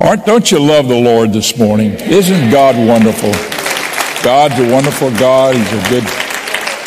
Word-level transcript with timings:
Aren't, 0.00 0.26
don't 0.26 0.48
you 0.52 0.60
love 0.60 0.86
the 0.86 0.94
Lord 0.94 1.32
this 1.32 1.58
morning? 1.58 1.90
Isn't 1.90 2.50
God 2.52 2.76
wonderful? 2.76 3.32
God's 4.22 4.56
a 4.60 4.72
wonderful 4.72 5.10
God. 5.18 5.56
He's 5.56 5.72
a 5.72 5.88
good, 5.88 6.04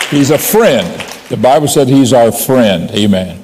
He's 0.09 0.31
a 0.31 0.37
friend. 0.37 0.87
The 1.27 1.35
Bible 1.35 1.67
said 1.67 1.89
He's 1.89 2.13
our 2.13 2.31
friend. 2.31 2.89
Amen. 2.91 3.43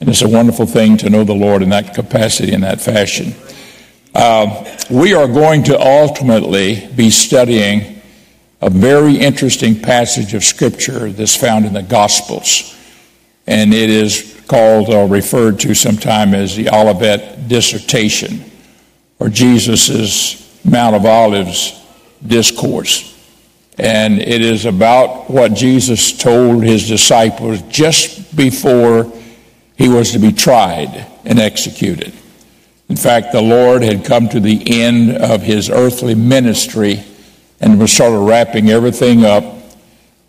And 0.00 0.08
it's 0.08 0.22
a 0.22 0.28
wonderful 0.28 0.66
thing 0.66 0.96
to 0.98 1.10
know 1.10 1.24
the 1.24 1.34
Lord 1.34 1.62
in 1.62 1.70
that 1.70 1.94
capacity, 1.94 2.52
in 2.52 2.60
that 2.60 2.80
fashion. 2.80 3.34
Uh, 4.14 4.64
we 4.88 5.14
are 5.14 5.26
going 5.26 5.64
to 5.64 5.80
ultimately 5.80 6.88
be 6.94 7.10
studying 7.10 8.00
a 8.60 8.70
very 8.70 9.16
interesting 9.16 9.80
passage 9.80 10.32
of 10.32 10.44
Scripture 10.44 11.10
that's 11.10 11.34
found 11.34 11.66
in 11.66 11.72
the 11.72 11.82
Gospels. 11.82 12.76
And 13.48 13.74
it 13.74 13.90
is 13.90 14.40
called 14.46 14.90
or 14.90 15.08
referred 15.08 15.58
to 15.60 15.74
sometime 15.74 16.34
as 16.34 16.54
the 16.54 16.68
Olivet 16.68 17.48
Dissertation 17.48 18.47
or 19.18 19.28
Jesus' 19.28 20.64
Mount 20.64 20.96
of 20.96 21.04
Olives 21.04 21.84
discourse. 22.26 23.14
And 23.78 24.20
it 24.20 24.40
is 24.40 24.64
about 24.64 25.30
what 25.30 25.54
Jesus 25.54 26.16
told 26.16 26.64
his 26.64 26.88
disciples 26.88 27.62
just 27.62 28.36
before 28.36 29.12
he 29.76 29.88
was 29.88 30.12
to 30.12 30.18
be 30.18 30.32
tried 30.32 31.06
and 31.24 31.38
executed. 31.38 32.12
In 32.88 32.96
fact, 32.96 33.32
the 33.32 33.42
Lord 33.42 33.82
had 33.82 34.04
come 34.04 34.28
to 34.30 34.40
the 34.40 34.82
end 34.82 35.12
of 35.12 35.42
his 35.42 35.70
earthly 35.70 36.14
ministry 36.14 37.04
and 37.60 37.78
was 37.78 37.92
sort 37.92 38.12
of 38.12 38.22
wrapping 38.22 38.70
everything 38.70 39.24
up. 39.24 39.44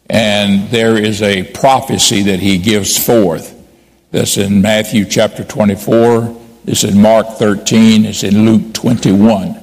And 0.10 0.70
there 0.70 0.98
is 0.98 1.21
a 1.21 1.44
prophecy 1.44 2.24
that 2.24 2.40
he 2.40 2.58
gives 2.58 3.04
forth. 3.04 3.55
That's 4.12 4.38
in 4.38 4.62
Matthew 4.62 5.05
chapter 5.05 5.44
24, 5.44 6.35
it's 6.66 6.84
in 6.84 7.02
Mark 7.02 7.27
13, 7.38 8.05
it's 8.05 8.23
in 8.23 8.45
Luke 8.45 8.73
21. 8.73 9.59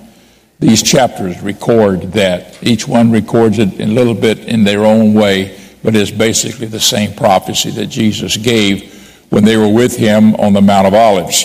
These 0.59 0.83
chapters 0.83 1.41
record 1.43 2.13
that. 2.13 2.63
Each 2.63 2.89
one 2.89 3.11
records 3.11 3.59
it 3.59 3.79
a 3.79 3.87
little 3.87 4.15
bit 4.15 4.39
in 4.39 4.65
their 4.65 4.85
own 4.85 5.13
way, 5.13 5.59
but 5.83 5.95
it's 5.95 6.11
basically 6.11 6.67
the 6.67 6.81
same 6.81 7.15
prophecy 7.15 7.71
that 7.73 7.87
Jesus 7.87 8.37
gave 8.37 8.93
when 9.31 9.45
they 9.45 9.57
were 9.57 9.69
with 9.69 9.97
him 9.97 10.35
on 10.37 10.55
the 10.55 10.63
Mount 10.63 10.87
of 10.87 10.95
Olives. 10.95 11.45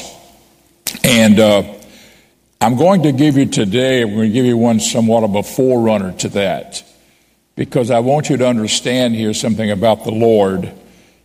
And 1.04 1.40
uh, 1.40 1.64
I'm 2.62 2.78
going 2.78 3.04
to 3.04 3.12
give 3.12 3.38
you 3.38 3.48
today, 3.48 4.02
I'm 4.02 4.14
going 4.14 4.30
to 4.30 4.34
give 4.34 4.46
you 4.46 4.58
one 4.58 4.80
somewhat 4.80 5.24
of 5.24 5.36
a 5.36 5.44
forerunner 5.44 6.14
to 6.20 6.30
that, 6.30 6.84
because 7.56 7.92
I 7.92 8.00
want 8.00 8.30
you 8.30 8.38
to 8.38 8.48
understand 8.48 9.16
here 9.16 9.34
something 9.34 9.70
about 9.70 10.06
the 10.06 10.12
Lord 10.12 10.72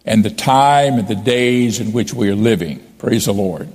and 0.05 0.25
the 0.25 0.31
time 0.31 0.95
and 0.95 1.07
the 1.07 1.15
days 1.15 1.79
in 1.79 1.93
which 1.93 2.13
we 2.13 2.31
are 2.31 2.37
living. 2.37 2.83
Praise 2.99 3.27
the 3.27 3.35
Lord. 3.35 3.69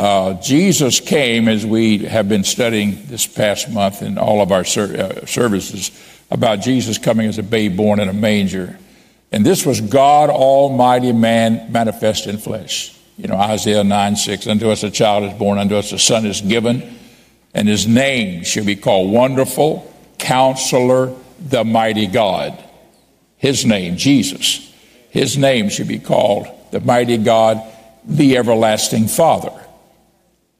Uh, 0.00 0.32
Jesus 0.40 0.98
came, 0.98 1.46
as 1.46 1.66
we 1.66 1.98
have 1.98 2.26
been 2.26 2.42
studying 2.42 3.04
this 3.08 3.26
past 3.26 3.68
month 3.68 4.00
in 4.00 4.16
all 4.16 4.40
of 4.40 4.50
our 4.50 4.64
ser- 4.64 4.96
uh, 4.96 5.26
services, 5.26 5.90
about 6.30 6.62
Jesus 6.62 6.96
coming 6.96 7.28
as 7.28 7.36
a 7.36 7.42
babe 7.42 7.76
born 7.76 8.00
in 8.00 8.08
a 8.08 8.12
manger. 8.14 8.78
And 9.30 9.44
this 9.44 9.66
was 9.66 9.82
God 9.82 10.30
Almighty 10.30 11.12
man 11.12 11.70
manifest 11.70 12.26
in 12.26 12.38
flesh. 12.38 12.96
You 13.18 13.28
know, 13.28 13.36
Isaiah 13.36 13.84
9 13.84 14.16
6, 14.16 14.46
unto 14.46 14.70
us 14.70 14.82
a 14.84 14.90
child 14.90 15.24
is 15.24 15.38
born, 15.38 15.58
unto 15.58 15.76
us 15.76 15.92
a 15.92 15.98
son 15.98 16.24
is 16.24 16.40
given, 16.40 16.96
and 17.52 17.68
his 17.68 17.86
name 17.86 18.42
shall 18.42 18.64
be 18.64 18.76
called 18.76 19.12
Wonderful, 19.12 19.94
Counselor, 20.16 21.14
the 21.38 21.62
Mighty 21.62 22.06
God. 22.06 22.58
His 23.36 23.66
name, 23.66 23.98
Jesus. 23.98 24.66
His 25.10 25.36
name 25.36 25.68
should 25.68 25.88
be 25.88 25.98
called 25.98 26.46
the 26.70 26.80
Mighty 26.80 27.18
God, 27.18 27.62
the 28.06 28.38
Everlasting 28.38 29.06
Father 29.06 29.59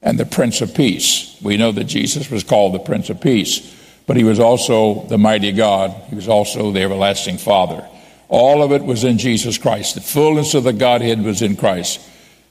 and 0.02 0.18
the 0.18 0.26
Prince 0.26 0.60
of 0.60 0.74
Peace. 0.74 1.36
We 1.42 1.56
know 1.56 1.72
that 1.72 1.84
Jesus 1.84 2.30
was 2.30 2.44
called 2.44 2.74
the 2.74 2.78
Prince 2.78 3.10
of 3.10 3.20
Peace, 3.20 3.76
but 4.06 4.16
he 4.16 4.24
was 4.24 4.40
also 4.40 5.06
the 5.06 5.18
mighty 5.18 5.52
God. 5.52 5.90
He 6.08 6.14
was 6.14 6.28
also 6.28 6.70
the 6.70 6.82
everlasting 6.82 7.38
Father. 7.38 7.86
All 8.28 8.62
of 8.62 8.72
it 8.72 8.84
was 8.84 9.04
in 9.04 9.18
Jesus 9.18 9.58
Christ. 9.58 9.94
The 9.94 10.00
fullness 10.00 10.54
of 10.54 10.64
the 10.64 10.72
Godhead 10.72 11.22
was 11.22 11.42
in 11.42 11.56
Christ, 11.56 12.00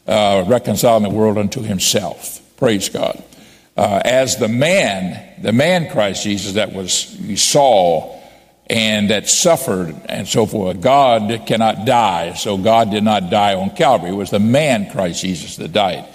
uh, 0.08 0.44
reconciling 0.48 1.04
the 1.04 1.10
world 1.10 1.38
unto 1.38 1.62
himself. 1.62 2.42
Praise 2.58 2.90
God. 2.90 3.24
Uh, 3.78 4.02
as 4.04 4.38
the 4.38 4.50
man, 4.50 5.42
the 5.42 5.54
man 5.54 5.90
Christ 5.90 6.24
Jesus 6.24 6.54
that 6.54 6.74
was, 6.74 7.18
saw 7.42 8.20
and 8.70 9.10
that 9.10 9.28
suffered 9.28 9.96
and 10.08 10.28
so 10.28 10.46
forth. 10.46 10.80
God 10.80 11.44
cannot 11.48 11.86
die, 11.86 12.34
so 12.34 12.58
God 12.58 12.92
did 12.92 13.04
not 13.04 13.32
die 13.32 13.56
on 13.56 13.72
Calvary. 13.72 14.12
It 14.12 14.16
was 14.16 14.30
the 14.30 14.40
man 14.40 14.92
Christ 14.92 15.22
Jesus 15.22 15.56
that 15.56 15.74
died. 15.74 16.06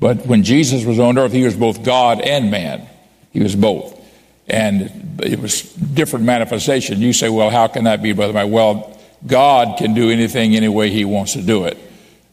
But 0.00 0.26
when 0.26 0.42
Jesus 0.42 0.84
was 0.84 0.98
on 0.98 1.18
earth, 1.18 1.32
he 1.32 1.44
was 1.44 1.54
both 1.54 1.84
God 1.84 2.20
and 2.20 2.50
man. 2.50 2.88
He 3.32 3.42
was 3.42 3.54
both. 3.54 3.98
And 4.48 5.20
it 5.22 5.38
was 5.38 5.62
different 5.62 6.24
manifestation. 6.24 7.00
You 7.00 7.12
say, 7.12 7.28
well, 7.28 7.50
how 7.50 7.68
can 7.68 7.84
that 7.84 8.02
be, 8.02 8.12
Brother 8.12 8.32
Myers? 8.32 8.50
Well, 8.50 8.98
God 9.26 9.78
can 9.78 9.94
do 9.94 10.10
anything 10.10 10.56
any 10.56 10.68
way 10.68 10.90
he 10.90 11.04
wants 11.04 11.34
to 11.34 11.42
do 11.42 11.64
it. 11.66 11.78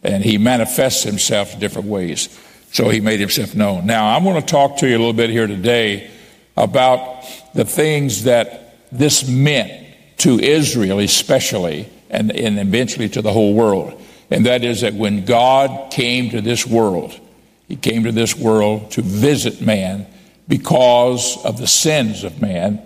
And 0.02 0.24
he 0.24 0.38
manifests 0.38 1.04
himself 1.04 1.54
in 1.54 1.60
different 1.60 1.90
ways. 1.90 2.30
So 2.72 2.90
he 2.90 3.02
made 3.02 3.20
himself 3.20 3.54
known. 3.54 3.86
Now, 3.86 4.16
I'm 4.16 4.24
going 4.24 4.40
to 4.40 4.48
talk 4.48 4.78
to 4.78 4.88
you 4.88 4.98
a 4.98 5.00
little 5.00 5.14
bit 5.14 5.30
here 5.30 5.48
today 5.48 6.10
about 6.56 7.24
the 7.54 7.66
things 7.66 8.24
that 8.24 8.90
this 8.92 9.28
meant 9.28 9.86
to 10.20 10.40
Israel, 10.40 11.00
especially, 11.00 11.90
and, 12.10 12.32
and 12.32 12.58
eventually 12.60 13.10
to 13.10 13.22
the 13.22 13.34
whole 13.34 13.54
world. 13.54 14.02
And 14.32 14.46
that 14.46 14.64
is 14.64 14.82
that 14.82 14.94
when 14.94 15.26
God 15.26 15.92
came 15.92 16.30
to 16.32 16.42
this 16.42 16.66
world, 16.66 17.20
he 17.68 17.76
came 17.76 18.04
to 18.04 18.12
this 18.12 18.36
world 18.36 18.92
to 18.92 19.02
visit 19.02 19.62
man 19.62 20.08
because 20.48 21.44
of 21.44 21.58
the 21.58 21.68
sins 21.68 22.24
of 22.24 22.42
man, 22.42 22.82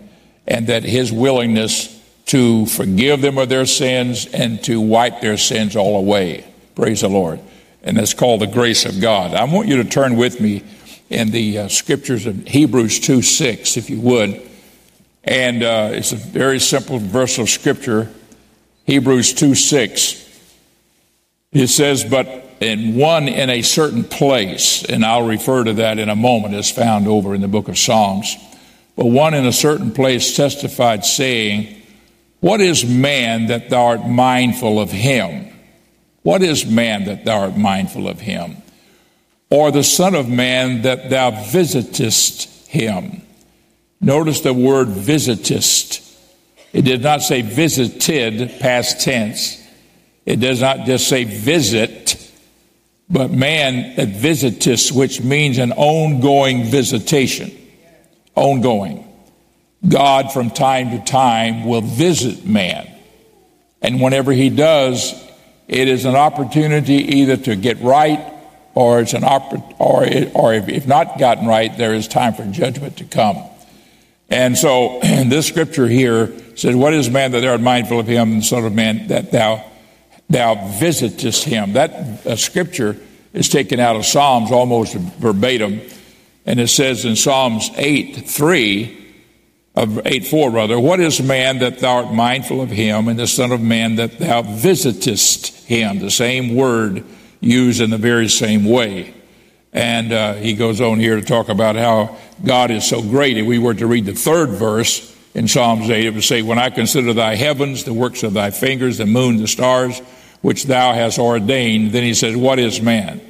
and 0.47 0.67
that 0.67 0.83
his 0.83 1.11
willingness 1.11 1.99
to 2.25 2.65
forgive 2.65 3.21
them 3.21 3.37
of 3.37 3.49
their 3.49 3.65
sins 3.65 4.25
and 4.27 4.63
to 4.63 4.79
wipe 4.79 5.21
their 5.21 5.37
sins 5.37 5.75
all 5.75 5.97
away. 5.97 6.45
Praise 6.75 7.01
the 7.01 7.09
Lord. 7.09 7.39
And 7.83 7.97
that's 7.97 8.13
called 8.13 8.41
the 8.41 8.47
grace 8.47 8.85
of 8.85 9.01
God. 9.01 9.33
I 9.33 9.43
want 9.43 9.67
you 9.67 9.77
to 9.77 9.83
turn 9.83 10.15
with 10.15 10.39
me 10.39 10.63
in 11.09 11.31
the 11.31 11.59
uh, 11.59 11.67
scriptures 11.67 12.25
of 12.25 12.47
Hebrews 12.47 12.99
2 13.01 13.21
6, 13.21 13.77
if 13.77 13.89
you 13.89 13.99
would. 14.01 14.41
And 15.23 15.61
uh, 15.61 15.89
it's 15.91 16.11
a 16.11 16.15
very 16.15 16.59
simple 16.59 16.99
verse 16.99 17.37
of 17.37 17.49
scripture. 17.49 18.11
Hebrews 18.85 19.33
2 19.33 19.53
6. 19.53 20.39
It 21.51 21.67
says, 21.67 22.03
But 22.03 22.45
and 22.61 22.95
one 22.95 23.27
in 23.27 23.49
a 23.49 23.63
certain 23.63 24.03
place, 24.03 24.85
and 24.85 25.03
I'll 25.03 25.25
refer 25.25 25.63
to 25.63 25.73
that 25.73 25.97
in 25.97 26.09
a 26.09 26.15
moment, 26.15 26.53
is 26.53 26.69
found 26.69 27.07
over 27.07 27.33
in 27.33 27.41
the 27.41 27.47
book 27.47 27.67
of 27.67 27.77
Psalms. 27.77 28.37
But 28.95 29.07
one 29.07 29.33
in 29.33 29.47
a 29.47 29.51
certain 29.51 29.91
place 29.91 30.35
testified, 30.35 31.03
saying, 31.03 31.81
What 32.39 32.61
is 32.61 32.85
man 32.85 33.47
that 33.47 33.71
thou 33.71 33.87
art 33.87 34.07
mindful 34.07 34.79
of 34.79 34.91
him? 34.91 35.47
What 36.21 36.43
is 36.43 36.63
man 36.63 37.05
that 37.05 37.25
thou 37.25 37.41
art 37.41 37.57
mindful 37.57 38.07
of 38.07 38.19
him? 38.19 38.57
Or 39.49 39.71
the 39.71 39.83
Son 39.83 40.13
of 40.13 40.29
Man 40.29 40.83
that 40.83 41.09
thou 41.09 41.31
visitest 41.31 42.67
him? 42.67 43.23
Notice 43.99 44.41
the 44.41 44.53
word 44.53 44.87
visitest. 44.87 45.99
It 46.73 46.83
did 46.83 47.01
not 47.01 47.23
say 47.23 47.41
visited, 47.41 48.59
past 48.59 49.01
tense. 49.01 49.59
It 50.27 50.39
does 50.39 50.61
not 50.61 50.85
just 50.85 51.07
say 51.07 51.23
visit 51.23 52.20
but 53.11 53.29
man 53.29 53.97
that 53.97 54.07
visiteth, 54.07 54.91
which 54.91 55.21
means 55.21 55.57
an 55.57 55.73
ongoing 55.73 56.63
visitation. 56.63 57.51
Ongoing. 58.35 59.05
God 59.87 60.31
from 60.31 60.49
time 60.49 60.91
to 60.91 61.03
time 61.03 61.65
will 61.65 61.81
visit 61.81 62.45
man. 62.45 62.89
And 63.81 63.99
whenever 63.99 64.31
he 64.31 64.49
does, 64.49 65.13
it 65.67 65.87
is 65.87 66.05
an 66.05 66.15
opportunity 66.15 67.17
either 67.17 67.35
to 67.37 67.55
get 67.55 67.81
right 67.81 68.31
or 68.73 69.01
it's 69.01 69.13
an 69.13 69.23
oppor- 69.23 69.75
or, 69.79 70.05
it, 70.05 70.31
or 70.33 70.53
if, 70.53 70.87
not 70.87 71.19
gotten 71.19 71.45
right, 71.45 71.75
there 71.77 71.93
is 71.93 72.07
time 72.07 72.33
for 72.33 72.45
judgment 72.45 72.97
to 72.97 73.03
come. 73.03 73.37
And 74.29 74.57
so 74.57 74.99
this 75.01 75.47
scripture 75.47 75.87
here 75.87 76.31
says, 76.55 76.75
What 76.75 76.93
is 76.93 77.09
man 77.09 77.31
that 77.31 77.41
thou 77.41 77.51
art 77.51 77.61
mindful 77.61 77.99
of 77.99 78.07
him, 78.07 78.31
and 78.31 78.45
son 78.45 78.63
of 78.63 78.73
man, 78.73 79.07
that 79.07 79.31
thou 79.31 79.70
thou 80.29 80.55
visitest 80.79 81.43
him. 81.43 81.73
That 81.73 82.25
uh, 82.25 82.35
scripture 82.35 82.97
is 83.33 83.49
taken 83.49 83.79
out 83.79 83.95
of 83.95 84.05
Psalms 84.05 84.51
almost 84.51 84.93
verbatim. 84.93 85.81
And 86.45 86.59
it 86.59 86.69
says 86.69 87.05
in 87.05 87.15
Psalms 87.15 87.69
8 87.75 88.27
3, 88.27 89.01
of 89.75 90.05
8 90.05 90.27
4 90.27 90.51
rather, 90.51 90.79
what 90.79 90.99
is 90.99 91.21
man 91.21 91.59
that 91.59 91.79
thou 91.79 92.03
art 92.03 92.13
mindful 92.13 92.61
of 92.61 92.69
him, 92.69 93.07
and 93.07 93.17
the 93.17 93.27
Son 93.27 93.51
of 93.51 93.61
Man 93.61 93.95
that 93.95 94.19
thou 94.19 94.41
visitest 94.41 95.65
him? 95.65 95.99
The 95.99 96.11
same 96.11 96.55
word 96.55 97.05
used 97.39 97.81
in 97.81 97.89
the 97.89 97.97
very 97.97 98.27
same 98.27 98.65
way. 98.65 99.13
And 99.73 100.11
uh, 100.11 100.33
he 100.33 100.53
goes 100.53 100.81
on 100.81 100.99
here 100.99 101.15
to 101.15 101.21
talk 101.21 101.47
about 101.47 101.77
how 101.77 102.17
God 102.43 102.71
is 102.71 102.85
so 102.85 103.01
great. 103.01 103.37
If 103.37 103.45
we 103.45 103.57
were 103.57 103.73
to 103.73 103.87
read 103.87 104.05
the 104.05 104.13
third 104.13 104.49
verse 104.49 105.10
in 105.33 105.47
Psalms 105.47 105.89
8, 105.89 106.05
it 106.05 106.13
would 106.13 106.23
say, 106.23 106.41
When 106.41 106.59
I 106.59 106.69
consider 106.69 107.13
thy 107.13 107.35
heavens, 107.35 107.83
the 107.83 107.93
works 107.93 108.23
of 108.23 108.33
thy 108.33 108.51
fingers, 108.51 108.97
the 108.97 109.05
moon, 109.05 109.37
the 109.37 109.47
stars, 109.47 109.99
which 110.41 110.65
thou 110.65 110.93
hast 110.93 111.19
ordained. 111.19 111.91
Then 111.91 112.03
he 112.03 112.13
says, 112.13 112.35
What 112.35 112.59
is 112.59 112.81
man? 112.81 113.21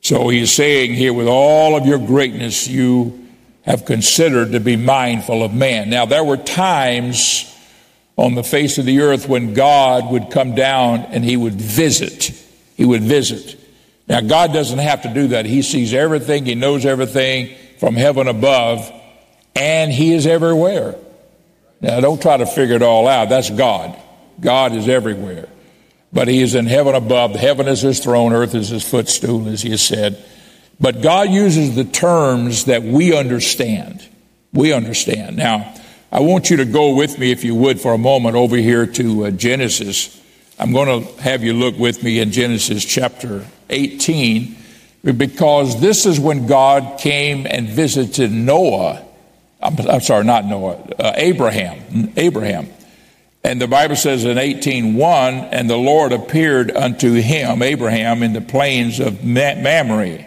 So 0.00 0.28
he's 0.28 0.52
saying 0.52 0.94
here, 0.94 1.12
with 1.12 1.28
all 1.28 1.76
of 1.76 1.86
your 1.86 1.98
greatness, 1.98 2.66
you 2.66 3.28
have 3.62 3.84
considered 3.84 4.52
to 4.52 4.60
be 4.60 4.76
mindful 4.76 5.44
of 5.44 5.54
man. 5.54 5.88
Now, 5.90 6.06
there 6.06 6.24
were 6.24 6.36
times 6.36 7.48
on 8.16 8.34
the 8.34 8.42
face 8.42 8.78
of 8.78 8.84
the 8.84 9.00
earth 9.00 9.28
when 9.28 9.54
God 9.54 10.10
would 10.10 10.30
come 10.30 10.56
down 10.56 11.00
and 11.00 11.24
he 11.24 11.36
would 11.36 11.54
visit. 11.54 12.32
He 12.76 12.84
would 12.84 13.02
visit. 13.02 13.58
Now, 14.08 14.20
God 14.20 14.52
doesn't 14.52 14.80
have 14.80 15.02
to 15.02 15.14
do 15.14 15.28
that. 15.28 15.46
He 15.46 15.62
sees 15.62 15.94
everything, 15.94 16.44
He 16.44 16.56
knows 16.56 16.84
everything 16.84 17.56
from 17.78 17.94
heaven 17.94 18.26
above, 18.26 18.90
and 19.54 19.92
He 19.92 20.12
is 20.12 20.26
everywhere. 20.26 20.96
Now, 21.82 21.98
don't 21.98 22.22
try 22.22 22.36
to 22.36 22.46
figure 22.46 22.76
it 22.76 22.82
all 22.82 23.08
out. 23.08 23.28
That's 23.28 23.50
God. 23.50 24.00
God 24.40 24.72
is 24.72 24.88
everywhere. 24.88 25.48
But 26.12 26.28
He 26.28 26.40
is 26.40 26.54
in 26.54 26.66
heaven 26.66 26.94
above. 26.94 27.32
Heaven 27.32 27.66
is 27.66 27.82
His 27.82 27.98
throne, 27.98 28.32
earth 28.32 28.54
is 28.54 28.68
His 28.68 28.88
footstool, 28.88 29.48
as 29.48 29.62
He 29.62 29.70
has 29.70 29.82
said. 29.82 30.24
But 30.80 31.02
God 31.02 31.30
uses 31.30 31.74
the 31.74 31.84
terms 31.84 32.66
that 32.66 32.82
we 32.82 33.16
understand. 33.16 34.08
We 34.52 34.72
understand. 34.72 35.36
Now, 35.36 35.74
I 36.10 36.20
want 36.20 36.50
you 36.50 36.58
to 36.58 36.64
go 36.64 36.94
with 36.94 37.18
me, 37.18 37.32
if 37.32 37.42
you 37.42 37.54
would, 37.56 37.80
for 37.80 37.94
a 37.94 37.98
moment 37.98 38.36
over 38.36 38.56
here 38.56 38.86
to 38.86 39.26
uh, 39.26 39.30
Genesis. 39.30 40.20
I'm 40.58 40.72
going 40.72 41.04
to 41.04 41.22
have 41.22 41.42
you 41.42 41.54
look 41.54 41.78
with 41.78 42.02
me 42.04 42.20
in 42.20 42.30
Genesis 42.30 42.84
chapter 42.84 43.44
18, 43.70 44.54
because 45.02 45.80
this 45.80 46.06
is 46.06 46.20
when 46.20 46.46
God 46.46 47.00
came 47.00 47.46
and 47.46 47.68
visited 47.68 48.30
Noah. 48.30 49.04
I'm, 49.62 49.78
I'm 49.88 50.00
sorry, 50.00 50.24
not 50.24 50.44
Noah, 50.44 50.76
uh, 50.98 51.12
Abraham. 51.16 52.12
Abraham. 52.16 52.68
And 53.44 53.60
the 53.60 53.66
Bible 53.66 53.96
says 53.96 54.24
in 54.24 54.38
18:1, 54.38 55.48
and 55.50 55.68
the 55.68 55.76
Lord 55.76 56.12
appeared 56.12 56.70
unto 56.70 57.14
him, 57.14 57.62
Abraham, 57.62 58.22
in 58.22 58.32
the 58.32 58.40
plains 58.40 59.00
of 59.00 59.24
Mamre, 59.24 60.26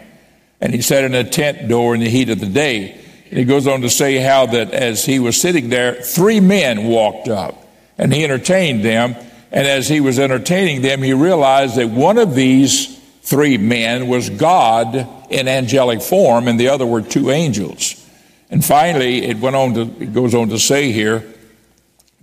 and 0.60 0.74
he 0.74 0.82
sat 0.82 1.04
in 1.04 1.14
a 1.14 1.24
tent 1.24 1.68
door 1.68 1.94
in 1.94 2.00
the 2.00 2.10
heat 2.10 2.28
of 2.28 2.40
the 2.40 2.46
day. 2.46 3.00
And 3.30 3.38
he 3.38 3.44
goes 3.44 3.66
on 3.66 3.80
to 3.80 3.90
say 3.90 4.16
how 4.16 4.46
that 4.46 4.72
as 4.72 5.04
he 5.04 5.18
was 5.18 5.40
sitting 5.40 5.70
there, 5.70 5.94
three 5.94 6.40
men 6.40 6.84
walked 6.84 7.28
up, 7.28 7.66
and 7.96 8.12
he 8.12 8.22
entertained 8.22 8.84
them. 8.84 9.16
And 9.50 9.66
as 9.66 9.88
he 9.88 10.00
was 10.00 10.18
entertaining 10.18 10.82
them, 10.82 11.02
he 11.02 11.14
realized 11.14 11.76
that 11.76 11.88
one 11.88 12.18
of 12.18 12.34
these 12.34 12.98
three 13.22 13.56
men 13.56 14.08
was 14.08 14.28
God 14.28 15.08
in 15.30 15.48
angelic 15.48 16.02
form, 16.02 16.48
and 16.48 16.60
the 16.60 16.68
other 16.68 16.84
were 16.84 17.00
two 17.00 17.30
angels. 17.30 18.05
And 18.50 18.64
finally, 18.64 19.24
it 19.24 19.38
went 19.38 19.56
on 19.56 19.74
to, 19.74 19.82
it 20.00 20.12
goes 20.12 20.34
on 20.34 20.48
to 20.50 20.58
say 20.58 20.92
here 20.92 21.24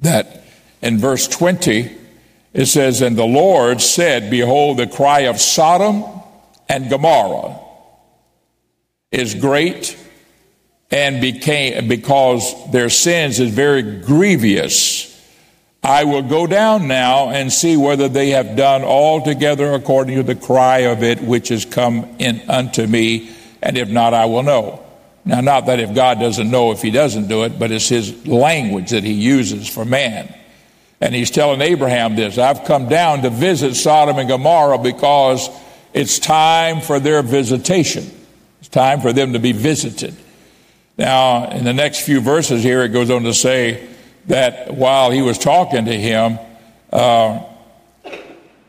that 0.02 0.44
in 0.82 0.98
verse 0.98 1.28
20, 1.28 1.92
it 2.54 2.66
says, 2.68 3.02
And 3.02 3.18
the 3.18 3.26
Lord 3.26 3.82
said, 3.82 4.30
Behold, 4.30 4.78
the 4.78 4.88
cry 4.88 5.22
of 5.22 5.40
Sodom 5.40 6.04
and 6.70 6.90
Gomorrah 6.90 7.60
is 9.12 9.36
great, 9.36 9.98
and 10.90 11.22
became, 11.22 11.88
because 11.88 12.72
their 12.72 12.90
sins 12.90 13.40
is 13.40 13.52
very 13.52 13.82
grievous. 14.02 15.10
I 15.84 16.04
will 16.06 16.22
go 16.22 16.48
down 16.48 16.88
now 16.88 17.30
and 17.30 17.52
see 17.52 17.76
whether 17.76 18.08
they 18.08 18.30
have 18.30 18.56
done 18.56 18.84
altogether 18.84 19.74
according 19.74 20.16
to 20.18 20.24
the 20.24 20.36
cry 20.36 20.80
of 20.80 21.04
it 21.04 21.22
which 21.22 21.50
has 21.50 21.66
come 21.66 22.16
in 22.20 22.42
unto 22.50 22.88
me, 22.88 23.32
and 23.62 23.78
if 23.78 23.90
not, 23.90 24.14
I 24.14 24.26
will 24.26 24.44
know. 24.44 24.83
Now, 25.26 25.42
not 25.42 25.68
that 25.68 25.80
if 25.80 25.96
God 25.96 26.20
doesn't 26.20 26.52
know 26.52 26.72
if 26.72 26.82
he 26.82 26.92
doesn't 26.92 27.28
do 27.28 27.44
it, 27.44 27.58
but 27.58 27.72
it's 27.72 27.88
his 27.88 28.28
language 28.28 28.90
that 28.90 29.04
he 29.04 29.14
uses 29.14 29.70
for 29.70 29.86
man. 29.86 30.34
And 31.00 31.16
he's 31.16 31.32
telling 31.32 31.62
Abraham 31.62 32.16
this 32.16 32.38
I've 32.38 32.66
come 32.66 32.90
down 32.90 33.22
to 33.22 33.30
visit 33.30 33.76
Sodom 33.76 34.18
and 34.18 34.28
Gomorrah 34.28 34.80
because 34.80 35.50
it's 35.94 36.20
time 36.20 36.82
for 36.82 37.00
their 37.00 37.22
visitation. 37.22 38.10
It's 38.60 38.70
time 38.70 39.02
for 39.02 39.14
them 39.14 39.34
to 39.34 39.40
be 39.40 39.52
visited. 39.52 40.16
Now, 40.98 41.50
in 41.50 41.64
the 41.64 41.74
next 41.74 42.02
few 42.02 42.22
verses 42.22 42.64
here, 42.64 42.84
it 42.84 42.90
goes 42.90 43.10
on 43.10 43.24
to 43.24 43.34
say, 43.34 43.90
that 44.28 44.74
while 44.74 45.12
he 45.12 45.22
was 45.22 45.38
talking 45.38 45.86
to 45.86 45.94
him, 45.94 46.40
uh, 46.92 47.42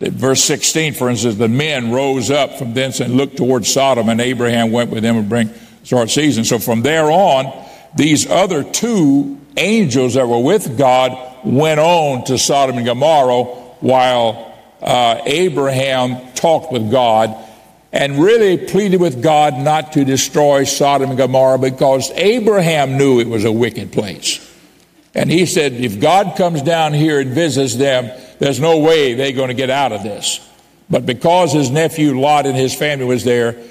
verse 0.00 0.42
16, 0.44 0.94
for 0.94 1.08
instance, 1.08 1.36
the 1.36 1.48
men 1.48 1.92
rose 1.92 2.30
up 2.30 2.58
from 2.58 2.74
thence 2.74 3.00
and 3.00 3.14
looked 3.14 3.36
toward 3.36 3.64
Sodom, 3.64 4.08
and 4.08 4.20
Abraham 4.20 4.72
went 4.72 4.90
with 4.90 5.02
them 5.02 5.16
and 5.16 5.28
bring 5.28 5.50
start 5.84 6.10
season. 6.10 6.44
So 6.44 6.58
from 6.58 6.82
there 6.82 7.10
on, 7.10 7.66
these 7.94 8.28
other 8.28 8.64
two 8.64 9.40
angels 9.56 10.14
that 10.14 10.26
were 10.26 10.40
with 10.40 10.76
God 10.76 11.44
went 11.44 11.78
on 11.78 12.25
to 12.25 12.38
Sodom 12.38 12.76
and 12.76 12.86
Gomorrah 12.86 13.44
while 13.81 14.52
uh, 14.82 15.20
Abraham 15.25 16.32
talked 16.34 16.72
with 16.72 16.90
God 16.90 17.36
and 17.92 18.19
really 18.19 18.58
pleaded 18.58 19.00
with 19.00 19.22
God 19.22 19.56
not 19.56 19.92
to 19.92 20.04
destroy 20.04 20.64
Sodom 20.64 21.10
and 21.10 21.19
Gomorrah 21.19 21.58
because 21.58 22.10
Abraham 22.12 22.98
knew 22.98 23.20
it 23.20 23.28
was 23.28 23.44
a 23.44 23.52
wicked 23.52 23.92
place. 23.92 24.40
And 25.14 25.31
he 25.31 25.46
said, 25.46 25.75
if 25.75 26.00
God 26.00 26.36
comes 26.36 26.60
down 26.62 26.92
here 26.92 27.20
and 27.20 27.31
visits 27.31 27.76
them, 27.76 28.10
there's 28.40 28.58
no 28.58 28.81
way 28.81 29.14
they're 29.14 29.32
going 29.32 29.48
to 29.48 29.54
get 29.54 29.70
out 29.70 29.92
of 29.92 30.02
this. 30.02 30.40
But 30.90 31.06
because 31.06 31.52
his 31.52 31.70
nephew 31.70 32.19
Lot 32.19 32.46
and 32.46 32.56
his 32.56 32.75
family 32.75 33.04
was 33.04 33.22
there, 33.22 33.62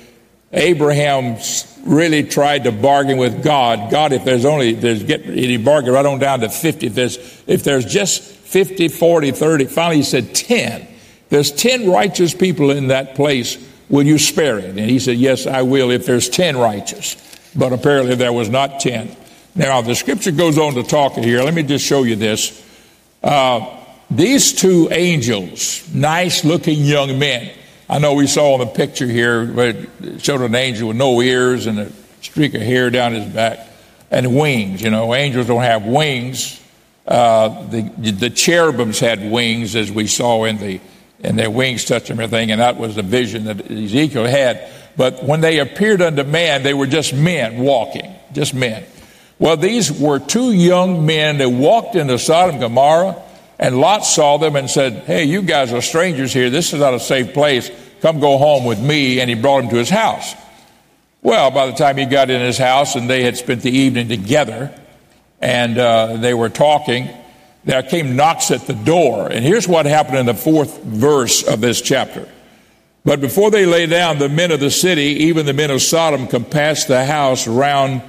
Abraham 0.53 1.37
really 1.83 2.23
tried 2.23 2.63
to 2.65 2.71
bargain 2.71 3.17
with 3.17 3.43
God. 3.43 3.91
God, 3.91 4.13
if 4.13 4.23
there's 4.23 4.45
only, 4.45 4.73
there's 4.73 5.03
get, 5.03 5.25
he 5.25 5.57
bargained 5.57 5.93
right 5.93 6.05
on 6.05 6.19
down 6.19 6.39
to 6.41 6.49
50. 6.49 6.87
If 6.87 6.93
there's, 6.93 7.43
if 7.47 7.63
there's 7.63 7.85
just 7.85 8.21
50, 8.21 8.87
40, 8.87 9.31
30, 9.31 9.65
finally 9.65 9.97
he 9.97 10.03
said 10.03 10.33
10. 10.33 10.87
There's 11.29 11.51
10 11.51 11.89
righteous 11.89 12.33
people 12.33 12.69
in 12.69 12.89
that 12.89 13.15
place. 13.15 13.57
Will 13.89 14.03
you 14.03 14.19
spare 14.19 14.59
it? 14.59 14.65
And 14.65 14.79
he 14.79 14.99
said, 14.99 15.17
yes, 15.17 15.47
I 15.47 15.63
will 15.63 15.91
if 15.91 16.05
there's 16.05 16.29
10 16.29 16.57
righteous. 16.57 17.17
But 17.55 17.73
apparently 17.73 18.15
there 18.15 18.33
was 18.33 18.49
not 18.49 18.79
10. 18.79 19.15
Now, 19.55 19.81
the 19.81 19.95
scripture 19.95 20.31
goes 20.31 20.57
on 20.57 20.75
to 20.75 20.83
talk 20.83 21.13
here. 21.13 21.43
Let 21.43 21.53
me 21.53 21.63
just 21.63 21.85
show 21.85 22.03
you 22.03 22.15
this. 22.15 22.63
Uh, 23.23 23.79
these 24.09 24.53
two 24.53 24.89
angels, 24.91 25.91
nice 25.93 26.43
looking 26.43 26.81
young 26.81 27.17
men. 27.19 27.51
I 27.89 27.99
know 27.99 28.13
we 28.13 28.27
saw 28.27 28.53
in 28.53 28.61
the 28.61 28.73
picture 28.73 29.05
here, 29.07 29.45
but 29.45 29.75
it 29.75 30.21
showed 30.21 30.41
an 30.41 30.55
angel 30.55 30.87
with 30.89 30.97
no 30.97 31.21
ears 31.21 31.67
and 31.67 31.79
a 31.79 31.91
streak 32.21 32.53
of 32.53 32.61
hair 32.61 32.89
down 32.89 33.13
his 33.13 33.25
back 33.25 33.59
and 34.09 34.35
wings. 34.35 34.81
You 34.81 34.89
know, 34.89 35.13
angels 35.13 35.47
don't 35.47 35.63
have 35.63 35.85
wings. 35.85 36.61
Uh, 37.05 37.67
the, 37.67 37.81
the 37.81 38.29
cherubims 38.29 38.99
had 38.99 39.29
wings, 39.29 39.75
as 39.75 39.91
we 39.91 40.07
saw 40.07 40.45
in 40.45 40.57
the, 40.57 40.79
and 41.21 41.37
their 41.37 41.51
wings 41.51 41.83
touched 41.85 42.09
everything, 42.09 42.51
and 42.51 42.61
that 42.61 42.77
was 42.77 42.95
the 42.95 43.01
vision 43.01 43.45
that 43.45 43.69
Ezekiel 43.69 44.25
had. 44.25 44.69
But 44.95 45.23
when 45.23 45.41
they 45.41 45.59
appeared 45.59 46.01
unto 46.01 46.23
man, 46.23 46.63
they 46.63 46.73
were 46.73 46.87
just 46.87 47.13
men 47.13 47.57
walking, 47.57 48.13
just 48.31 48.53
men. 48.53 48.85
Well, 49.39 49.57
these 49.57 49.91
were 49.91 50.19
two 50.19 50.51
young 50.51 51.05
men 51.05 51.39
that 51.39 51.49
walked 51.49 51.95
into 51.95 52.17
Sodom 52.19 52.55
and 52.55 52.61
Gomorrah, 52.61 53.21
and 53.59 53.79
Lot 53.79 54.05
saw 54.05 54.37
them 54.37 54.55
and 54.55 54.69
said, 54.69 55.03
Hey, 55.03 55.25
you 55.25 55.41
guys 55.41 55.71
are 55.73 55.81
strangers 55.81 56.33
here. 56.33 56.49
This 56.49 56.73
is 56.73 56.79
not 56.79 56.93
a 56.93 56.99
safe 56.99 57.33
place. 57.33 57.71
Come 58.01 58.19
go 58.19 58.37
home 58.37 58.65
with 58.65 58.81
me. 58.81 59.19
And 59.19 59.29
he 59.29 59.35
brought 59.35 59.61
them 59.61 59.69
to 59.69 59.77
his 59.77 59.89
house. 59.89 60.33
Well, 61.21 61.51
by 61.51 61.67
the 61.67 61.73
time 61.73 61.97
he 61.97 62.05
got 62.05 62.29
in 62.29 62.41
his 62.41 62.57
house 62.57 62.95
and 62.95 63.09
they 63.09 63.23
had 63.23 63.37
spent 63.37 63.61
the 63.61 63.71
evening 63.71 64.09
together 64.09 64.77
and 65.39 65.77
uh, 65.77 66.17
they 66.17 66.33
were 66.33 66.49
talking, 66.49 67.09
there 67.63 67.81
came 67.83 68.15
knocks 68.15 68.51
at 68.51 68.61
the 68.61 68.73
door. 68.73 69.31
And 69.31 69.45
here's 69.45 69.67
what 69.67 69.85
happened 69.85 70.17
in 70.17 70.25
the 70.25 70.33
fourth 70.33 70.83
verse 70.83 71.43
of 71.43 71.61
this 71.61 71.81
chapter. 71.81 72.27
But 73.05 73.21
before 73.21 73.51
they 73.51 73.65
lay 73.65 73.85
down, 73.85 74.19
the 74.19 74.29
men 74.29 74.51
of 74.51 74.59
the 74.59 74.71
city, 74.71 75.25
even 75.25 75.45
the 75.45 75.53
men 75.53 75.71
of 75.71 75.81
Sodom, 75.81 76.27
compassed 76.27 76.87
the 76.87 77.03
house 77.03 77.47
round 77.47 78.01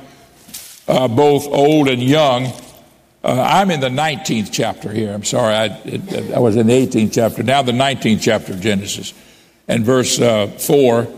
uh, 0.87 1.09
both 1.09 1.47
old 1.47 1.89
and 1.89 2.03
young. 2.03 2.53
Uh, 3.25 3.41
I'm 3.41 3.71
in 3.71 3.81
the 3.81 3.89
19th 3.89 4.51
chapter 4.53 4.93
here. 4.93 5.11
I'm 5.11 5.25
sorry, 5.25 5.55
I, 5.55 5.65
it, 5.87 6.35
I, 6.35 6.41
was 6.41 6.57
in 6.57 6.67
the 6.67 6.87
18th 6.87 7.15
chapter. 7.15 7.43
Now 7.43 7.63
the 7.63 7.73
19th 7.73 8.21
chapter 8.21 8.53
of 8.53 8.61
Genesis. 8.61 9.15
And 9.67 9.83
verse 9.83 10.21
uh, 10.21 10.49
4 10.49 11.09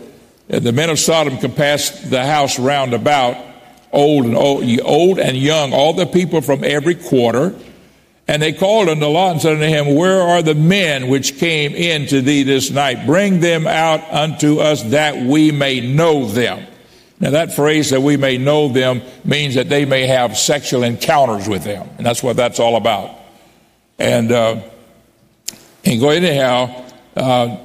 The 0.47 0.71
men 0.71 0.89
of 0.89 0.99
Sodom 0.99 1.37
compassed 1.37 2.09
the 2.09 2.23
house 2.25 2.57
round 2.59 2.93
about, 2.93 3.35
old 3.91 4.23
and 4.23 4.37
old, 4.37 4.63
old 4.85 5.19
and 5.19 5.35
young, 5.35 5.73
all 5.73 5.91
the 5.91 6.05
people 6.05 6.39
from 6.39 6.63
every 6.63 6.95
quarter. 6.95 7.53
And 8.25 8.41
they 8.41 8.53
called 8.53 8.87
unto 8.87 9.05
Lot 9.05 9.31
and 9.33 9.41
said 9.41 9.53
unto 9.55 9.65
him, 9.65 9.93
Where 9.93 10.21
are 10.21 10.41
the 10.41 10.55
men 10.55 11.09
which 11.09 11.37
came 11.37 11.75
in 11.75 12.07
to 12.07 12.21
thee 12.21 12.43
this 12.43 12.71
night? 12.71 13.05
Bring 13.05 13.41
them 13.41 13.67
out 13.67 14.01
unto 14.13 14.59
us 14.59 14.81
that 14.91 15.17
we 15.17 15.51
may 15.51 15.81
know 15.81 16.25
them. 16.25 16.67
Now, 17.19 17.31
that 17.31 17.55
phrase 17.55 17.89
that 17.89 18.01
we 18.01 18.15
may 18.15 18.37
know 18.37 18.67
them 18.67 19.01
means 19.25 19.55
that 19.55 19.69
they 19.69 19.85
may 19.85 20.05
have 20.05 20.37
sexual 20.37 20.83
encounters 20.83 21.49
with 21.49 21.63
them. 21.63 21.89
And 21.97 22.05
that's 22.05 22.21
what 22.21 22.35
that's 22.35 22.59
all 22.59 22.75
about. 22.75 23.11
And, 23.97 24.31
uh, 24.31 24.61
and 25.83 25.99
go 25.99 26.09
anyhow, 26.09 26.85
uh, 27.15 27.57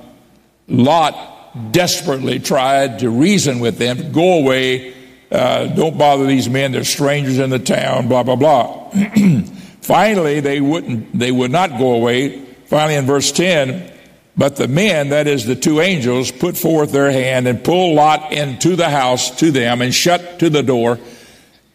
Lot 0.69 1.73
desperately 1.73 2.41
tried 2.41 3.01
to 3.01 3.11
reason 3.11 3.61
with 3.61 3.77
them, 3.77 4.13
go 4.13 4.39
away, 4.39 4.95
uh, 5.31 5.67
don't 5.67 5.99
bother 5.99 6.27
these 6.27 6.49
men, 6.49 6.73
they're 6.73 6.85
strangers 6.85 7.39
in 7.39 7.51
the 7.51 7.59
town, 7.59 8.09
blah, 8.09 8.23
blah, 8.23 8.37
blah. 8.37 8.91
Finally, 9.83 10.41
they 10.41 10.63
wouldn't, 10.63 11.19
they 11.19 11.31
would 11.31 11.51
not 11.51 11.79
go 11.79 11.93
away. 11.93 12.39
Finally, 12.67 12.95
in 12.95 13.05
verse 13.05 13.33
10, 13.33 13.92
But 14.37 14.57
the 14.57 14.69
men, 14.69 15.11
that 15.11 15.27
is 15.27 15.45
the 15.45 15.55
two 15.55 15.81
angels, 15.81 16.31
put 16.31 16.57
forth 16.57 16.91
their 16.91 17.11
hand 17.11 17.47
and 17.47 17.63
pulled 17.63 17.95
Lot 17.95 18.33
into 18.33 18.77
the 18.77 18.89
house 18.89 19.31
to 19.39 19.51
them 19.51 19.83
and 19.83 19.95
shut 19.95 20.39
to 20.39 20.49
the 20.49 20.63
door. 20.63 20.99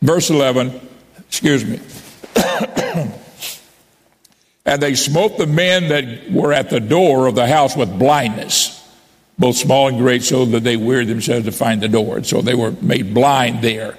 Verse 0.02 0.30
11, 0.30 0.80
excuse 1.28 1.64
me. 1.64 1.80
and 4.66 4.82
they 4.82 4.96
smote 4.96 5.38
the 5.38 5.46
men 5.46 5.90
that 5.90 6.32
were 6.32 6.52
at 6.52 6.70
the 6.70 6.80
door 6.80 7.28
of 7.28 7.36
the 7.36 7.48
house 7.48 7.76
with 7.76 7.98
blindness, 8.00 8.74
both 9.38 9.56
small 9.56 9.88
and 9.88 10.00
great, 10.00 10.24
so 10.24 10.46
that 10.46 10.64
they 10.64 10.78
wearied 10.78 11.10
themselves 11.10 11.46
to 11.46 11.52
find 11.52 11.82
the 11.82 11.88
door. 11.88 12.18
And 12.18 12.26
so 12.26 12.42
they 12.42 12.56
were 12.56 12.72
made 12.82 13.14
blind 13.14 13.64
there. 13.64 13.98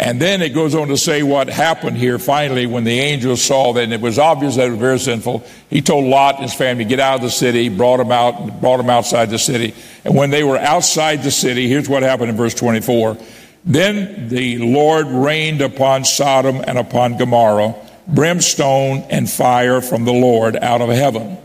And 0.00 0.22
then 0.22 0.42
it 0.42 0.50
goes 0.50 0.76
on 0.76 0.88
to 0.88 0.96
say 0.96 1.24
what 1.24 1.48
happened 1.48 1.96
here 1.96 2.20
finally 2.20 2.66
when 2.66 2.84
the 2.84 3.00
angels 3.00 3.42
saw 3.42 3.72
that 3.72 3.82
and 3.82 3.92
it 3.92 4.00
was 4.00 4.16
obvious 4.16 4.54
that 4.54 4.68
it 4.68 4.70
was 4.70 4.78
very 4.78 4.98
sinful. 4.98 5.44
He 5.68 5.82
told 5.82 6.04
Lot 6.04 6.36
and 6.36 6.44
his 6.44 6.54
family 6.54 6.84
to 6.84 6.88
get 6.88 7.00
out 7.00 7.16
of 7.16 7.22
the 7.22 7.30
city, 7.30 7.68
brought 7.68 7.96
them 7.96 8.12
out, 8.12 8.60
brought 8.60 8.76
them 8.76 8.90
outside 8.90 9.30
the 9.30 9.40
city. 9.40 9.74
And 10.04 10.14
when 10.14 10.30
they 10.30 10.44
were 10.44 10.56
outside 10.56 11.24
the 11.24 11.32
city, 11.32 11.68
here's 11.68 11.88
what 11.88 12.04
happened 12.04 12.30
in 12.30 12.36
verse 12.36 12.54
24. 12.54 13.16
Then 13.64 14.28
the 14.28 14.58
Lord 14.58 15.08
rained 15.08 15.62
upon 15.62 16.04
Sodom 16.04 16.62
and 16.64 16.78
upon 16.78 17.18
Gomorrah 17.18 17.74
brimstone 18.06 19.04
and 19.10 19.28
fire 19.28 19.80
from 19.80 20.04
the 20.04 20.12
Lord 20.12 20.56
out 20.56 20.80
of 20.80 20.88
heaven. 20.88 21.38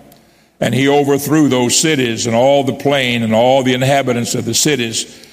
And 0.60 0.74
he 0.74 0.88
overthrew 0.88 1.50
those 1.50 1.78
cities 1.78 2.26
and 2.26 2.36
all 2.36 2.64
the 2.64 2.76
plain 2.76 3.24
and 3.24 3.34
all 3.34 3.64
the 3.64 3.74
inhabitants 3.74 4.34
of 4.36 4.46
the 4.46 4.54
cities 4.54 5.28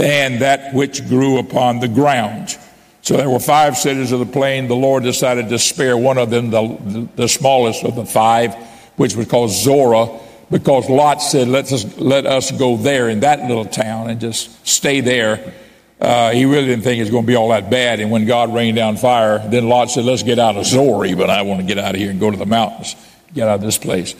and 0.00 0.40
that 0.40 0.74
which 0.74 1.06
grew 1.08 1.38
upon 1.38 1.80
the 1.80 1.88
ground. 1.88 2.56
So 3.02 3.16
there 3.16 3.30
were 3.30 3.40
five 3.40 3.76
cities 3.76 4.12
of 4.12 4.20
the 4.20 4.26
plain. 4.26 4.68
The 4.68 4.74
Lord 4.76 5.02
decided 5.02 5.48
to 5.50 5.58
spare 5.58 5.96
one 5.96 6.18
of 6.18 6.30
them, 6.30 6.50
the, 6.50 7.08
the 7.16 7.28
smallest 7.28 7.84
of 7.84 7.96
the 7.96 8.06
five, 8.06 8.54
which 8.96 9.16
was 9.16 9.26
called 9.26 9.50
Zorah, 9.50 10.08
because 10.50 10.88
Lot 10.88 11.22
said, 11.22 11.48
let 11.48 11.72
us, 11.72 11.96
let 11.96 12.26
us 12.26 12.50
go 12.50 12.76
there 12.76 13.08
in 13.08 13.20
that 13.20 13.40
little 13.48 13.64
town 13.64 14.10
and 14.10 14.20
just 14.20 14.66
stay 14.66 15.00
there. 15.00 15.54
Uh, 16.00 16.30
he 16.30 16.44
really 16.44 16.66
didn't 16.66 16.82
think 16.82 16.98
it 16.98 17.02
was 17.02 17.10
going 17.10 17.24
to 17.24 17.26
be 17.26 17.36
all 17.36 17.50
that 17.50 17.70
bad. 17.70 18.00
And 18.00 18.10
when 18.10 18.26
God 18.26 18.54
rained 18.54 18.76
down 18.76 18.96
fire, 18.96 19.38
then 19.48 19.68
Lot 19.68 19.90
said, 19.90 20.04
let's 20.04 20.22
get 20.22 20.38
out 20.38 20.56
of 20.56 20.66
Zorah 20.66 21.06
even. 21.08 21.30
I 21.30 21.42
want 21.42 21.60
to 21.60 21.66
get 21.66 21.78
out 21.78 21.94
of 21.94 22.00
here 22.00 22.10
and 22.10 22.18
go 22.18 22.30
to 22.30 22.36
the 22.36 22.46
mountains, 22.46 22.96
get 23.34 23.48
out 23.48 23.56
of 23.56 23.60
this 23.60 23.78
place. 23.78 24.14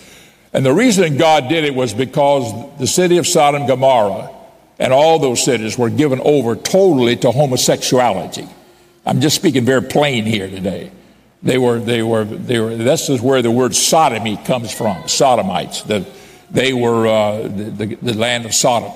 And 0.52 0.64
the 0.64 0.74
reason 0.74 1.16
God 1.16 1.48
did 1.48 1.64
it 1.64 1.74
was 1.74 1.94
because 1.94 2.78
the 2.78 2.86
city 2.86 3.18
of 3.18 3.26
Sodom 3.26 3.66
Gomorrah 3.66 4.30
and 4.80 4.94
all 4.94 5.18
those 5.18 5.44
cities 5.44 5.76
were 5.76 5.90
given 5.90 6.20
over 6.24 6.56
totally 6.56 7.14
to 7.14 7.30
homosexuality. 7.30 8.48
I'm 9.04 9.20
just 9.20 9.36
speaking 9.36 9.66
very 9.66 9.82
plain 9.82 10.24
here 10.24 10.48
today. 10.48 10.90
They 11.42 11.58
were, 11.58 11.78
they 11.78 12.02
were, 12.02 12.24
they 12.24 12.58
were, 12.58 12.74
this 12.74 13.10
is 13.10 13.20
where 13.20 13.42
the 13.42 13.50
word 13.50 13.74
sodomy 13.74 14.38
comes 14.38 14.72
from, 14.72 15.06
sodomites. 15.06 15.82
The, 15.82 16.06
they 16.50 16.72
were 16.72 17.06
uh, 17.06 17.42
the, 17.42 17.98
the 18.00 18.14
land 18.14 18.46
of 18.46 18.54
Sodom. 18.54 18.92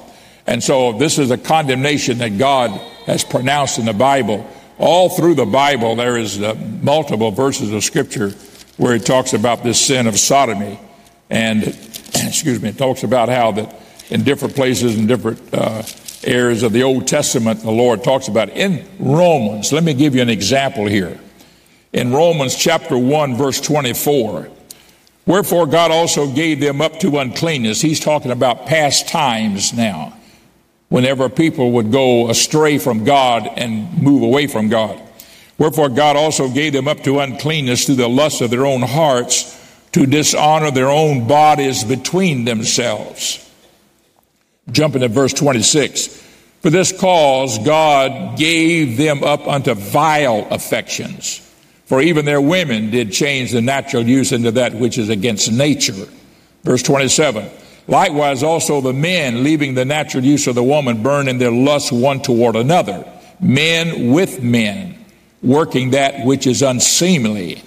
And 0.46 0.62
so 0.62 0.92
this 0.92 1.18
is 1.18 1.30
a 1.30 1.38
condemnation 1.38 2.18
that 2.18 2.38
God 2.38 2.70
has 3.06 3.22
pronounced 3.22 3.78
in 3.78 3.84
the 3.84 3.92
Bible. 3.92 4.50
All 4.78 5.10
through 5.10 5.34
the 5.34 5.46
Bible, 5.46 5.96
there 5.96 6.16
is 6.16 6.40
uh, 6.40 6.54
multiple 6.82 7.30
verses 7.30 7.72
of 7.72 7.84
scripture 7.84 8.30
where 8.78 8.94
it 8.94 9.06
talks 9.06 9.34
about 9.34 9.62
this 9.62 9.80
sin 9.80 10.06
of 10.06 10.18
sodomy. 10.18 10.78
And, 11.28 11.62
excuse 12.14 12.60
me, 12.60 12.70
it 12.70 12.78
talks 12.78 13.04
about 13.04 13.28
how 13.28 13.52
that 13.52 13.83
in 14.14 14.22
different 14.22 14.54
places 14.54 14.96
in 14.96 15.08
different 15.08 15.40
uh, 15.52 15.82
areas 16.22 16.62
of 16.62 16.72
the 16.72 16.84
Old 16.84 17.04
Testament, 17.04 17.60
the 17.60 17.70
Lord 17.72 18.04
talks 18.04 18.28
about. 18.28 18.48
In 18.50 18.86
Romans, 19.00 19.72
let 19.72 19.82
me 19.82 19.92
give 19.92 20.14
you 20.14 20.22
an 20.22 20.30
example 20.30 20.86
here. 20.86 21.18
In 21.92 22.12
Romans 22.12 22.54
chapter 22.54 22.96
1, 22.96 23.34
verse 23.34 23.60
24, 23.60 24.48
wherefore 25.26 25.66
God 25.66 25.90
also 25.90 26.32
gave 26.32 26.60
them 26.60 26.80
up 26.80 27.00
to 27.00 27.18
uncleanness. 27.18 27.80
He's 27.80 27.98
talking 27.98 28.30
about 28.30 28.66
past 28.66 29.08
times 29.08 29.72
now, 29.72 30.16
whenever 30.90 31.28
people 31.28 31.72
would 31.72 31.90
go 31.90 32.30
astray 32.30 32.78
from 32.78 33.02
God 33.02 33.48
and 33.56 34.00
move 34.00 34.22
away 34.22 34.46
from 34.46 34.68
God. 34.68 34.96
Wherefore 35.58 35.88
God 35.88 36.14
also 36.14 36.48
gave 36.48 36.72
them 36.72 36.86
up 36.86 37.02
to 37.02 37.18
uncleanness 37.18 37.86
through 37.86 37.96
the 37.96 38.08
lust 38.08 38.40
of 38.42 38.50
their 38.50 38.64
own 38.64 38.82
hearts 38.82 39.60
to 39.90 40.06
dishonor 40.06 40.70
their 40.70 40.90
own 40.90 41.26
bodies 41.26 41.82
between 41.82 42.44
themselves 42.44 43.43
Jumping 44.70 45.02
to 45.02 45.08
verse 45.08 45.32
26. 45.32 46.22
For 46.62 46.70
this 46.70 46.98
cause 46.98 47.58
God 47.58 48.38
gave 48.38 48.96
them 48.96 49.22
up 49.22 49.46
unto 49.46 49.74
vile 49.74 50.46
affections. 50.50 51.40
For 51.84 52.00
even 52.00 52.24
their 52.24 52.40
women 52.40 52.90
did 52.90 53.12
change 53.12 53.52
the 53.52 53.60
natural 53.60 54.02
use 54.02 54.32
into 54.32 54.52
that 54.52 54.72
which 54.72 54.96
is 54.96 55.10
against 55.10 55.52
nature. 55.52 56.08
Verse 56.62 56.82
27. 56.82 57.50
Likewise 57.86 58.42
also 58.42 58.80
the 58.80 58.94
men, 58.94 59.44
leaving 59.44 59.74
the 59.74 59.84
natural 59.84 60.24
use 60.24 60.46
of 60.46 60.54
the 60.54 60.62
woman, 60.62 61.02
burn 61.02 61.28
in 61.28 61.36
their 61.36 61.52
lust 61.52 61.92
one 61.92 62.22
toward 62.22 62.56
another. 62.56 63.06
Men 63.40 64.12
with 64.12 64.42
men, 64.42 65.04
working 65.42 65.90
that 65.90 66.24
which 66.24 66.46
is 66.46 66.62
unseemly, 66.62 67.62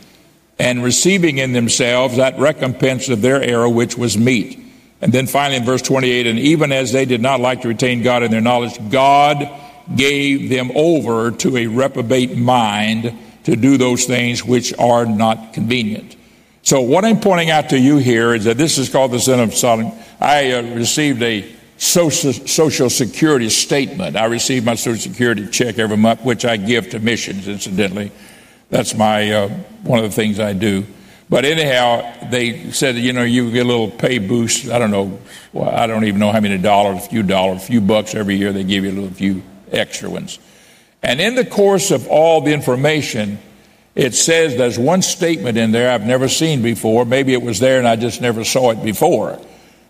and 0.58 0.84
receiving 0.84 1.38
in 1.38 1.54
themselves 1.54 2.18
that 2.18 2.39
recompense 2.39 3.10
of 3.10 3.22
their 3.22 3.44
error 3.44 3.70
which 3.70 3.96
was 3.96 4.18
meet 4.18 4.67
and 5.01 5.13
then 5.13 5.27
finally 5.27 5.58
in 5.58 5.66
verse 5.66 5.82
28, 5.82 6.27
and 6.27 6.39
even 6.39 6.72
as 6.72 6.92
they 6.92 7.06
did 7.06 7.22
not 7.22 7.39
like 7.39 7.62
to 7.62 7.68
retain 7.68 8.01
God 8.01 8.24
in 8.24 8.32
their 8.32 8.42
knowledge, 8.42 8.77
God 8.89 9.50
gave 9.96 10.50
them 10.50 10.72
over 10.75 11.32
to 11.32 11.58
a 11.58 11.68
reprobate 11.68 12.36
mind 12.36 13.18
to 13.44 13.56
do 13.56 13.77
those 13.77 14.06
things 14.06 14.44
which 14.44 14.74
are 14.77 15.06
not 15.06 15.54
convenient. 15.54 16.16
So 16.63 16.82
what 16.82 17.06
I'm 17.06 17.22
pointing 17.22 17.50
out 17.50 17.70
to 17.70 17.80
you 17.80 17.98
here 17.98 18.34
is 18.34 18.44
that 18.44 18.58
this 18.58 18.77
is 18.77 18.89
called 18.89 19.12
the 19.12 19.20
sin 19.20 19.39
of 19.39 19.54
Sodom. 19.54 19.92
I 20.20 20.51
uh, 20.51 20.62
received 20.75 21.22
a 21.22 21.50
social, 21.77 22.34
social 22.34 22.89
security 22.89 23.50
statement. 23.50 24.18
I 24.18 24.25
receive 24.25 24.66
my 24.66 24.75
social 24.75 25.00
security 25.00 25.48
check 25.48 25.80
every 25.80 25.96
month, 25.96 26.25
which 26.25 26.44
I 26.44 26.58
give 26.58 26.89
to 26.89 27.00
missions, 27.00 27.48
incidentally. 27.48 28.12
That's 28.70 28.96
my, 28.96 29.32
uh, 29.32 29.50
one 29.84 30.00
of 30.00 30.06
the 30.06 30.12
things 30.12 30.39
I 30.39 30.51
do. 30.54 30.86
But 31.30 31.44
anyhow, 31.44 32.30
they 32.30 32.72
said, 32.72 32.96
you 32.96 33.12
know, 33.12 33.24
you 33.24 33.52
get 33.52 33.66
a 33.66 33.70
little 33.70 33.92
pay 33.92 34.18
boost. 34.18 34.70
I 34.70 34.80
don't 34.80 34.92
know. 34.92 35.20
Well, 35.52 35.70
I 35.70 35.86
don't 35.86 36.06
even 36.06 36.20
know 36.20 36.32
how 36.32 36.40
many 36.40 36.58
dollars, 36.58 37.06
a 37.06 37.10
few 37.10 37.24
dollars, 37.24 37.64
a 37.64 37.66
few 37.66 37.82
bucks 37.82 38.16
every 38.16 38.36
year. 38.36 38.54
They 38.54 38.64
give 38.64 38.86
you 38.86 38.92
a 38.92 38.94
little 38.94 39.10
few 39.10 39.44
extra 39.72 40.10
ones. 40.10 40.40
And 41.04 41.20
in 41.20 41.36
the 41.36 41.46
course 41.46 41.92
of 41.92 42.08
all 42.08 42.42
the 42.42 42.54
information, 42.54 43.40
it 43.94 44.16
says 44.16 44.56
there's 44.56 44.80
one 44.80 45.02
statement 45.02 45.58
in 45.58 45.72
there 45.72 45.92
I've 45.92 46.06
never 46.06 46.30
seen 46.30 46.62
before. 46.62 47.04
Maybe 47.04 47.34
it 47.34 47.42
was 47.42 47.60
there 47.60 47.78
and 47.78 47.88
I 47.88 47.98
just 47.98 48.22
never 48.22 48.44
saw 48.44 48.72
it 48.72 48.84
before. 48.84 49.40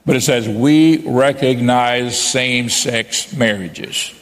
But 0.05 0.15
it 0.15 0.21
says, 0.21 0.47
we 0.47 1.05
recognize 1.05 2.19
same 2.19 2.69
sex 2.69 3.33
marriages. 3.33 4.13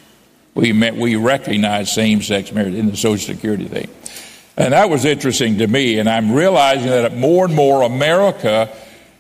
We, 0.56 0.72
we 0.72 1.16
recognize 1.16 1.94
same 1.94 2.22
sex 2.22 2.52
marriage 2.52 2.74
in 2.74 2.88
the 2.88 2.98
Social 2.98 3.36
Security 3.36 3.66
thing. 3.66 3.90
And 4.58 4.74
that 4.74 4.90
was 4.90 5.06
interesting 5.06 5.58
to 5.58 5.68
me. 5.68 6.00
And 6.00 6.10
I'm 6.10 6.32
realizing 6.32 6.88
that 6.88 7.16
more 7.16 7.46
and 7.46 7.54
more 7.54 7.84
America 7.84 8.70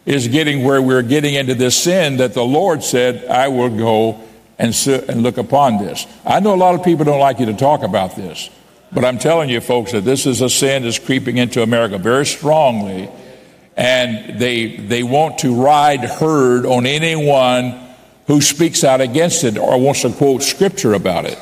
is 0.06 0.27
getting 0.27 0.63
where 0.63 0.82
we're 0.82 1.01
getting 1.01 1.34
into 1.34 1.56
this 1.56 1.75
sin 1.75 2.18
that 2.18 2.34
the 2.34 2.44
Lord 2.44 2.84
said, 2.84 3.25
I 3.25 3.48
will 3.48 3.75
go 3.75 4.22
and, 4.58 4.74
sit 4.74 5.10
and 5.10 5.24
look 5.24 5.38
upon 5.38 5.77
this. 5.77 6.08
I 6.25 6.39
know 6.39 6.54
a 6.54 6.56
lot 6.56 6.75
of 6.75 6.84
people 6.84 7.06
don't 7.06 7.20
like 7.20 7.39
you 7.39 7.48
to 7.48 7.54
talk 7.54 7.84
about 7.84 8.15
this, 8.15 8.50
but 8.92 9.04
I'm 9.04 9.18
telling 9.18 9.50
you, 9.50 9.60
folks, 9.60 9.92
that 9.92 10.06
this 10.06 10.25
is 10.25 10.42
a 10.42 10.50
sin 10.50 10.84
that's 10.84 11.00
creeping 11.00 11.38
into 11.38 11.62
America 11.62 11.98
very 11.98 12.25
strongly. 12.25 13.10
And 13.75 14.39
they, 14.39 14.77
they 14.77 15.04
want 15.04 15.39
to 15.39 15.54
ride 15.54 16.00
herd 16.00 16.65
on 16.65 16.86
anyone 16.86 17.82
who 18.27 18.39
speaks 18.39 18.86
out 18.86 19.01
against 19.01 19.44
it 19.44 19.58
or 19.58 19.80
wants 19.80 20.04
to 20.04 20.13
quote 20.13 20.44
scripture 20.44 20.94
about 20.94 21.25
it. 21.25 21.38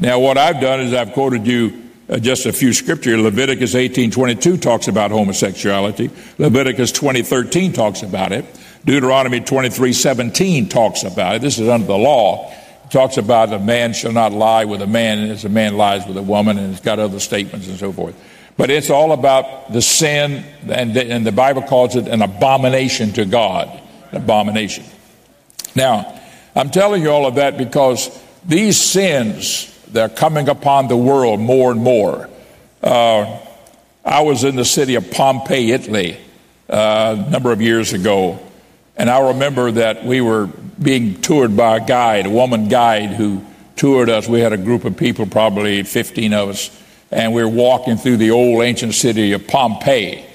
Now, 0.00 0.18
what 0.18 0.38
I've 0.38 0.60
done 0.60 0.80
is 0.80 0.94
I've 0.94 1.12
quoted 1.12 1.46
you 1.46 1.83
uh, 2.08 2.18
just 2.18 2.46
a 2.46 2.52
few 2.52 2.72
scripture. 2.72 3.16
Leviticus 3.16 3.74
18:22 3.74 4.60
talks 4.60 4.88
about 4.88 5.10
homosexuality. 5.10 6.10
Leviticus 6.38 6.92
20:13 6.92 7.72
talks 7.72 8.02
about 8.02 8.32
it. 8.32 8.44
Deuteronomy 8.84 9.40
23:17 9.40 10.68
talks 10.68 11.02
about 11.02 11.36
it. 11.36 11.42
This 11.42 11.58
is 11.58 11.68
under 11.68 11.86
the 11.86 11.96
law. 11.96 12.52
It 12.84 12.90
talks 12.90 13.16
about 13.16 13.52
a 13.52 13.58
man 13.58 13.94
shall 13.94 14.12
not 14.12 14.32
lie 14.32 14.66
with 14.66 14.82
a 14.82 14.86
man 14.86 15.30
as 15.30 15.44
a 15.44 15.48
man 15.48 15.76
lies 15.76 16.06
with 16.06 16.16
a 16.16 16.22
woman, 16.22 16.58
and 16.58 16.72
it's 16.72 16.84
got 16.84 16.98
other 16.98 17.20
statements 17.20 17.68
and 17.68 17.78
so 17.78 17.92
forth. 17.92 18.14
But 18.56 18.70
it's 18.70 18.90
all 18.90 19.12
about 19.12 19.72
the 19.72 19.82
sin, 19.82 20.44
and 20.68 20.94
the, 20.94 21.10
and 21.10 21.26
the 21.26 21.32
Bible 21.32 21.62
calls 21.62 21.96
it 21.96 22.06
an 22.06 22.22
abomination 22.22 23.12
to 23.14 23.24
God. 23.24 23.68
An 24.12 24.18
abomination. 24.18 24.84
Now, 25.74 26.20
I'm 26.54 26.70
telling 26.70 27.02
you 27.02 27.10
all 27.10 27.26
of 27.26 27.36
that 27.36 27.58
because 27.58 28.16
these 28.44 28.78
sins 28.78 29.73
they're 29.94 30.08
coming 30.08 30.48
upon 30.48 30.88
the 30.88 30.96
world 30.96 31.38
more 31.38 31.70
and 31.70 31.80
more. 31.80 32.28
Uh, 32.82 33.38
I 34.04 34.22
was 34.22 34.42
in 34.42 34.56
the 34.56 34.64
city 34.64 34.96
of 34.96 35.10
Pompeii, 35.12 35.70
Italy, 35.70 36.18
uh, 36.68 37.24
a 37.26 37.30
number 37.30 37.52
of 37.52 37.62
years 37.62 37.92
ago, 37.92 38.40
and 38.96 39.08
I 39.08 39.28
remember 39.28 39.70
that 39.70 40.04
we 40.04 40.20
were 40.20 40.48
being 40.82 41.20
toured 41.20 41.56
by 41.56 41.76
a 41.76 41.86
guide, 41.86 42.26
a 42.26 42.30
woman 42.30 42.68
guide 42.68 43.10
who 43.10 43.42
toured 43.76 44.10
us. 44.10 44.28
We 44.28 44.40
had 44.40 44.52
a 44.52 44.58
group 44.58 44.84
of 44.84 44.96
people, 44.96 45.26
probably 45.26 45.84
15 45.84 46.34
of 46.34 46.48
us, 46.50 46.82
and 47.12 47.32
we 47.32 47.42
were 47.42 47.48
walking 47.48 47.96
through 47.96 48.16
the 48.16 48.32
old 48.32 48.62
ancient 48.64 48.94
city 48.94 49.32
of 49.32 49.46
Pompeii. 49.46 50.26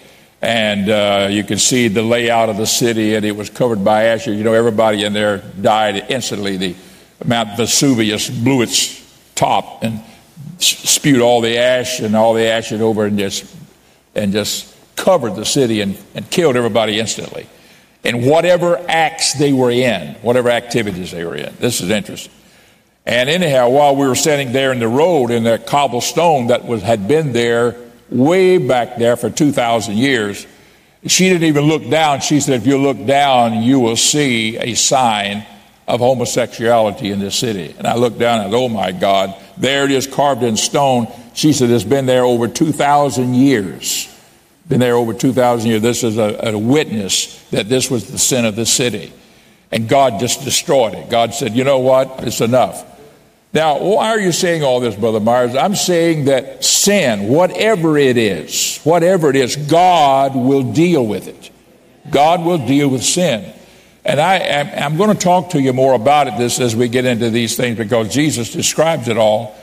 And 0.41 0.89
uh, 0.89 1.27
you 1.29 1.43
could 1.43 1.59
see 1.59 1.89
the 1.89 2.01
layout 2.01 2.47
of 2.47 2.55
the 2.55 2.65
city, 2.65 3.15
and 3.15 3.25
it 3.25 3.35
was 3.35 3.49
covered 3.49 3.83
by 3.83 4.05
ashes. 4.05 4.37
You 4.37 4.45
know, 4.45 4.53
everybody 4.53 5.03
in 5.03 5.11
there 5.11 5.39
died 5.61 6.05
instantly. 6.07 6.55
The 6.55 6.75
Mount 7.25 7.57
Vesuvius 7.57 8.29
blew 8.29 8.61
its 8.61 8.99
top 9.39 9.83
and 9.83 10.01
spewed 10.59 11.21
all 11.21 11.41
the 11.41 11.57
ash 11.57 12.01
and 12.01 12.15
all 12.15 12.33
the 12.33 12.45
ashes 12.45 12.81
over 12.81 13.05
and 13.05 13.17
just 13.17 13.55
and 14.13 14.33
just 14.33 14.75
covered 14.95 15.35
the 15.35 15.45
city 15.45 15.79
and, 15.81 15.97
and 16.13 16.29
killed 16.29 16.57
everybody 16.57 16.99
instantly. 16.99 17.47
In 18.03 18.25
whatever 18.25 18.83
acts 18.89 19.33
they 19.33 19.53
were 19.53 19.71
in, 19.71 20.15
whatever 20.15 20.49
activities 20.49 21.11
they 21.11 21.23
were 21.23 21.35
in. 21.35 21.55
This 21.59 21.79
is 21.79 21.89
interesting. 21.89 22.33
And 23.05 23.29
anyhow, 23.29 23.69
while 23.69 23.95
we 23.95 24.07
were 24.07 24.15
standing 24.15 24.51
there 24.51 24.71
in 24.71 24.79
the 24.79 24.87
road 24.87 25.31
in 25.31 25.43
that 25.45 25.65
cobblestone 25.65 26.47
that 26.47 26.65
was 26.65 26.81
had 26.81 27.07
been 27.07 27.31
there 27.31 27.75
way 28.09 28.57
back 28.57 28.97
there 28.97 29.15
for 29.15 29.29
2,000 29.29 29.97
years, 29.97 30.45
she 31.07 31.29
didn't 31.29 31.47
even 31.47 31.65
look 31.65 31.89
down. 31.89 32.19
She 32.19 32.39
said, 32.39 32.55
if 32.55 32.67
you 32.67 32.77
look 32.77 33.05
down, 33.05 33.63
you 33.63 33.79
will 33.79 33.95
see 33.95 34.57
a 34.57 34.75
sign 34.75 35.45
of 35.89 35.99
homosexuality 35.99 37.11
in 37.11 37.19
this 37.19 37.35
city. 37.35 37.75
And 37.77 37.87
I 37.87 37.95
looked 37.95 38.19
down 38.19 38.45
and, 38.45 38.53
oh 38.53 38.69
my 38.69 38.91
God, 38.91 39.35
there 39.57 39.85
it 39.85 39.91
is 39.91 40.07
carved 40.07 40.43
in 40.43 40.55
stone. 40.55 41.07
She 41.33 41.51
said, 41.51 41.69
it's 41.69 41.83
been 41.83 42.05
there 42.05 42.23
over 42.23 42.47
2,000 42.47 43.33
years. 43.33 44.07
Been 44.67 44.79
there 44.79 44.95
over 44.95 45.13
2,000 45.13 45.67
years. 45.67 45.81
This 45.81 46.03
is 46.03 46.17
a, 46.17 46.51
a 46.53 46.57
witness 46.57 47.43
that 47.49 47.67
this 47.67 47.89
was 47.89 48.09
the 48.11 48.19
sin 48.19 48.45
of 48.45 48.55
the 48.55 48.67
city. 48.67 49.11
And 49.71 49.89
God 49.89 50.19
just 50.19 50.43
destroyed 50.43 50.93
it. 50.93 51.09
God 51.09 51.33
said, 51.33 51.55
you 51.55 51.63
know 51.63 51.79
what? 51.79 52.23
It's 52.23 52.41
enough. 52.41 52.85
Now, 53.51 53.79
why 53.79 54.09
are 54.09 54.19
you 54.19 54.31
saying 54.31 54.63
all 54.63 54.79
this, 54.79 54.95
Brother 54.95 55.19
Myers? 55.19 55.55
I'm 55.55 55.73
saying 55.73 56.25
that 56.25 56.63
sin, 56.63 57.27
whatever 57.27 57.97
it 57.97 58.15
is, 58.15 58.79
whatever 58.83 59.31
it 59.31 59.35
is, 59.35 59.55
God 59.55 60.35
will 60.35 60.71
deal 60.71 61.05
with 61.05 61.27
it. 61.27 61.49
God 62.11 62.45
will 62.45 62.59
deal 62.59 62.89
with 62.89 63.03
sin. 63.03 63.53
And 64.09 64.19
I 64.19 64.37
am 64.39 64.97
going 64.97 65.15
to 65.15 65.23
talk 65.23 65.51
to 65.51 65.61
you 65.61 65.71
more 65.71 65.93
about 65.93 66.25
it 66.25 66.35
this 66.35 66.59
as 66.59 66.75
we 66.75 66.87
get 66.87 67.05
into 67.05 67.29
these 67.29 67.55
things 67.55 67.77
because 67.77 68.11
Jesus 68.11 68.51
describes 68.51 69.07
it 69.07 69.17
all. 69.17 69.55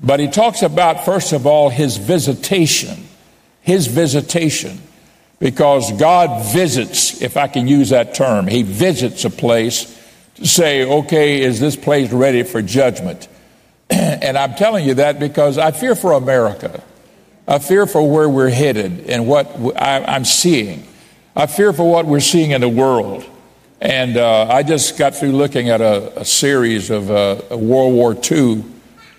But 0.00 0.18
he 0.18 0.28
talks 0.28 0.62
about, 0.62 1.04
first 1.04 1.34
of 1.34 1.46
all, 1.46 1.68
his 1.68 1.98
visitation. 1.98 3.06
His 3.60 3.88
visitation. 3.88 4.80
Because 5.40 5.92
God 5.98 6.42
visits, 6.54 7.20
if 7.20 7.36
I 7.36 7.48
can 7.48 7.68
use 7.68 7.90
that 7.90 8.14
term, 8.14 8.46
he 8.46 8.62
visits 8.62 9.26
a 9.26 9.30
place 9.30 9.94
to 10.36 10.46
say, 10.46 10.86
okay, 10.86 11.42
is 11.42 11.60
this 11.60 11.76
place 11.76 12.10
ready 12.12 12.44
for 12.44 12.62
judgment? 12.62 13.28
and 13.90 14.38
I'm 14.38 14.54
telling 14.54 14.86
you 14.86 14.94
that 14.94 15.20
because 15.20 15.58
I 15.58 15.70
fear 15.70 15.94
for 15.94 16.12
America. 16.12 16.82
I 17.46 17.58
fear 17.58 17.86
for 17.86 18.10
where 18.10 18.26
we're 18.26 18.48
headed 18.48 19.10
and 19.10 19.26
what 19.26 19.54
I'm 19.76 20.24
seeing. 20.24 20.88
I 21.36 21.44
fear 21.44 21.74
for 21.74 21.90
what 21.90 22.06
we're 22.06 22.20
seeing 22.20 22.52
in 22.52 22.62
the 22.62 22.70
world. 22.70 23.28
And 23.82 24.16
uh, 24.16 24.46
I 24.48 24.62
just 24.62 24.96
got 24.96 25.16
through 25.16 25.32
looking 25.32 25.68
at 25.68 25.80
a, 25.80 26.20
a 26.20 26.24
series 26.24 26.88
of 26.88 27.10
uh, 27.10 27.40
World 27.50 27.94
War 27.94 28.14
II, 28.14 28.64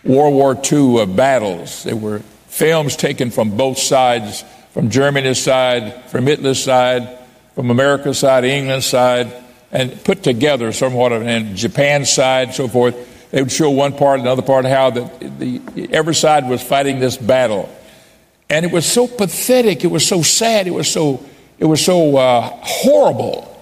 World 0.06 0.34
War 0.34 0.58
II 0.72 1.02
uh, 1.02 1.06
battles. 1.06 1.84
They 1.84 1.94
were 1.94 2.20
films 2.48 2.96
taken 2.96 3.30
from 3.30 3.58
both 3.58 3.78
sides, 3.78 4.46
from 4.72 4.90
Germany's 4.90 5.44
side, 5.44 6.06
from 6.06 6.30
Italy's 6.30 6.64
side, 6.64 7.20
from 7.56 7.72
America's 7.72 8.20
side, 8.20 8.46
England's 8.46 8.86
side, 8.86 9.34
and 9.74 10.02
put 10.06 10.24
together 10.24 10.72
somewhat 10.72 11.12
of, 11.12 11.24
and 11.24 11.58
Japan's 11.58 12.10
side, 12.10 12.54
so 12.54 12.70
forth. 12.70 13.32
They 13.32 13.42
would 13.42 13.52
show 13.52 13.70
one 13.70 13.98
part, 13.98 14.22
another 14.22 14.44
part, 14.44 14.64
how 14.64 14.92
the, 14.92 15.12
the 15.40 15.90
every 15.92 16.16
side 16.16 16.48
was 16.48 16.64
fighting 16.64 17.02
this 17.02 17.18
battle, 17.18 17.70
and 18.50 18.66
it 18.66 18.72
was 18.72 18.86
so 18.86 19.08
pathetic. 19.08 19.84
It 19.84 19.92
was 19.92 20.08
so 20.08 20.22
sad. 20.22 20.68
It 20.68 20.74
was 20.74 20.90
so 20.90 21.22
it 21.60 21.66
was 21.66 21.84
so 21.84 22.16
uh, 22.16 22.50
horrible 22.62 23.53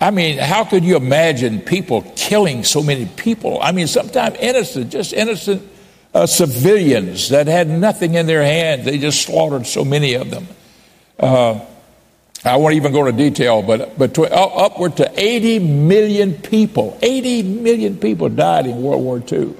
I 0.00 0.10
mean, 0.10 0.38
how 0.38 0.64
could 0.64 0.84
you 0.84 0.96
imagine 0.96 1.60
people 1.60 2.02
killing 2.16 2.64
so 2.64 2.82
many 2.82 3.06
people? 3.06 3.60
I 3.62 3.72
mean, 3.72 3.86
sometimes 3.86 4.36
innocent, 4.38 4.90
just 4.90 5.12
innocent 5.12 5.62
uh, 6.12 6.26
civilians 6.26 7.30
that 7.30 7.46
had 7.46 7.68
nothing 7.68 8.14
in 8.14 8.26
their 8.26 8.42
hands. 8.42 8.84
They 8.84 8.98
just 8.98 9.22
slaughtered 9.22 9.66
so 9.66 9.84
many 9.84 10.14
of 10.14 10.30
them. 10.30 10.46
Uh, 11.18 11.60
I 12.44 12.56
won't 12.56 12.74
even 12.74 12.92
go 12.92 13.06
into 13.06 13.16
detail, 13.16 13.62
but, 13.62 13.98
but 13.98 14.14
to, 14.14 14.24
uh, 14.24 14.44
upward 14.66 14.98
to 14.98 15.10
80 15.16 15.60
million 15.60 16.34
people, 16.34 16.98
80 17.00 17.42
million 17.42 17.96
people 17.96 18.28
died 18.28 18.66
in 18.66 18.82
World 18.82 19.02
War 19.02 19.22
II. 19.30 19.54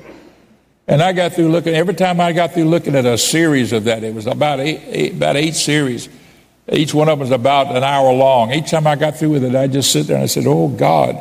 And 0.86 1.02
I 1.02 1.12
got 1.12 1.32
through 1.32 1.48
looking, 1.48 1.74
every 1.74 1.94
time 1.94 2.20
I 2.20 2.32
got 2.32 2.52
through 2.52 2.66
looking 2.66 2.94
at 2.94 3.06
a 3.06 3.16
series 3.16 3.72
of 3.72 3.84
that, 3.84 4.04
it 4.04 4.14
was 4.14 4.26
about 4.26 4.60
eight, 4.60 4.82
eight 4.86 5.12
about 5.14 5.36
eight 5.36 5.54
series. 5.54 6.10
Each 6.72 6.94
one 6.94 7.08
of 7.08 7.18
them 7.18 7.26
is 7.26 7.32
about 7.32 7.74
an 7.76 7.84
hour 7.84 8.12
long. 8.12 8.52
Each 8.52 8.70
time 8.70 8.86
I 8.86 8.96
got 8.96 9.16
through 9.16 9.30
with 9.30 9.44
it, 9.44 9.54
I 9.54 9.66
just 9.66 9.92
sit 9.92 10.06
there 10.06 10.16
and 10.16 10.24
I 10.24 10.26
said, 10.26 10.44
Oh 10.46 10.68
God, 10.68 11.20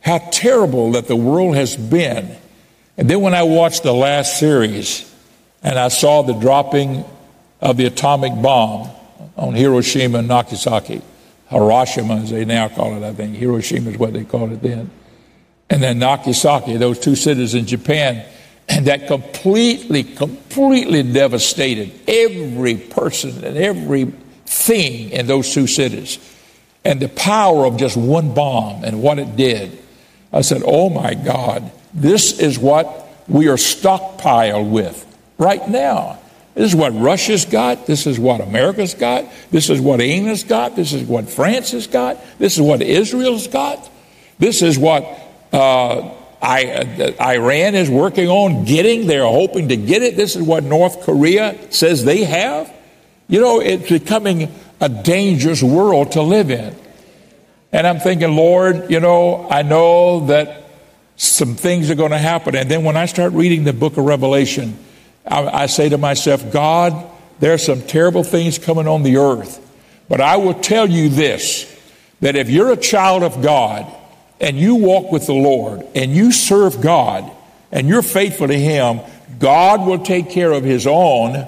how 0.00 0.18
terrible 0.30 0.92
that 0.92 1.06
the 1.06 1.16
world 1.16 1.54
has 1.56 1.76
been. 1.76 2.36
And 2.96 3.08
then 3.08 3.20
when 3.20 3.34
I 3.34 3.42
watched 3.42 3.82
the 3.82 3.92
last 3.92 4.38
series 4.38 5.10
and 5.62 5.78
I 5.78 5.88
saw 5.88 6.22
the 6.22 6.32
dropping 6.32 7.04
of 7.60 7.76
the 7.76 7.86
atomic 7.86 8.40
bomb 8.40 8.90
on 9.36 9.54
Hiroshima 9.54 10.18
and 10.18 10.28
Nagasaki, 10.28 11.02
Hiroshima 11.48 12.16
as 12.16 12.30
they 12.30 12.44
now 12.44 12.68
call 12.68 12.96
it, 12.96 13.02
I 13.02 13.12
think. 13.12 13.36
Hiroshima 13.36 13.90
is 13.90 13.98
what 13.98 14.14
they 14.14 14.24
called 14.24 14.52
it 14.52 14.62
then. 14.62 14.90
And 15.68 15.82
then 15.82 15.98
Nagasaki, 15.98 16.78
those 16.78 16.98
two 16.98 17.16
cities 17.16 17.54
in 17.54 17.66
Japan, 17.66 18.24
and 18.68 18.86
that 18.86 19.08
completely, 19.08 20.04
completely 20.04 21.02
devastated 21.02 21.92
every 22.08 22.76
person 22.76 23.44
and 23.44 23.56
every 23.56 24.12
thing 24.50 25.10
in 25.10 25.28
those 25.28 25.54
two 25.54 25.68
cities 25.68 26.18
and 26.84 27.00
the 27.00 27.08
power 27.08 27.64
of 27.66 27.76
just 27.76 27.96
one 27.96 28.34
bomb 28.34 28.82
and 28.82 29.00
what 29.00 29.18
it 29.18 29.36
did. 29.36 29.78
I 30.32 30.40
said, 30.40 30.62
Oh 30.64 30.90
my 30.90 31.14
God, 31.14 31.70
this 31.94 32.40
is 32.40 32.58
what 32.58 33.08
we 33.28 33.48
are 33.48 33.56
stockpiled 33.56 34.70
with 34.70 35.06
right 35.38 35.66
now. 35.68 36.18
This 36.54 36.72
is 36.72 36.76
what 36.76 36.92
Russia's 36.94 37.44
got. 37.44 37.86
This 37.86 38.08
is 38.08 38.18
what 38.18 38.40
America's 38.40 38.94
got. 38.94 39.24
This 39.52 39.70
is 39.70 39.80
what 39.80 40.00
England's 40.00 40.42
got. 40.42 40.74
This 40.74 40.92
is 40.92 41.04
what 41.04 41.28
France 41.30 41.70
has 41.70 41.86
got. 41.86 42.18
This 42.38 42.56
is 42.56 42.60
what 42.60 42.82
Israel's 42.82 43.46
got. 43.46 43.88
This 44.40 44.62
is 44.62 44.76
what 44.76 45.04
uh, 45.52 46.10
I, 46.42 46.66
uh, 46.66 47.22
Iran 47.22 47.76
is 47.76 47.88
working 47.88 48.28
on 48.28 48.64
getting. 48.64 49.06
They're 49.06 49.22
hoping 49.22 49.68
to 49.68 49.76
get 49.76 50.02
it. 50.02 50.16
This 50.16 50.34
is 50.34 50.42
what 50.42 50.64
North 50.64 51.02
Korea 51.02 51.56
says 51.72 52.04
they 52.04 52.24
have. 52.24 52.72
You 53.30 53.40
know, 53.40 53.60
it's 53.60 53.88
becoming 53.88 54.52
a 54.80 54.88
dangerous 54.88 55.62
world 55.62 56.12
to 56.12 56.22
live 56.22 56.50
in. 56.50 56.74
And 57.70 57.86
I'm 57.86 58.00
thinking, 58.00 58.34
Lord, 58.34 58.90
you 58.90 58.98
know, 58.98 59.48
I 59.48 59.62
know 59.62 60.26
that 60.26 60.64
some 61.14 61.54
things 61.54 61.92
are 61.92 61.94
going 61.94 62.10
to 62.10 62.18
happen. 62.18 62.56
And 62.56 62.68
then 62.68 62.82
when 62.82 62.96
I 62.96 63.06
start 63.06 63.32
reading 63.32 63.62
the 63.62 63.72
book 63.72 63.96
of 63.98 64.04
Revelation, 64.04 64.76
I, 65.24 65.46
I 65.46 65.66
say 65.66 65.88
to 65.90 65.96
myself, 65.96 66.50
God, 66.50 67.08
there 67.38 67.54
are 67.54 67.58
some 67.58 67.82
terrible 67.82 68.24
things 68.24 68.58
coming 68.58 68.88
on 68.88 69.04
the 69.04 69.18
earth. 69.18 69.64
But 70.08 70.20
I 70.20 70.38
will 70.38 70.54
tell 70.54 70.90
you 70.90 71.08
this 71.08 71.72
that 72.18 72.34
if 72.34 72.50
you're 72.50 72.72
a 72.72 72.76
child 72.76 73.22
of 73.22 73.42
God 73.42 73.86
and 74.40 74.58
you 74.58 74.74
walk 74.74 75.12
with 75.12 75.26
the 75.26 75.34
Lord 75.34 75.86
and 75.94 76.10
you 76.10 76.32
serve 76.32 76.80
God 76.80 77.30
and 77.70 77.86
you're 77.86 78.02
faithful 78.02 78.48
to 78.48 78.58
Him, 78.58 79.00
God 79.38 79.86
will 79.86 80.00
take 80.00 80.30
care 80.30 80.50
of 80.50 80.64
His 80.64 80.84
own 80.84 81.46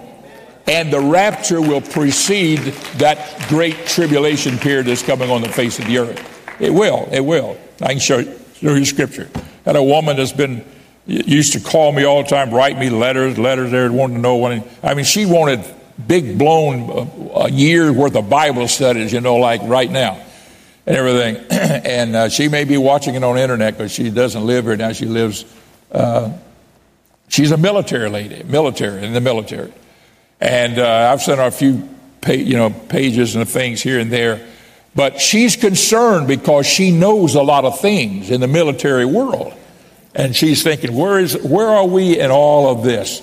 and 0.67 0.93
the 0.93 1.01
rapture 1.01 1.61
will 1.61 1.81
precede 1.81 2.59
that 2.99 3.49
great 3.49 3.87
tribulation 3.87 4.59
period 4.59 4.87
that's 4.87 5.03
coming 5.03 5.31
on 5.31 5.43
the 5.43 5.49
face 5.49 5.79
of 5.79 5.87
the 5.87 5.99
earth. 5.99 6.61
It 6.61 6.71
will. 6.71 7.09
It 7.11 7.21
will. 7.21 7.57
I 7.81 7.89
can 7.89 7.99
show, 7.99 8.23
show 8.23 8.75
you 8.75 8.85
scripture. 8.85 9.29
Had 9.65 9.77
a 9.77 9.83
woman 9.83 10.17
that's 10.17 10.33
been 10.33 10.65
used 11.07 11.53
to 11.55 11.61
call 11.61 11.93
me 11.93 12.05
all 12.05 12.23
the 12.23 12.29
time, 12.29 12.53
write 12.53 12.79
me 12.79 12.91
letters, 12.91 13.39
letters 13.39 13.71
there, 13.71 13.91
wanting 13.91 14.17
to 14.17 14.23
know 14.23 14.37
when. 14.37 14.65
I 14.83 14.95
mean, 14.95 15.05
she 15.05 15.27
wanted 15.27 15.65
big 16.07 16.39
blown 16.39 16.91
uh, 16.91 17.41
a 17.45 17.51
year 17.51 17.93
worth 17.93 18.15
of 18.15 18.31
Bible 18.31 18.69
studies, 18.69 19.13
you 19.13 19.21
know, 19.21 19.37
like 19.37 19.63
right 19.65 19.91
now 19.91 20.23
and 20.87 20.97
everything. 20.97 21.37
and 21.51 22.17
uh, 22.17 22.29
she 22.29 22.49
may 22.49 22.65
be 22.65 22.77
watching 22.77 23.15
it 23.15 23.25
on 23.25 23.37
the 23.37 23.43
internet 23.43 23.77
because 23.77 23.93
she 23.93 24.11
doesn't 24.11 24.47
live 24.47 24.65
here 24.65 24.77
now. 24.77 24.93
She 24.93 25.07
lives. 25.07 25.45
Uh, 25.91 26.33
she's 27.29 27.51
a 27.51 27.57
military 27.57 28.09
lady, 28.09 28.43
military 28.45 29.05
in 29.05 29.13
the 29.13 29.21
military. 29.21 29.73
And 30.43 30.81
uh, 30.81 31.13
I've 31.13 31.23
sent 31.23 31.39
her 31.39 31.47
a 31.47 31.53
few 31.53 31.89
you 32.27 32.57
know, 32.57 32.71
pages 32.71 33.37
and 33.37 33.49
things 33.49 33.81
here 33.81 34.01
and 34.01 34.11
there. 34.11 34.45
But 34.93 35.21
she's 35.21 35.55
concerned 35.55 36.27
because 36.27 36.67
she 36.67 36.91
knows 36.91 37.37
a 37.37 37.43
lot 37.43 37.65
of 37.65 37.79
things 37.81 38.29
in 38.29 38.41
the 38.41 38.49
military 38.49 39.05
world. 39.05 39.55
And 40.17 40.35
she's 40.35 40.65
thinking, 40.65 40.97
where, 40.97 41.21
is, 41.21 41.41
where 41.45 41.69
are 41.69 41.87
we 41.87 42.19
in 42.19 42.33
all 42.33 42.77
of 42.77 42.83
this? 42.83 43.23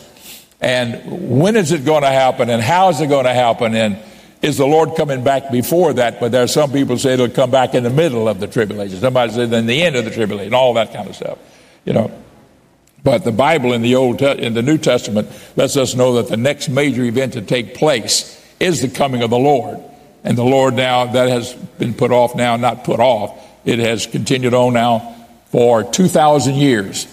And 0.61 1.29
when 1.37 1.57
is 1.57 1.73
it 1.73 1.83
going 1.83 2.03
to 2.03 2.09
happen? 2.09 2.49
And 2.49 2.61
how 2.61 2.87
is 2.87 3.01
it 3.01 3.07
going 3.07 3.25
to 3.25 3.33
happen? 3.33 3.75
And 3.75 3.99
is 4.41 4.55
the 4.55 4.65
Lord 4.65 4.95
coming 4.95 5.21
back 5.21 5.51
before 5.51 5.91
that? 5.93 6.21
But 6.21 6.31
there 6.31 6.43
are 6.43 6.47
some 6.47 6.71
people 6.71 6.97
say 6.97 7.15
it'll 7.15 7.27
come 7.27 7.51
back 7.51 7.75
in 7.75 7.83
the 7.83 7.89
middle 7.89 8.29
of 8.29 8.39
the 8.39 8.47
tribulation. 8.47 8.97
Somebody 8.97 9.33
says 9.33 9.51
in 9.51 9.65
the 9.65 9.81
end 9.81 9.97
of 9.97 10.05
the 10.05 10.11
tribulation, 10.11 10.53
all 10.53 10.73
that 10.75 10.93
kind 10.93 11.09
of 11.09 11.17
stuff. 11.17 11.37
You 11.83 11.91
know, 11.93 12.11
but 13.03 13.23
the 13.23 13.31
Bible 13.31 13.73
in 13.73 13.81
the 13.81 13.95
Old 13.95 14.21
in 14.21 14.53
the 14.53 14.61
New 14.61 14.77
Testament 14.77 15.29
lets 15.55 15.77
us 15.77 15.95
know 15.95 16.15
that 16.15 16.27
the 16.27 16.37
next 16.37 16.69
major 16.69 17.03
event 17.03 17.33
to 17.33 17.41
take 17.41 17.75
place 17.75 18.35
is 18.59 18.81
the 18.81 18.89
coming 18.89 19.21
of 19.23 19.29
the 19.29 19.37
Lord. 19.37 19.79
And 20.23 20.37
the 20.37 20.43
Lord 20.43 20.73
now, 20.73 21.05
that 21.05 21.29
has 21.29 21.53
been 21.53 21.93
put 21.93 22.11
off 22.11 22.35
now, 22.35 22.57
not 22.57 22.83
put 22.83 22.99
off, 22.99 23.41
it 23.63 23.79
has 23.79 24.05
continued 24.05 24.53
on 24.53 24.73
now 24.73 25.15
for 25.45 25.83
2,000 25.83 26.55
years. 26.55 27.07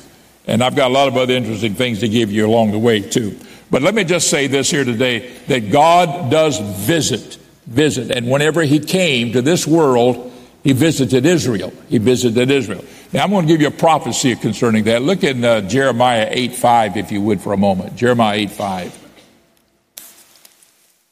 And 0.46 0.62
I've 0.62 0.76
got 0.76 0.90
a 0.90 0.94
lot 0.94 1.08
of 1.08 1.16
other 1.16 1.34
interesting 1.34 1.74
things 1.74 2.00
to 2.00 2.08
give 2.08 2.32
you 2.32 2.46
along 2.46 2.72
the 2.72 2.78
way, 2.78 3.00
too. 3.00 3.38
But 3.70 3.82
let 3.82 3.94
me 3.94 4.04
just 4.04 4.28
say 4.28 4.46
this 4.46 4.70
here 4.70 4.84
today 4.84 5.32
that 5.48 5.70
God 5.70 6.30
does 6.30 6.58
visit, 6.58 7.36
visit. 7.66 8.10
And 8.10 8.28
whenever 8.28 8.62
He 8.62 8.78
came 8.78 9.32
to 9.32 9.42
this 9.42 9.66
world, 9.66 10.32
He 10.62 10.72
visited 10.72 11.26
Israel. 11.26 11.72
He 11.88 11.98
visited 11.98 12.50
Israel. 12.50 12.84
Now, 13.12 13.24
I'm 13.24 13.30
going 13.30 13.46
to 13.46 13.52
give 13.52 13.60
you 13.60 13.68
a 13.68 13.70
prophecy 13.70 14.34
concerning 14.34 14.84
that. 14.84 15.02
Look 15.02 15.22
in 15.22 15.44
uh, 15.44 15.60
Jeremiah 15.62 16.28
8 16.30 16.54
5, 16.54 16.96
if 16.96 17.12
you 17.12 17.20
would, 17.22 17.40
for 17.40 17.52
a 17.52 17.56
moment. 17.56 17.96
Jeremiah 17.96 18.38
8 18.38 18.50
5. 18.50 19.06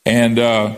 And 0.06 0.38
uh, 0.38 0.74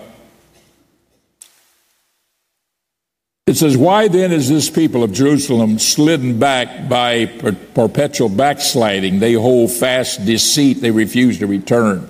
it 3.46 3.56
says, 3.56 3.76
Why 3.76 4.08
then 4.08 4.32
is 4.32 4.48
this 4.48 4.68
people 4.68 5.02
of 5.02 5.12
Jerusalem 5.12 5.78
slidden 5.78 6.38
back 6.38 6.88
by 6.88 7.26
per- 7.26 7.52
perpetual 7.52 8.28
backsliding? 8.28 9.18
They 9.18 9.32
hold 9.32 9.70
fast 9.70 10.24
deceit, 10.26 10.80
they 10.80 10.90
refuse 10.90 11.38
to 11.38 11.46
return. 11.46 12.08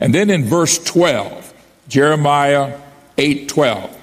And 0.00 0.14
then 0.14 0.30
in 0.30 0.44
verse 0.44 0.82
12, 0.82 1.54
Jeremiah 1.88 2.78
8 3.16 3.48
12, 3.48 3.97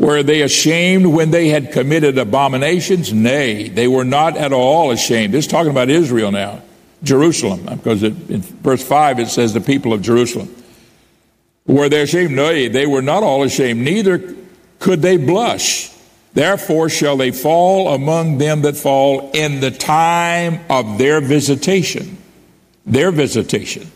were 0.00 0.22
they 0.22 0.40
ashamed 0.40 1.04
when 1.04 1.30
they 1.30 1.48
had 1.48 1.72
committed 1.72 2.16
abominations? 2.16 3.12
Nay, 3.12 3.68
they 3.68 3.86
were 3.86 4.04
not 4.04 4.34
at 4.34 4.50
all 4.50 4.90
ashamed. 4.92 5.34
This 5.34 5.44
is 5.44 5.50
talking 5.50 5.70
about 5.70 5.90
Israel 5.90 6.32
now, 6.32 6.62
Jerusalem, 7.02 7.66
because 7.66 8.02
it, 8.02 8.14
in 8.30 8.40
verse 8.40 8.82
5 8.82 9.18
it 9.20 9.28
says 9.28 9.52
the 9.52 9.60
people 9.60 9.92
of 9.92 10.00
Jerusalem. 10.00 10.54
Were 11.66 11.90
they 11.90 12.00
ashamed? 12.00 12.34
Nay, 12.34 12.68
they 12.68 12.86
were 12.86 13.02
not 13.02 13.22
all 13.22 13.42
ashamed, 13.42 13.82
neither 13.82 14.34
could 14.78 15.02
they 15.02 15.18
blush. 15.18 15.90
Therefore 16.32 16.88
shall 16.88 17.18
they 17.18 17.30
fall 17.30 17.92
among 17.92 18.38
them 18.38 18.62
that 18.62 18.78
fall 18.78 19.30
in 19.34 19.60
the 19.60 19.70
time 19.70 20.60
of 20.70 20.96
their 20.96 21.20
visitation. 21.20 22.16
Their 22.86 23.10
visitation. 23.10 23.90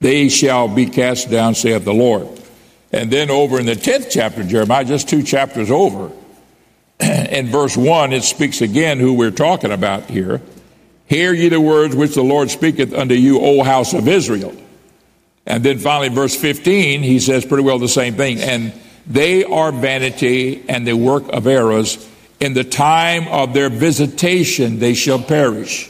They 0.00 0.28
shall 0.28 0.68
be 0.68 0.84
cast 0.84 1.30
down, 1.30 1.54
saith 1.54 1.86
the 1.86 1.94
Lord. 1.94 2.28
And 2.92 3.10
then 3.10 3.30
over 3.30 3.58
in 3.58 3.66
the 3.66 3.74
10th 3.74 4.08
chapter 4.10 4.42
of 4.42 4.48
Jeremiah, 4.48 4.84
just 4.84 5.08
two 5.08 5.22
chapters 5.22 5.70
over, 5.70 6.10
in 7.00 7.48
verse 7.48 7.76
1, 7.76 8.12
it 8.12 8.22
speaks 8.22 8.60
again 8.60 8.98
who 8.98 9.14
we're 9.14 9.30
talking 9.30 9.72
about 9.72 10.04
here. 10.04 10.40
Hear 11.06 11.32
ye 11.32 11.48
the 11.48 11.60
words 11.60 11.94
which 11.94 12.14
the 12.14 12.22
Lord 12.22 12.50
speaketh 12.50 12.92
unto 12.92 13.14
you, 13.14 13.40
O 13.40 13.62
house 13.62 13.92
of 13.92 14.08
Israel. 14.08 14.54
And 15.46 15.62
then 15.62 15.78
finally, 15.78 16.08
verse 16.08 16.34
15, 16.34 17.02
he 17.02 17.20
says 17.20 17.44
pretty 17.44 17.62
well 17.62 17.78
the 17.78 17.88
same 17.88 18.14
thing. 18.14 18.40
And 18.40 18.72
they 19.06 19.44
are 19.44 19.70
vanity 19.70 20.64
and 20.68 20.86
the 20.86 20.96
work 20.96 21.28
of 21.28 21.46
errors. 21.46 22.08
In 22.40 22.54
the 22.54 22.64
time 22.64 23.28
of 23.28 23.54
their 23.54 23.70
visitation, 23.70 24.80
they 24.80 24.94
shall 24.94 25.22
perish. 25.22 25.88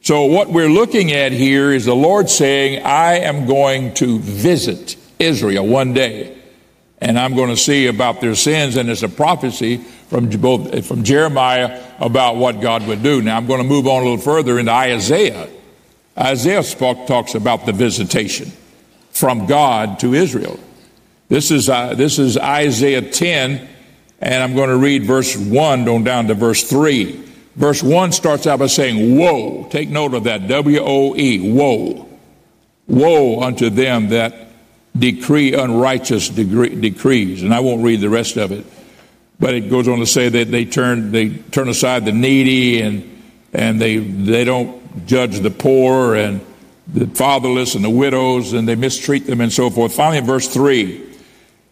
So, 0.00 0.24
what 0.24 0.48
we're 0.48 0.68
looking 0.68 1.12
at 1.12 1.30
here 1.30 1.72
is 1.72 1.84
the 1.84 1.94
Lord 1.94 2.28
saying, 2.28 2.84
I 2.84 3.20
am 3.20 3.46
going 3.46 3.94
to 3.94 4.18
visit 4.18 4.96
Israel 5.22 5.66
one 5.66 5.92
day, 5.92 6.36
and 7.00 7.18
I'm 7.18 7.34
going 7.34 7.50
to 7.50 7.56
see 7.56 7.86
about 7.86 8.20
their 8.20 8.34
sins. 8.34 8.76
And 8.76 8.88
it's 8.88 9.02
a 9.02 9.08
prophecy 9.08 9.78
from 9.78 10.28
both 10.28 10.86
from 10.86 11.04
Jeremiah 11.04 11.82
about 11.98 12.36
what 12.36 12.60
God 12.60 12.86
would 12.86 13.02
do. 13.02 13.22
Now, 13.22 13.36
I'm 13.36 13.46
going 13.46 13.62
to 13.62 13.68
move 13.68 13.86
on 13.86 14.02
a 14.02 14.04
little 14.04 14.18
further 14.18 14.58
into 14.58 14.72
Isaiah. 14.72 15.48
Isaiah 16.16 16.62
spoke, 16.62 17.06
talks 17.06 17.34
about 17.34 17.64
the 17.66 17.72
visitation 17.72 18.52
from 19.10 19.46
God 19.46 19.98
to 20.00 20.14
Israel. 20.14 20.58
This 21.28 21.50
is, 21.50 21.68
uh, 21.68 21.94
this 21.94 22.18
is 22.18 22.36
Isaiah 22.36 23.00
10, 23.00 23.68
and 24.20 24.42
I'm 24.42 24.54
going 24.54 24.68
to 24.68 24.76
read 24.76 25.04
verse 25.04 25.34
1 25.36 25.88
on 25.88 26.04
down 26.04 26.28
to 26.28 26.34
verse 26.34 26.62
3. 26.62 27.30
Verse 27.56 27.82
1 27.82 28.12
starts 28.12 28.46
out 28.46 28.58
by 28.58 28.66
saying, 28.66 29.18
Woe. 29.18 29.66
Take 29.70 29.88
note 29.88 30.14
of 30.14 30.24
that. 30.24 30.46
W 30.48 30.78
O 30.80 31.16
E. 31.16 31.52
Woe. 31.52 32.08
Woe 32.86 33.40
unto 33.40 33.70
them 33.70 34.08
that 34.08 34.48
decree 34.96 35.54
unrighteous 35.54 36.28
degree, 36.28 36.74
decrees. 36.74 37.42
And 37.42 37.54
I 37.54 37.60
won't 37.60 37.82
read 37.82 38.00
the 38.00 38.10
rest 38.10 38.36
of 38.36 38.52
it. 38.52 38.66
But 39.38 39.54
it 39.54 39.70
goes 39.70 39.88
on 39.88 39.98
to 39.98 40.06
say 40.06 40.28
that 40.28 40.50
they 40.50 40.64
turn, 40.64 41.10
they 41.10 41.30
turn 41.30 41.68
aside 41.68 42.04
the 42.04 42.12
needy 42.12 42.80
and, 42.80 43.24
and 43.52 43.80
they, 43.80 43.98
they 43.98 44.44
don't 44.44 45.06
judge 45.06 45.40
the 45.40 45.50
poor 45.50 46.14
and 46.14 46.40
the 46.86 47.06
fatherless 47.06 47.74
and 47.74 47.84
the 47.84 47.90
widows 47.90 48.52
and 48.52 48.68
they 48.68 48.74
mistreat 48.74 49.26
them 49.26 49.40
and 49.40 49.52
so 49.52 49.70
forth. 49.70 49.94
Finally, 49.94 50.18
in 50.18 50.24
verse 50.24 50.52
3, 50.52 51.10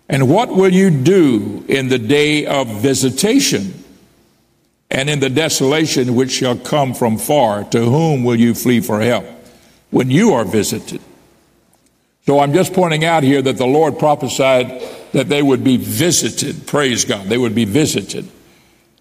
and 0.08 0.28
what 0.28 0.48
will 0.48 0.72
you 0.72 0.90
do 0.90 1.64
in 1.68 1.88
the 1.88 1.98
day 1.98 2.44
of 2.46 2.66
visitation 2.80 3.84
and 4.90 5.08
in 5.08 5.20
the 5.20 5.30
desolation 5.30 6.16
which 6.16 6.32
shall 6.32 6.56
come 6.56 6.94
from 6.94 7.16
far? 7.16 7.62
To 7.64 7.84
whom 7.84 8.24
will 8.24 8.34
you 8.34 8.54
flee 8.54 8.80
for 8.80 9.00
help 9.00 9.24
when 9.90 10.10
you 10.10 10.32
are 10.32 10.44
visited? 10.44 11.00
So 12.30 12.38
I'm 12.38 12.52
just 12.52 12.74
pointing 12.74 13.04
out 13.04 13.24
here 13.24 13.42
that 13.42 13.56
the 13.56 13.66
Lord 13.66 13.98
prophesied 13.98 14.82
that 15.10 15.28
they 15.28 15.42
would 15.42 15.64
be 15.64 15.76
visited. 15.76 16.64
Praise 16.64 17.04
God. 17.04 17.26
They 17.26 17.36
would 17.36 17.56
be 17.56 17.64
visited. 17.64 18.28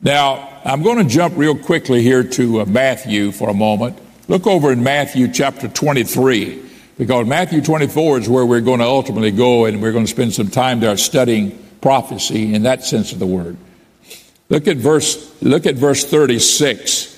Now, 0.02 0.60
I'm 0.65 0.82
going 0.82 0.98
to 0.98 1.04
jump 1.04 1.38
real 1.38 1.56
quickly 1.56 2.02
here 2.02 2.24
to 2.24 2.62
uh, 2.62 2.65
Matthew 2.65 3.32
for 3.32 3.48
a 3.48 3.54
moment. 3.54 4.00
Look 4.28 4.48
over 4.48 4.72
in 4.72 4.82
Matthew 4.82 5.28
chapter 5.32 5.68
23, 5.68 6.70
because 6.98 7.28
Matthew 7.28 7.62
24 7.62 8.18
is 8.18 8.28
where 8.28 8.48
we're 8.48 8.62
going 8.62 8.80
to 8.80 8.88
ultimately 8.88 9.30
go, 9.30 9.65
and 9.65 9.80
we're 9.80 9.92
going 9.92 10.06
to 10.06 10.12
spend 10.12 10.34
some 10.34 10.48
time 10.48 10.80
there 10.80 10.98
studying 10.98 11.56
prophecy 11.82 12.56
in 12.56 12.63
that 12.63 12.84
sense 12.84 13.12
of 13.12 13.20
the 13.20 13.28
word. 13.28 13.58
Look 14.50 14.68
at 14.68 14.78
verse, 14.78 15.39
look 15.44 15.68
at 15.68 15.76
verse 15.76 16.04
36. 16.04 17.09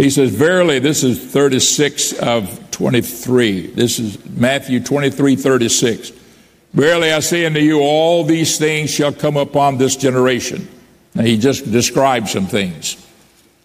He 0.00 0.08
says, 0.08 0.30
Verily, 0.30 0.78
this 0.78 1.04
is 1.04 1.22
36 1.22 2.14
of 2.14 2.70
23. 2.70 3.66
This 3.66 3.98
is 3.98 4.24
Matthew 4.24 4.82
23, 4.82 5.36
36. 5.36 6.12
Verily, 6.72 7.12
I 7.12 7.20
say 7.20 7.44
unto 7.44 7.60
you, 7.60 7.80
all 7.80 8.24
these 8.24 8.56
things 8.56 8.88
shall 8.88 9.12
come 9.12 9.36
upon 9.36 9.76
this 9.76 9.96
generation. 9.96 10.66
Now, 11.14 11.24
he 11.24 11.36
just 11.36 11.70
described 11.70 12.28
some 12.28 12.46
things. 12.46 12.96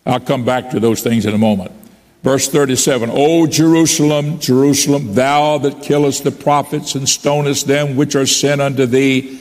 I'll 0.05 0.19
come 0.19 0.43
back 0.43 0.71
to 0.71 0.79
those 0.81 1.01
things 1.01 1.25
in 1.25 1.33
a 1.33 1.37
moment. 1.37 1.71
Verse 2.21 2.49
37, 2.49 3.11
O 3.13 3.47
Jerusalem, 3.47 4.37
Jerusalem, 4.39 5.13
thou 5.13 5.57
that 5.59 5.83
killest 5.83 6.25
the 6.25 6.31
prophets 6.31 6.95
and 6.95 7.07
stonest 7.07 7.65
them 7.65 7.95
which 7.95 8.13
are 8.13 8.25
sent 8.25 8.59
unto 8.59 8.85
thee, 8.85 9.39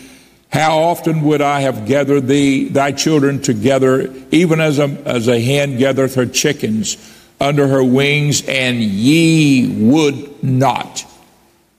how 0.51 0.79
often 0.79 1.23
would 1.23 1.43
I 1.43 1.61
have 1.61 1.87
gathered 1.87 2.29
thee, 2.29 2.69
thy 2.69 2.93
children 2.93 3.43
together, 3.43 4.13
even 4.31 4.61
as 4.61 4.79
a, 4.79 4.85
as 5.05 5.27
a 5.29 5.41
hen 5.41 5.79
gathereth 5.79 6.15
her 6.15 6.27
chickens 6.27 6.97
under 7.41 7.67
her 7.67 7.83
wings, 7.83 8.43
and 8.47 8.81
ye 8.81 9.91
would 9.91 10.43
not. 10.43 11.05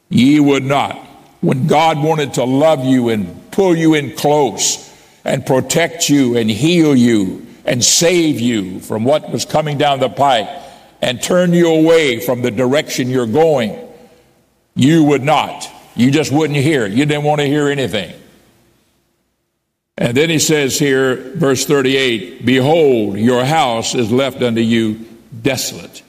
Ye 0.10 0.40
would 0.40 0.64
not. 0.64 0.98
When 1.42 1.68
God 1.68 2.04
wanted 2.04 2.34
to 2.36 2.44
love 2.44 2.84
you 2.84 3.10
and 3.10 3.52
pull 3.52 3.76
you 3.76 3.94
in 3.94 4.16
close 4.16 4.94
and 5.24 5.46
protect 5.46 6.10
you 6.10 6.38
and 6.38 6.50
heal 6.50 6.96
you 6.96 7.46
and 7.66 7.84
save 7.84 8.40
you 8.40 8.80
from 8.80 9.04
what 9.04 9.32
was 9.32 9.46
coming 9.46 9.78
down 9.78 10.00
the 10.00 10.10
pike 10.10 10.50
and 11.02 11.22
turn 11.22 11.54
you 11.54 11.74
away 11.74 12.20
from 12.20 12.42
the 12.42 12.52
direction 12.52 13.10
you're 13.10 13.26
going, 13.26 13.80
you 14.76 15.04
would 15.04 15.24
not. 15.24 15.68
You 15.96 16.12
just 16.12 16.32
wouldn't 16.32 16.60
hear. 16.60 16.86
You 16.86 17.06
didn't 17.06 17.24
want 17.24 17.42
to 17.42 17.48
hear 17.48 17.70
anything. 17.70 18.14
And 19.98 20.16
then 20.16 20.30
he 20.30 20.40
says 20.40 20.78
here, 20.78 21.16
verse 21.36 21.66
38 21.66 22.46
Behold, 22.46 23.18
your 23.18 23.46
house 23.46 23.96
is 23.96 24.12
left 24.12 24.42
unto 24.42 24.62
you 24.62 25.06
desolate. 25.42 26.04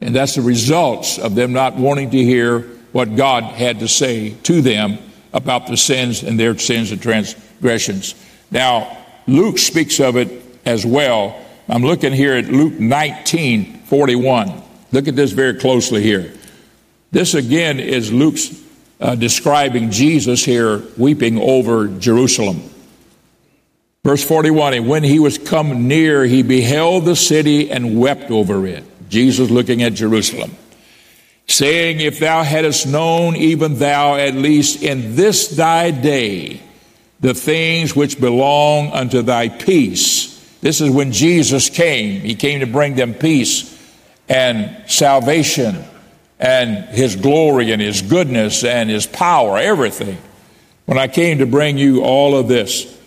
And 0.00 0.14
that's 0.14 0.34
the 0.34 0.42
results 0.42 1.18
of 1.18 1.34
them 1.34 1.52
not 1.52 1.76
wanting 1.76 2.10
to 2.10 2.18
hear 2.18 2.60
what 2.92 3.16
God 3.16 3.44
had 3.44 3.80
to 3.80 3.88
say 3.88 4.34
to 4.44 4.60
them 4.60 4.98
about 5.32 5.66
the 5.66 5.76
sins 5.76 6.22
and 6.22 6.38
their 6.38 6.58
sins 6.58 6.90
and 6.90 7.00
transgressions. 7.00 8.14
Now, 8.50 8.98
Luke 9.26 9.58
speaks 9.58 10.00
of 10.00 10.16
it 10.16 10.42
as 10.64 10.84
well. 10.84 11.40
I'm 11.68 11.82
looking 11.82 12.12
here 12.12 12.34
at 12.34 12.46
Luke 12.46 12.74
19 12.74 13.82
41. 13.84 14.62
Look 14.92 15.08
at 15.08 15.16
this 15.16 15.32
very 15.32 15.54
closely 15.54 16.02
here. 16.02 16.32
This 17.10 17.34
again 17.34 17.80
is 17.80 18.12
Luke's 18.12 18.60
uh, 19.00 19.14
describing 19.14 19.90
Jesus 19.90 20.44
here 20.44 20.82
weeping 20.96 21.38
over 21.38 21.88
Jerusalem. 21.88 22.70
Verse 24.04 24.22
41 24.22 24.74
And 24.74 24.88
when 24.88 25.02
he 25.02 25.18
was 25.18 25.38
come 25.38 25.88
near, 25.88 26.24
he 26.24 26.42
beheld 26.42 27.04
the 27.04 27.16
city 27.16 27.70
and 27.70 27.98
wept 27.98 28.30
over 28.30 28.64
it. 28.66 28.84
Jesus 29.08 29.50
looking 29.50 29.82
at 29.82 29.94
Jerusalem, 29.94 30.56
saying, 31.48 32.00
If 32.00 32.20
thou 32.20 32.44
hadst 32.44 32.86
known, 32.86 33.34
even 33.34 33.78
thou 33.78 34.16
at 34.16 34.34
least 34.34 34.82
in 34.82 35.16
this 35.16 35.48
thy 35.48 35.90
day, 35.90 36.60
the 37.18 37.34
things 37.34 37.96
which 37.96 38.20
belong 38.20 38.92
unto 38.92 39.22
thy 39.22 39.48
peace 39.48 40.34
this 40.64 40.80
is 40.80 40.88
when 40.88 41.12
Jesus 41.12 41.68
came. 41.68 42.22
He 42.22 42.34
came 42.34 42.60
to 42.60 42.66
bring 42.66 42.94
them 42.94 43.12
peace 43.12 43.70
and 44.30 44.90
salvation 44.90 45.84
and 46.40 46.86
his 46.86 47.16
glory 47.16 47.70
and 47.70 47.82
his 47.82 48.00
goodness 48.00 48.64
and 48.64 48.88
his 48.88 49.06
power, 49.06 49.58
everything. 49.58 50.16
When 50.86 50.96
I 50.96 51.06
came 51.06 51.40
to 51.40 51.46
bring 51.46 51.76
you 51.76 52.02
all 52.02 52.34
of 52.34 52.48
this, 52.48 52.98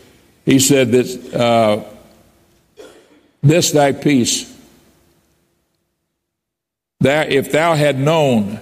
he 0.48 0.60
said 0.60 0.94
that 0.94 1.36
uh, 1.36 1.84
this 3.44 3.72
thy 3.72 3.92
peace, 3.92 4.58
that 7.02 7.34
if 7.34 7.52
thou 7.52 7.76
had 7.76 8.00
known 8.00 8.58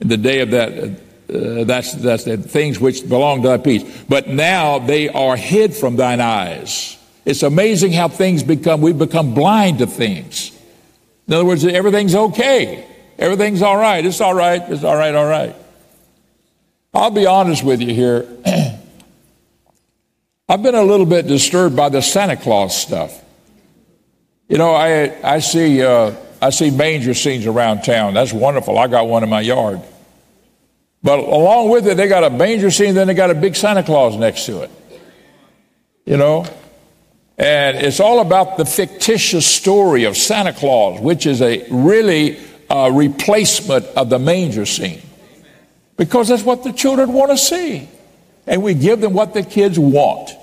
in 0.00 0.08
the 0.08 0.18
day 0.18 0.40
of 0.40 0.50
that, 0.50 1.00
uh, 1.32 1.64
that's, 1.64 1.94
that's 1.94 2.24
the 2.24 2.36
things 2.36 2.78
which 2.78 3.08
belong 3.08 3.40
to 3.40 3.48
thy 3.48 3.56
peace. 3.56 3.82
But 4.06 4.28
now 4.28 4.80
they 4.80 5.08
are 5.08 5.34
hid 5.34 5.72
from 5.74 5.96
thine 5.96 6.20
eyes. 6.20 6.98
It's 7.24 7.42
amazing 7.42 7.92
how 7.92 8.08
things 8.08 8.42
become, 8.42 8.82
we 8.82 8.92
become 8.92 9.32
blind 9.32 9.78
to 9.78 9.86
things. 9.86 10.54
In 11.26 11.32
other 11.32 11.46
words, 11.46 11.64
everything's 11.64 12.14
okay. 12.14 12.86
Everything's 13.18 13.62
all 13.62 13.78
right. 13.78 14.04
It's 14.04 14.20
all 14.20 14.34
right. 14.34 14.60
It's 14.68 14.84
all 14.84 14.96
right. 14.96 15.14
All 15.14 15.26
right. 15.26 15.56
I'll 16.92 17.10
be 17.10 17.24
honest 17.24 17.64
with 17.64 17.80
you 17.80 17.94
here. 17.94 18.28
I've 20.50 20.64
been 20.64 20.74
a 20.74 20.82
little 20.82 21.06
bit 21.06 21.28
disturbed 21.28 21.76
by 21.76 21.90
the 21.90 22.02
Santa 22.02 22.36
Claus 22.36 22.76
stuff. 22.76 23.16
You 24.48 24.58
know, 24.58 24.72
I, 24.72 25.16
I 25.22 25.38
see, 25.38 25.80
uh, 25.80 26.12
I 26.42 26.50
see 26.50 26.72
manger 26.72 27.14
scenes 27.14 27.46
around 27.46 27.82
town. 27.82 28.14
That's 28.14 28.32
wonderful. 28.32 28.76
I 28.76 28.88
got 28.88 29.06
one 29.06 29.22
in 29.22 29.28
my 29.28 29.42
yard. 29.42 29.80
But 31.04 31.20
along 31.20 31.70
with 31.70 31.86
it, 31.86 31.96
they 31.96 32.08
got 32.08 32.24
a 32.24 32.30
manger 32.30 32.72
scene, 32.72 32.96
then 32.96 33.06
they 33.06 33.14
got 33.14 33.30
a 33.30 33.34
big 33.36 33.54
Santa 33.54 33.84
Claus 33.84 34.16
next 34.16 34.46
to 34.46 34.62
it. 34.62 34.70
You 36.04 36.16
know? 36.16 36.44
And 37.38 37.76
it's 37.76 38.00
all 38.00 38.18
about 38.18 38.56
the 38.56 38.64
fictitious 38.64 39.46
story 39.46 40.02
of 40.02 40.16
Santa 40.16 40.52
Claus, 40.52 41.00
which 41.00 41.26
is 41.26 41.42
a 41.42 41.64
really 41.70 42.40
uh, 42.68 42.90
replacement 42.92 43.86
of 43.86 44.10
the 44.10 44.18
manger 44.18 44.66
scene. 44.66 45.00
Because 45.96 46.26
that's 46.26 46.42
what 46.42 46.64
the 46.64 46.72
children 46.72 47.12
want 47.12 47.30
to 47.30 47.38
see. 47.38 47.88
And 48.48 48.64
we 48.64 48.74
give 48.74 49.00
them 49.00 49.12
what 49.12 49.32
the 49.32 49.44
kids 49.44 49.78
want. 49.78 50.38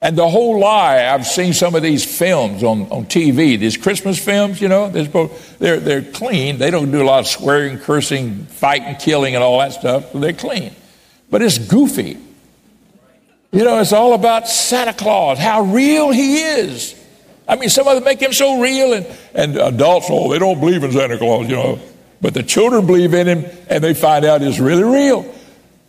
And 0.00 0.16
the 0.16 0.28
whole 0.28 0.60
lie, 0.60 1.06
I've 1.06 1.26
seen 1.26 1.52
some 1.52 1.74
of 1.74 1.82
these 1.82 2.04
films 2.04 2.62
on, 2.62 2.82
on 2.90 3.06
TV, 3.06 3.58
these 3.58 3.76
Christmas 3.76 4.16
films, 4.16 4.60
you 4.60 4.68
know, 4.68 4.88
they're, 4.88 5.28
they're, 5.58 5.80
they're 5.80 6.02
clean. 6.02 6.58
They 6.58 6.70
don't 6.70 6.92
do 6.92 7.02
a 7.02 7.04
lot 7.04 7.20
of 7.20 7.26
swearing, 7.26 7.78
cursing, 7.78 8.44
fighting, 8.46 8.94
killing, 8.96 9.34
and 9.34 9.42
all 9.42 9.58
that 9.58 9.72
stuff. 9.72 10.12
They're 10.12 10.32
clean. 10.32 10.72
But 11.30 11.42
it's 11.42 11.58
goofy. 11.58 12.16
You 13.50 13.64
know, 13.64 13.80
it's 13.80 13.92
all 13.92 14.12
about 14.12 14.48
Santa 14.48 14.92
Claus, 14.92 15.38
how 15.38 15.62
real 15.62 16.10
he 16.10 16.42
is. 16.42 16.94
I 17.48 17.56
mean, 17.56 17.70
some 17.70 17.88
of 17.88 17.94
them 17.94 18.04
make 18.04 18.20
him 18.20 18.32
so 18.32 18.60
real, 18.60 18.92
and, 18.92 19.06
and 19.34 19.56
adults, 19.56 20.06
oh, 20.10 20.30
they 20.30 20.38
don't 20.38 20.60
believe 20.60 20.84
in 20.84 20.92
Santa 20.92 21.18
Claus, 21.18 21.48
you 21.48 21.56
know. 21.56 21.80
But 22.20 22.34
the 22.34 22.42
children 22.42 22.86
believe 22.86 23.14
in 23.14 23.26
him, 23.26 23.50
and 23.68 23.82
they 23.82 23.94
find 23.94 24.24
out 24.24 24.42
he's 24.42 24.60
really 24.60 24.84
real. 24.84 25.34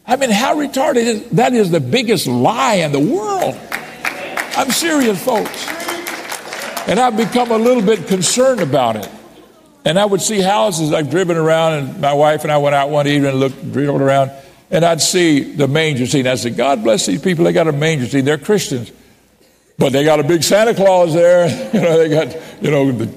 I 0.08 0.15
mean, 0.15 0.30
how 0.30 0.56
retarded 0.56 0.98
is 0.98 1.30
that? 1.32 1.54
Is 1.54 1.69
the 1.69 1.80
biggest 1.80 2.28
lie 2.28 2.76
in 2.76 2.91
the 2.91 3.00
world. 3.00 3.60
I'm 4.60 4.72
serious, 4.72 5.24
folks. 5.24 5.69
And 6.89 7.00
I've 7.00 7.15
become 7.15 7.50
a 7.50 7.58
little 7.58 7.82
bit 7.82 8.08
concerned 8.08 8.60
about 8.60 8.98
it. 8.98 9.10
And 9.86 9.98
I 9.98 10.04
would 10.04 10.19
see 10.19 10.41
houses 10.41 10.91
I've 10.91 11.10
driven 11.10 11.38
around, 11.38 11.76
and 11.76 12.02
my 12.02 12.12
wife 12.12 12.43
and 12.43 12.52
I 12.52 12.58
went 12.58 12.76
out 12.76 12.89
one 12.89 13.08
evening 13.08 13.32
and 13.32 13.39
looked, 13.39 13.72
drilled 13.72 14.02
around, 14.02 14.32
and 14.69 14.84
I'd 14.84 15.00
see 15.00 15.39
the 15.39 15.69
manger 15.69 16.06
scene. 16.06 16.28
I 16.28 16.36
said, 16.36 16.58
God 16.58 16.84
bless 16.84 17.06
these 17.06 17.22
people. 17.22 17.45
They 17.45 17.54
got 17.54 17.69
a 17.69 17.72
manger 17.72 18.06
scene. 18.06 18.26
They're 18.26 18.38
Christians. 18.38 18.91
But 19.78 19.93
they 19.93 20.04
got 20.04 20.19
a 20.19 20.26
big 20.26 20.43
Santa 20.43 20.76
Claus 20.76 21.13
there. 21.13 21.48
You 21.74 21.80
know, 21.80 21.98
they 21.98 22.10
got, 22.10 22.62
you 22.62 22.69
know, 22.69 22.91
the, 22.91 23.15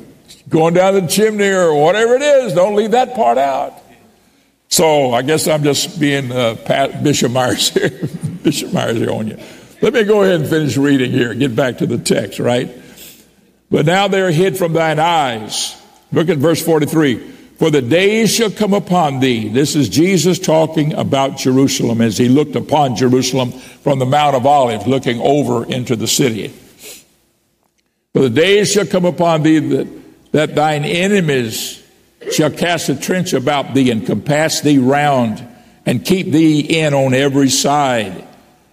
going 0.49 0.75
down 0.75 0.95
the 0.95 1.09
chimney 1.09 1.49
or 1.49 1.75
whatever 1.75 2.15
it 2.15 2.23
is. 2.23 2.53
Don't 2.53 2.77
leave 2.77 2.93
that 2.93 3.17
part 3.17 3.37
out. 3.37 3.75
So 4.69 5.11
I 5.11 5.23
guess 5.23 5.49
I'm 5.49 5.65
just 5.65 5.99
being 5.99 6.31
uh, 6.31 6.55
Pat, 6.65 7.03
Bishop 7.03 7.33
Myers 7.33 7.71
here. 7.75 7.91
Bishop 8.45 8.73
Myers 8.73 8.99
here 8.99 9.11
on 9.11 9.27
you. 9.27 9.39
Let 9.83 9.95
me 9.95 10.05
go 10.05 10.23
ahead 10.23 10.43
and 10.43 10.49
finish 10.49 10.77
reading 10.77 11.11
here. 11.11 11.35
Get 11.35 11.57
back 11.57 11.79
to 11.79 11.87
the 11.87 11.99
text, 11.99 12.39
right? 12.39 12.71
But 13.69 13.85
now 13.85 14.07
they 14.07 14.21
are 14.21 14.31
hid 14.31 14.57
from 14.57 14.75
thine 14.75 15.01
eyes. 15.01 15.77
Look 16.13 16.29
at 16.29 16.39
verse 16.39 16.65
43. 16.65 17.17
For 17.59 17.69
the 17.69 17.83
days 17.83 18.33
shall 18.33 18.53
come 18.53 18.75
upon 18.75 19.19
thee. 19.19 19.49
This 19.49 19.75
is 19.75 19.89
Jesus 19.89 20.39
talking 20.39 20.95
about 20.95 21.37
Jerusalem 21.37 22.01
as 22.01 22.17
he 22.17 22.29
looked 22.29 22.55
upon 22.55 22.95
Jerusalem 22.95 23.51
from 23.51 23.99
the 23.99 24.07
Mount 24.07 24.37
of 24.37 24.47
Olives, 24.47 24.87
looking 24.87 25.21
over 25.21 25.65
into 25.65 25.97
the 25.97 26.07
city. 26.07 26.55
For 28.13 28.21
the 28.23 28.31
days 28.31 28.71
shall 28.71 28.87
come 28.87 29.05
upon 29.05 29.43
thee 29.43 29.59
that, 29.59 29.89
that 30.31 30.55
thine 30.55 30.85
enemies 30.85 31.83
shall 32.31 32.51
cast 32.51 32.89
a 32.89 32.95
trench 32.95 33.33
about 33.33 33.75
thee 33.75 33.91
and 33.91 34.07
compass 34.07 34.61
thee 34.61 34.79
round 34.79 35.45
and 35.85 36.05
keep 36.05 36.29
thee 36.29 36.61
in 36.61 36.95
on 36.95 37.15
every 37.15 37.49
side 37.49 38.29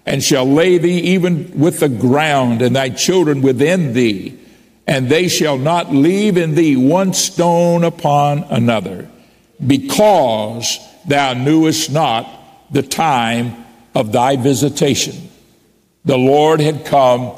and 0.09 0.21
shall 0.21 0.45
lay 0.45 0.77
thee 0.77 0.99
even 0.99 1.57
with 1.57 1.79
the 1.79 1.87
ground 1.87 2.61
and 2.61 2.75
thy 2.75 2.89
children 2.89 3.41
within 3.41 3.93
thee 3.93 4.39
and 4.89 5.07
they 5.07 5.27
shall 5.27 5.59
not 5.59 5.93
leave 5.93 6.35
in 6.35 6.55
thee 6.55 6.75
one 6.75 7.13
stone 7.13 7.83
upon 7.83 8.43
another, 8.49 9.07
because 9.65 10.79
thou 11.07 11.35
knewest 11.35 11.91
not 11.91 12.27
the 12.71 12.81
time 12.81 13.65
of 13.93 14.11
thy 14.11 14.35
visitation. 14.35 15.29
The 16.05 16.17
Lord 16.17 16.59
had 16.59 16.85
come 16.85 17.35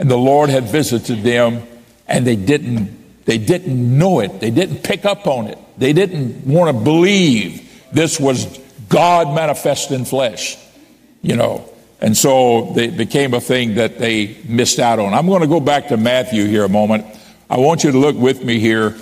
and 0.00 0.10
the 0.10 0.16
Lord 0.16 0.50
had 0.50 0.64
visited 0.64 1.22
them, 1.22 1.62
and 2.08 2.26
they 2.26 2.34
didn't, 2.34 3.24
they 3.24 3.38
didn't 3.38 3.98
know 3.98 4.18
it. 4.18 4.40
They 4.40 4.50
didn't 4.50 4.82
pick 4.82 5.04
up 5.04 5.28
on 5.28 5.46
it. 5.46 5.58
They 5.78 5.92
didn't 5.92 6.44
want 6.44 6.76
to 6.76 6.82
believe 6.82 7.70
this 7.92 8.18
was 8.18 8.58
God 8.88 9.32
manifest 9.32 9.92
in 9.92 10.04
flesh, 10.04 10.56
you 11.22 11.36
know. 11.36 11.70
And 12.00 12.16
so 12.16 12.76
it 12.78 12.96
became 12.96 13.34
a 13.34 13.40
thing 13.40 13.74
that 13.74 13.98
they 13.98 14.38
missed 14.48 14.78
out 14.78 14.98
on. 14.98 15.12
I'm 15.12 15.26
going 15.26 15.42
to 15.42 15.46
go 15.46 15.60
back 15.60 15.88
to 15.88 15.96
Matthew 15.96 16.46
here 16.46 16.64
a 16.64 16.68
moment. 16.68 17.04
I 17.48 17.58
want 17.58 17.84
you 17.84 17.92
to 17.92 17.98
look 17.98 18.16
with 18.16 18.42
me 18.42 18.58
here, 18.58 18.96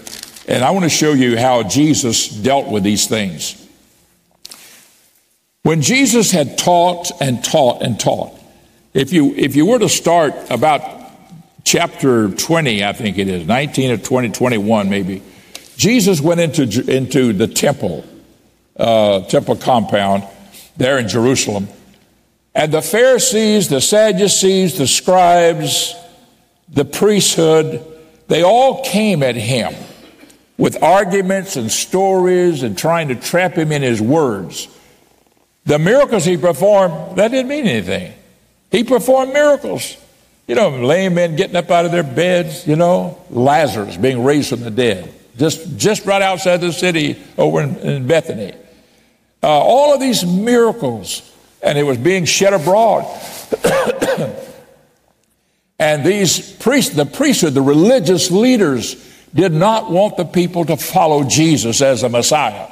and 0.49 0.65
I 0.65 0.71
want 0.73 0.85
to 0.85 0.89
show 0.89 1.13
you 1.13 1.39
how 1.39 1.63
Jesus 1.63 2.29
dealt 2.29 2.69
with 2.69 2.83
these 2.83 3.07
things. 3.07 3.65
When 5.63 5.83
Jesus 5.83 6.31
had 6.31 6.59
taught 6.59 7.11
and 7.21 7.45
taught 7.45 7.83
and 7.83 8.01
taught, 8.01 8.35
if 8.95 9.13
you, 9.13 9.35
if 9.35 9.55
you 9.55 9.67
were 9.67 9.79
to 9.79 9.89
start 9.89 10.35
about 10.51 10.83
chapter 11.63 12.31
20, 12.31 12.83
I 12.83 12.93
think 12.95 13.19
it 13.19 13.29
is, 13.29 13.47
19 13.47 13.91
or 13.93 13.97
20, 13.99 14.31
21 14.31 14.89
maybe, 14.89 15.23
Jesus 15.77 16.21
went 16.21 16.41
into, 16.41 16.63
into 16.91 17.33
the 17.33 17.47
temple, 17.47 18.05
uh, 18.77 19.21
temple 19.27 19.57
compound 19.57 20.25
there 20.77 20.99
in 20.99 21.07
Jerusalem. 21.07 21.69
And 22.59 22.73
the 22.73 22.83
Pharisees, 22.83 23.69
the 23.69 23.81
Sadducees, 23.81 24.79
the 24.79 24.89
scribes, 24.89 25.95
the 26.69 26.85
priesthood, 26.85 27.87
they 28.27 28.43
all 28.43 28.83
came 28.83 29.23
at 29.23 29.37
him 29.37 29.73
with 30.57 30.83
arguments 30.83 31.55
and 31.55 31.71
stories 31.71 32.65
and 32.65 32.77
trying 32.77 33.09
to 33.09 33.15
trap 33.15 33.53
him 33.53 33.71
in 33.71 33.83
his 33.83 34.03
words. 34.03 34.67
The 35.67 35.79
miracles 35.79 36.25
he 36.25 36.37
performed, 36.37 37.17
that 37.17 37.29
didn't 37.29 37.47
mean 37.47 37.69
anything. 37.69 38.13
He 38.73 38.83
performed 38.83 39.33
miracles. 39.33 39.97
You 40.49 40.57
know, 40.57 40.71
lame 40.71 41.15
men 41.15 41.37
getting 41.37 41.55
up 41.55 41.71
out 41.71 41.85
of 41.85 41.93
their 41.93 42.03
beds, 42.03 42.67
you 42.67 42.75
know, 42.75 43.25
Lazarus 43.31 43.97
being 43.97 44.25
raised 44.25 44.49
from 44.49 44.63
the 44.63 44.73
dead, 44.73 45.15
just, 45.37 45.77
just 45.77 46.07
right 46.07 46.23
outside 46.23 46.57
the 46.57 46.73
city 46.73 47.23
over 47.37 47.63
in, 47.63 47.77
in 47.77 48.07
Bethany. 48.09 48.53
Uh, 49.45 49.47
all 49.47 49.95
of 49.95 50.01
these 50.01 50.27
miracles 50.27 51.23
and 51.63 51.79
it 51.79 51.83
was 51.83 51.99
being 51.99 52.25
shed 52.25 52.53
abroad. 52.53 53.05
and 55.79 56.05
these 56.05 56.53
priests, 56.53 56.95
the 56.95 57.07
priesthood, 57.07 57.55
the 57.55 57.63
religious 57.63 58.31
leaders, 58.31 59.05
did 59.35 59.53
not 59.53 59.91
want 59.91 60.17
the 60.17 60.25
people 60.25 60.65
to 60.65 60.77
follow 60.77 61.25
Jesus 61.25 61.83
as 61.83 62.01
the 62.01 62.09
Messiah 62.09 62.69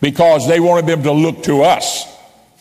because 0.00 0.48
they 0.48 0.60
wanted 0.60 0.86
them 0.86 1.02
to 1.02 1.12
look 1.12 1.42
to 1.44 1.62
us, 1.62 2.06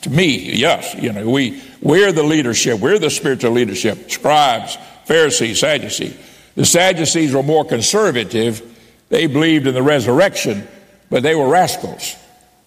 to 0.02 0.10
me, 0.10 0.54
yes. 0.54 0.96
You 0.96 1.14
know, 1.14 1.30
we, 1.30 1.62
we're 1.82 2.12
the 2.12 2.24
leadership, 2.24 2.80
we're 2.80 3.00
the 3.00 3.10
spiritual 3.10 3.52
leadership, 3.52 4.12
scribes, 4.12 4.78
Pharisees, 5.06 5.60
Sadducees. 5.60 6.16
The 6.56 6.66
Sadducees 6.66 7.34
were 7.34 7.44
more 7.44 7.66
conservative. 7.66 8.62
They 9.10 9.28
believed 9.28 9.66
in 9.66 9.74
the 9.74 9.82
resurrection, 9.82 10.68
but 11.10 11.24
they 11.24 11.36
were 11.36 11.48
rascals. 11.48 12.16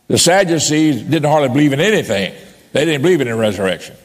The 0.09 0.19
Sadducees 0.19 1.03
didn't 1.03 1.31
hardly 1.31 1.49
believe 1.49 1.73
in 1.73 1.81
anything. 1.81 2.35
They 2.73 2.85
didn't 2.85 3.03
believe 3.03 3.21
in 3.21 3.29
the 3.29 3.37
resurrection. 3.37 3.97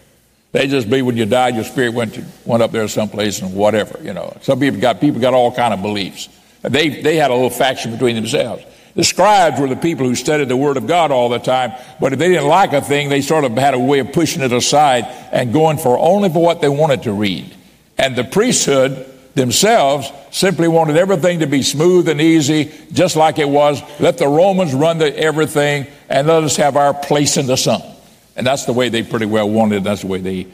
They 0.51 0.67
just 0.67 0.89
believed 0.89 1.07
when 1.07 1.17
you 1.17 1.25
died, 1.25 1.55
your 1.55 1.63
spirit 1.63 1.93
went 1.93 2.15
to, 2.15 2.25
went 2.45 2.63
up 2.63 2.71
there 2.71 2.87
someplace 2.87 3.41
and 3.41 3.53
whatever. 3.53 3.99
You 4.01 4.13
know, 4.13 4.35
some 4.41 4.59
people 4.59 4.79
got 4.79 5.01
people 5.01 5.19
got 5.21 5.33
all 5.33 5.53
kind 5.53 5.73
of 5.73 5.81
beliefs. 5.81 6.29
They 6.61 7.01
they 7.01 7.17
had 7.17 7.31
a 7.31 7.33
little 7.33 7.49
faction 7.49 7.91
between 7.91 8.15
themselves. 8.15 8.63
The 8.95 9.03
scribes 9.03 9.59
were 9.59 9.67
the 9.67 9.75
people 9.75 10.07
who 10.07 10.15
studied 10.15 10.49
the 10.49 10.57
Word 10.57 10.75
of 10.75 10.87
God 10.87 11.11
all 11.11 11.29
the 11.29 11.37
time, 11.37 11.73
but 11.99 12.13
if 12.13 12.19
they 12.19 12.29
didn't 12.29 12.47
like 12.47 12.73
a 12.73 12.81
thing, 12.81 13.09
they 13.09 13.21
sort 13.21 13.43
of 13.43 13.51
had 13.53 13.75
a 13.75 13.79
way 13.79 13.99
of 13.99 14.11
pushing 14.11 14.41
it 14.41 14.51
aside 14.51 15.05
and 15.31 15.53
going 15.53 15.77
for 15.77 15.99
only 15.99 16.29
for 16.29 16.41
what 16.41 16.61
they 16.61 16.69
wanted 16.69 17.03
to 17.03 17.13
read. 17.13 17.53
And 17.99 18.15
the 18.15 18.23
priesthood, 18.23 19.05
themselves 19.37 20.11
simply 20.31 20.67
wanted 20.67 20.97
everything 20.97 21.39
to 21.39 21.47
be 21.47 21.63
smooth 21.63 22.09
and 22.09 22.19
easy, 22.19 22.71
just 22.91 23.15
like 23.15 23.39
it 23.39 23.47
was. 23.47 23.81
Let 23.99 24.17
the 24.17 24.27
Romans 24.27 24.73
run 24.73 24.97
the 24.97 25.17
everything 25.17 25.87
and 26.09 26.27
let 26.27 26.43
us 26.43 26.57
have 26.57 26.75
our 26.75 26.93
place 26.93 27.37
in 27.37 27.47
the 27.47 27.55
sun. 27.55 27.81
And 28.37 28.45
that's 28.45 28.65
the 28.65 28.73
way 28.73 28.89
they 28.89 29.03
pretty 29.03 29.25
well 29.25 29.49
wanted. 29.49 29.83
That's 29.83 30.01
the 30.01 30.07
way 30.07 30.19
they. 30.19 30.47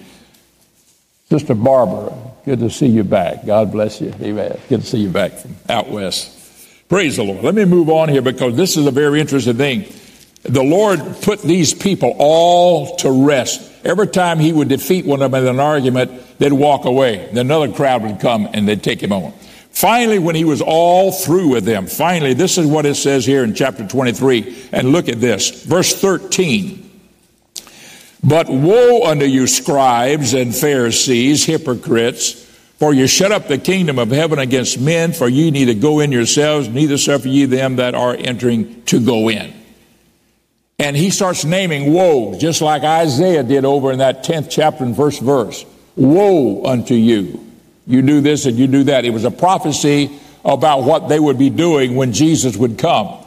Sister 1.30 1.54
Barbara, 1.54 2.15
good 2.46 2.60
to 2.60 2.69
see 2.69 2.88
you 2.88 3.04
back. 3.04 3.46
God 3.46 3.72
bless 3.72 4.00
you. 4.02 4.13
Amen. 4.22 4.58
Good 4.69 4.82
to 4.82 4.88
see 4.88 5.00
you 5.00 5.10
back 5.10 5.34
from 5.34 5.56
out 5.69 5.89
west. 5.89 6.39
Praise 6.88 7.17
the 7.17 7.24
Lord. 7.24 7.43
Let 7.43 7.56
me 7.56 7.65
move 7.65 7.89
on 7.89 8.08
here 8.08 8.22
because 8.22 8.56
this 8.56 8.78
is 8.78 8.86
a 8.88 8.91
very 8.91 9.19
interesting 9.19 9.58
thing. 9.58 9.86
The 10.43 10.63
Lord 10.63 11.00
put 11.22 11.41
these 11.41 11.74
people 11.74 12.15
all 12.19 12.96
to 12.98 13.26
rest. 13.26 13.69
Every 13.86 14.08
time 14.08 14.39
he 14.39 14.54
would 14.54 14.69
defeat 14.69 15.06
one 15.06 15.22
of 15.22 15.32
them 15.32 15.43
in 15.43 15.50
an 15.50 15.60
argument, 15.60 16.38
they'd 16.39 16.54
walk 16.54 16.86
away. 16.86 17.30
Then 17.34 17.48
another 17.48 17.72
crowd 17.72 18.04
would 18.04 18.19
come 18.19 18.48
and 18.54 18.67
they'd 18.67 18.84
take 18.84 19.02
him 19.02 19.12
on. 19.12 19.34
Finally, 19.72 20.19
when 20.19 20.36
he 20.36 20.46
was 20.46 20.62
all 20.62 21.12
through 21.12 21.50
with 21.50 21.65
them, 21.65 21.88
finally, 21.88 22.34
this 22.34 22.58
is 22.58 22.67
what 22.67 22.86
it 22.86 22.96
says 22.96 23.26
here 23.26 23.43
in 23.43 23.56
chapter 23.56 23.88
23. 23.88 24.69
And 24.72 24.91
look 24.91 25.10
at 25.10 25.19
this. 25.19 25.63
Verse 25.63 26.00
13. 26.00 26.91
But 28.24 28.50
woe 28.50 29.04
unto 29.04 29.26
you, 29.26 29.48
scribes 29.48 30.34
and 30.34 30.56
Pharisees, 30.56 31.46
hypocrites, 31.46 32.34
for 32.80 32.94
you 32.94 33.06
shut 33.08 33.32
up 33.32 33.48
the 33.48 33.58
kingdom 33.58 34.00
of 34.00 34.12
heaven 34.12 34.40
against 34.40 34.80
men, 34.80 35.14
for 35.14 35.28
ye 35.28 35.52
neither 35.52 35.74
go 35.74 36.00
in 36.00 36.12
yourselves, 36.12 36.70
neither 36.70 36.98
suffer 36.98 37.28
ye 37.28 37.46
them 37.46 37.78
that 37.78 37.96
are 37.96 38.16
entering 38.16 38.84
to 38.86 39.04
go 39.04 39.30
in. 39.30 39.54
And 40.80 40.96
he 40.96 41.10
starts 41.10 41.46
naming 41.46 41.94
woe, 41.94 42.38
just 42.40 42.62
like 42.62 42.84
Isaiah 42.84 43.44
did 43.44 43.66
over 43.66 43.92
in 43.92 44.00
that 44.00 44.24
10th 44.24 44.50
chapter 44.50 44.84
and 44.84 44.96
first 44.96 45.22
verse. 45.22 45.66
Woe 45.96 46.66
unto 46.66 46.96
you. 46.96 47.46
You 47.86 48.02
do 48.02 48.22
this 48.22 48.46
and 48.46 48.58
you 48.58 48.68
do 48.68 48.86
that. 48.86 49.06
It 49.06 49.12
was 49.12 49.26
a 49.26 49.32
prophecy 49.32 50.20
about 50.44 50.84
what 50.84 51.10
they 51.10 51.20
would 51.20 51.38
be 51.38 51.50
doing 51.50 51.96
when 51.96 52.14
Jesus 52.14 52.58
would 52.58 52.78
come. 52.78 53.18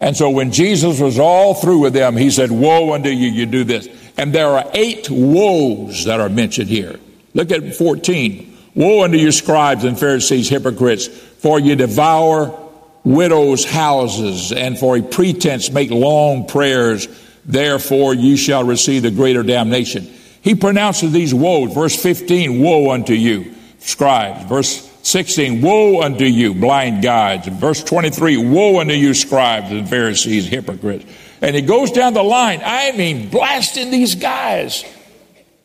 And 0.00 0.16
so 0.16 0.30
when 0.30 0.50
Jesus 0.50 1.00
was 1.00 1.18
all 1.18 1.54
through 1.54 1.78
with 1.78 1.92
them, 1.92 2.16
he 2.16 2.30
said, 2.30 2.50
Woe 2.50 2.92
unto 2.92 3.08
you, 3.08 3.28
you 3.28 3.46
do 3.46 3.64
this. 3.64 3.88
And 4.16 4.34
there 4.34 4.48
are 4.48 4.70
eight 4.74 5.08
woes 5.10 6.04
that 6.04 6.20
are 6.20 6.28
mentioned 6.28 6.68
here. 6.68 6.98
Look 7.34 7.50
at 7.50 7.74
14. 7.74 8.58
Woe 8.74 9.04
unto 9.04 9.18
you, 9.18 9.32
scribes 9.32 9.84
and 9.84 9.98
Pharisees, 9.98 10.48
hypocrites, 10.48 11.06
for 11.06 11.60
you 11.60 11.76
devour 11.76 12.58
widows' 13.04 13.64
houses, 13.64 14.52
and 14.52 14.78
for 14.78 14.96
a 14.96 15.02
pretense 15.02 15.70
make 15.70 15.90
long 15.90 16.46
prayers. 16.46 17.08
Therefore, 17.44 18.14
ye 18.14 18.36
shall 18.36 18.64
receive 18.64 19.02
the 19.02 19.10
greater 19.10 19.42
damnation. 19.42 20.10
He 20.42 20.54
pronounces 20.54 21.12
these 21.12 21.34
woes. 21.34 21.72
Verse 21.72 22.00
15, 22.00 22.60
Woe 22.60 22.90
unto 22.90 23.14
you, 23.14 23.54
scribes. 23.78 24.48
Verse 24.48 24.88
16, 25.02 25.60
Woe 25.60 26.02
unto 26.02 26.24
you, 26.24 26.54
blind 26.54 27.02
guides. 27.02 27.48
Verse 27.48 27.82
23, 27.82 28.36
Woe 28.36 28.80
unto 28.80 28.94
you, 28.94 29.14
scribes 29.14 29.70
and 29.70 29.88
Pharisees, 29.88 30.46
hypocrites. 30.46 31.04
And 31.42 31.56
he 31.56 31.62
goes 31.62 31.90
down 31.90 32.14
the 32.14 32.22
line. 32.22 32.62
I 32.64 32.92
mean, 32.92 33.28
blasting 33.28 33.90
these 33.90 34.14
guys, 34.14 34.84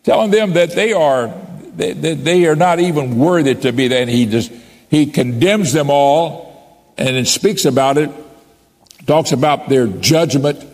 telling 0.03 0.31
them 0.31 0.53
that 0.53 0.71
they 0.71 0.91
are 0.91 1.31
they, 1.75 1.93
they, 1.93 2.47
are 2.47 2.55
not 2.55 2.79
even 2.79 3.19
worthy 3.19 3.53
to 3.53 3.71
be 3.71 3.87
there. 3.87 4.01
And 4.01 4.09
he 4.09 4.25
just 4.25 4.51
he 4.89 5.05
condemns 5.05 5.73
them 5.73 5.91
all, 5.91 6.91
and 6.97 7.15
it 7.15 7.27
speaks 7.27 7.65
about 7.65 7.99
it, 7.99 8.09
talks 9.05 9.31
about 9.31 9.69
their 9.69 9.85
judgment. 9.85 10.65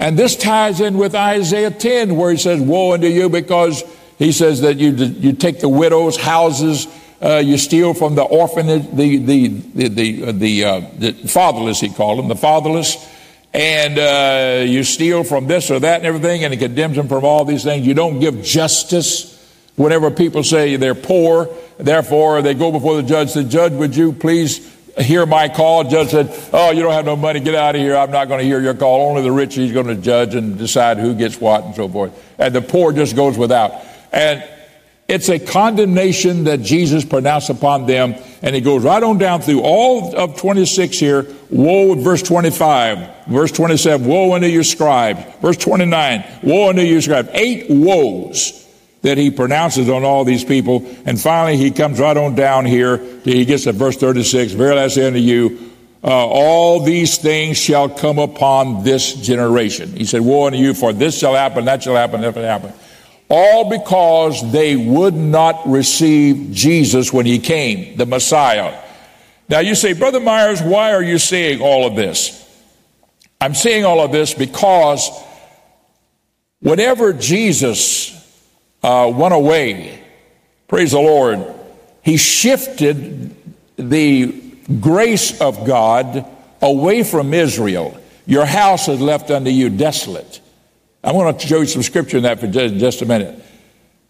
And 0.00 0.18
this 0.18 0.34
ties 0.34 0.80
in 0.80 0.98
with 0.98 1.14
Isaiah 1.14 1.70
10, 1.70 2.16
where 2.16 2.32
he 2.32 2.36
says, 2.36 2.60
Woe 2.60 2.94
unto 2.94 3.06
you, 3.06 3.28
because 3.28 3.84
he 4.18 4.32
says 4.32 4.62
that 4.62 4.78
you, 4.78 4.90
you 4.90 5.32
take 5.34 5.60
the 5.60 5.68
widow's 5.68 6.16
houses, 6.16 6.88
uh, 7.22 7.36
you 7.36 7.58
steal 7.58 7.94
from 7.94 8.16
the 8.16 8.22
orphanage, 8.22 8.90
the, 8.92 9.18
the, 9.18 9.48
the, 9.48 9.88
the, 9.88 10.24
uh, 10.24 10.32
the, 10.32 10.64
uh, 10.64 10.80
the 10.98 11.12
fatherless, 11.12 11.80
he 11.80 11.88
called 11.88 12.18
them, 12.18 12.28
the 12.28 12.36
fatherless 12.36 12.96
and 13.52 13.98
uh, 13.98 14.64
you 14.64 14.84
steal 14.84 15.24
from 15.24 15.46
this 15.46 15.70
or 15.70 15.80
that 15.80 15.96
and 15.96 16.06
everything, 16.06 16.44
and 16.44 16.52
he 16.52 16.58
condemns 16.58 16.96
them 16.96 17.08
from 17.08 17.24
all 17.24 17.44
these 17.44 17.64
things. 17.64 17.86
You 17.86 17.94
don't 17.94 18.20
give 18.20 18.42
justice 18.42 19.34
whenever 19.76 20.10
people 20.10 20.44
say 20.44 20.76
they're 20.76 20.94
poor. 20.94 21.48
Therefore, 21.78 22.42
they 22.42 22.54
go 22.54 22.70
before 22.72 22.96
the 22.96 23.02
judge. 23.02 23.32
The 23.32 23.44
"Judge, 23.44 23.72
would 23.72 23.96
you 23.96 24.12
please 24.12 24.74
hear 24.98 25.24
my 25.26 25.48
call?" 25.48 25.84
Judge 25.84 26.10
said, 26.10 26.34
"Oh, 26.52 26.70
you 26.70 26.82
don't 26.82 26.92
have 26.92 27.06
no 27.06 27.16
money. 27.16 27.40
Get 27.40 27.54
out 27.54 27.74
of 27.74 27.80
here. 27.80 27.96
I'm 27.96 28.10
not 28.10 28.28
going 28.28 28.40
to 28.40 28.44
hear 28.44 28.60
your 28.60 28.74
call. 28.74 29.08
Only 29.08 29.22
the 29.22 29.32
rich 29.32 29.54
he's 29.54 29.72
going 29.72 29.86
to 29.86 29.94
judge 29.94 30.34
and 30.34 30.58
decide 30.58 30.98
who 30.98 31.14
gets 31.14 31.40
what 31.40 31.64
and 31.64 31.74
so 31.74 31.88
forth. 31.88 32.12
And 32.38 32.54
the 32.54 32.62
poor 32.62 32.92
just 32.92 33.16
goes 33.16 33.38
without." 33.38 33.72
And 34.12 34.42
it's 35.08 35.30
a 35.30 35.38
condemnation 35.38 36.44
that 36.44 36.60
Jesus 36.60 37.02
pronounced 37.02 37.48
upon 37.48 37.86
them. 37.86 38.14
And 38.42 38.54
he 38.54 38.60
goes 38.60 38.84
right 38.84 39.02
on 39.02 39.16
down 39.16 39.40
through 39.40 39.62
all 39.62 40.14
of 40.14 40.36
26 40.36 40.98
here. 40.98 41.26
Woe, 41.48 41.94
verse 41.94 42.22
25. 42.22 43.26
Verse 43.26 43.50
27, 43.50 44.06
woe 44.06 44.34
unto 44.34 44.46
you 44.46 44.62
scribes. 44.62 45.20
Verse 45.40 45.56
29, 45.56 46.24
woe 46.42 46.68
unto 46.68 46.82
you 46.82 47.00
scribes. 47.00 47.30
Eight 47.32 47.70
woes 47.70 48.66
that 49.00 49.16
he 49.16 49.30
pronounces 49.30 49.88
on 49.88 50.04
all 50.04 50.24
these 50.24 50.44
people. 50.44 50.84
And 51.06 51.18
finally, 51.18 51.56
he 51.56 51.70
comes 51.70 51.98
right 51.98 52.16
on 52.16 52.34
down 52.34 52.66
here. 52.66 52.98
He 53.24 53.46
gets 53.46 53.64
to 53.64 53.72
verse 53.72 53.96
36. 53.96 54.52
Verily 54.52 54.80
I 54.82 54.88
say 54.88 55.06
unto 55.06 55.20
you, 55.20 55.72
uh, 56.04 56.08
all 56.08 56.80
these 56.84 57.16
things 57.16 57.56
shall 57.56 57.88
come 57.88 58.18
upon 58.18 58.84
this 58.84 59.14
generation. 59.14 59.90
He 59.96 60.04
said, 60.04 60.20
woe 60.20 60.46
unto 60.46 60.58
you, 60.58 60.74
for 60.74 60.92
this 60.92 61.18
shall 61.18 61.34
happen, 61.34 61.64
that 61.64 61.82
shall 61.82 61.96
happen, 61.96 62.20
that 62.20 62.34
shall 62.34 62.42
happen. 62.42 62.72
All 63.30 63.68
because 63.68 64.52
they 64.52 64.74
would 64.76 65.14
not 65.14 65.68
receive 65.68 66.50
Jesus 66.52 67.12
when 67.12 67.26
he 67.26 67.38
came, 67.38 67.96
the 67.96 68.06
Messiah. 68.06 68.78
Now 69.48 69.60
you 69.60 69.74
say, 69.74 69.92
Brother 69.92 70.20
Myers, 70.20 70.62
why 70.62 70.92
are 70.92 71.02
you 71.02 71.18
saying 71.18 71.60
all 71.60 71.86
of 71.86 71.96
this? 71.96 72.34
I'm 73.40 73.54
saying 73.54 73.84
all 73.84 74.00
of 74.00 74.12
this 74.12 74.34
because 74.34 75.10
whenever 76.60 77.12
Jesus 77.12 78.14
uh, 78.82 79.12
went 79.14 79.34
away, 79.34 80.02
praise 80.66 80.92
the 80.92 81.00
Lord, 81.00 81.44
he 82.02 82.16
shifted 82.16 83.34
the 83.76 84.42
grace 84.80 85.40
of 85.40 85.66
God 85.66 86.26
away 86.60 87.02
from 87.02 87.32
Israel. 87.32 87.98
Your 88.26 88.44
house 88.44 88.88
is 88.88 89.00
left 89.00 89.30
unto 89.30 89.50
you 89.50 89.70
desolate. 89.70 90.40
I 91.02 91.12
want 91.12 91.40
to 91.40 91.46
show 91.46 91.60
you 91.60 91.66
some 91.66 91.82
scripture 91.82 92.16
in 92.16 92.24
that 92.24 92.40
for 92.40 92.46
just 92.46 93.02
a 93.02 93.06
minute. 93.06 93.42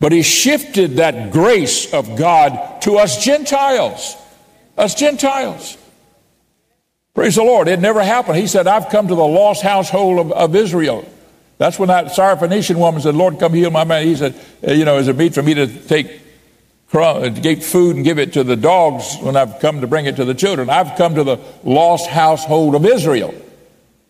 But 0.01 0.13
he 0.13 0.23
shifted 0.23 0.97
that 0.97 1.33
grace 1.33 1.93
of 1.93 2.17
God 2.17 2.83
to 2.83 2.99
us 2.99 3.25
Gentiles. 3.25 4.17
Us 4.77 4.95
Gentiles. 4.95 5.77
Praise 7.15 7.35
the 7.35 7.43
Lord. 7.43 7.67
It 7.67 7.81
never 7.81 8.03
happened. 8.03 8.37
He 8.37 8.47
said, 8.47 8.69
I've 8.69 8.91
come 8.91 9.09
to 9.09 9.15
the 9.15 9.27
lost 9.27 9.63
household 9.63 10.21
of, 10.21 10.33
of 10.33 10.55
Israel. 10.55 11.05
That's 11.59 11.77
when 11.77 11.89
that 11.89 12.07
Syrophoenician 12.07 12.77
woman 12.77 13.01
said, 13.01 13.17
Lord, 13.17 13.41
come 13.41 13.53
heal 13.53 13.73
my 13.73 13.83
man. 13.83 14.07
He 14.07 14.15
said, 14.15 14.41
uh, 14.67 14.71
you 14.71 14.85
know, 14.85 14.99
is 14.99 15.09
it 15.09 15.17
meet 15.17 15.35
for 15.35 15.43
me 15.43 15.55
to 15.55 15.67
take 15.67 16.21
uh, 16.93 17.21
to 17.21 17.31
get 17.31 17.63
food 17.63 17.97
and 17.97 18.05
give 18.05 18.19
it 18.19 18.33
to 18.35 18.45
the 18.45 18.57
dogs 18.57 19.17
when 19.21 19.37
I've 19.37 19.59
come 19.59 19.81
to 19.81 19.89
bring 19.89 20.07
it 20.07 20.17
to 20.17 20.25
the 20.25 20.35
children? 20.35 20.71
I've 20.71 20.97
come 20.97 21.17
to 21.17 21.25
the 21.25 21.39
lost 21.65 22.09
household 22.09 22.77
of 22.77 22.87
Israel. 22.87 23.35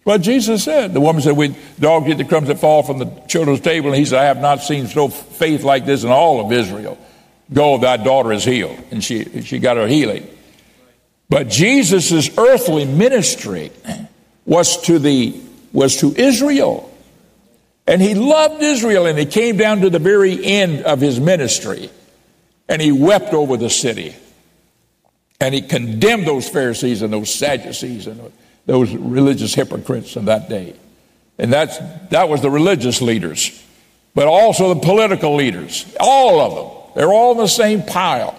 What 0.09 0.23
Jesus 0.23 0.65
said. 0.65 0.95
The 0.95 1.03
woman 1.03 1.21
said, 1.21 1.37
We 1.37 1.55
dogs 1.79 2.09
eat 2.09 2.17
the 2.17 2.25
crumbs 2.25 2.49
that 2.49 2.59
fall 2.59 2.83
from 2.83 2.99
the 2.99 3.05
children's 3.29 3.61
table. 3.61 3.89
And 3.89 3.99
he 3.99 4.07
said, 4.07 4.19
I 4.19 4.25
have 4.25 4.41
not 4.41 4.63
seen 4.63 4.87
so 4.87 5.09
faith 5.09 5.65
like 5.65 5.85
this 5.85 6.03
in 6.03 6.09
all 6.09 6.41
of 6.41 6.51
Israel. 6.51 6.97
Go, 7.53 7.77
thy 7.77 7.99
daughter 7.99 8.33
is 8.33 8.43
healed. 8.43 8.83
And 8.91 9.05
she, 9.05 9.43
she 9.43 9.59
got 9.59 9.77
her 9.77 9.87
healing. 9.87 10.27
But 11.29 11.49
Jesus' 11.49 12.31
earthly 12.39 12.87
ministry 12.87 13.71
was 14.47 14.81
to 14.85 14.99
the 14.99 15.39
was 15.75 15.99
to 15.99 16.15
Israel. 16.17 16.91
And 17.87 18.01
he 18.01 18.15
loved 18.15 18.63
Israel 18.63 19.05
and 19.05 19.19
he 19.19 19.27
came 19.27 19.59
down 19.59 19.83
to 19.83 19.91
the 19.91 19.99
very 19.99 20.43
end 20.43 20.85
of 20.85 21.03
his 21.03 21.21
ministry 21.21 21.91
and 22.67 22.81
he 22.81 22.93
wept 22.93 23.35
over 23.35 23.59
the 23.59 23.69
city. 23.69 24.17
And 25.39 25.55
he 25.55 25.61
condemned 25.61 26.27
those 26.27 26.49
Pharisees 26.49 27.03
and 27.03 27.13
those 27.13 27.35
Sadducees 27.35 28.07
and 28.07 28.33
those 28.69 28.95
religious 28.95 29.55
hypocrites 29.55 30.15
of 30.15 30.27
that 30.27 30.51
day. 30.51 30.75
And 31.39 31.51
that's, 31.51 31.79
that 32.11 32.29
was 32.29 32.43
the 32.43 32.51
religious 32.51 33.01
leaders, 33.01 33.65
but 34.15 34.29
also 34.29 34.75
the 34.75 34.81
political 34.81 35.35
leaders, 35.37 35.87
all 35.99 36.39
of 36.39 36.55
them. 36.55 36.95
They're 36.95 37.13
all 37.13 37.33
in 37.33 37.39
the 37.39 37.47
same 37.47 37.83
pile. 37.83 38.39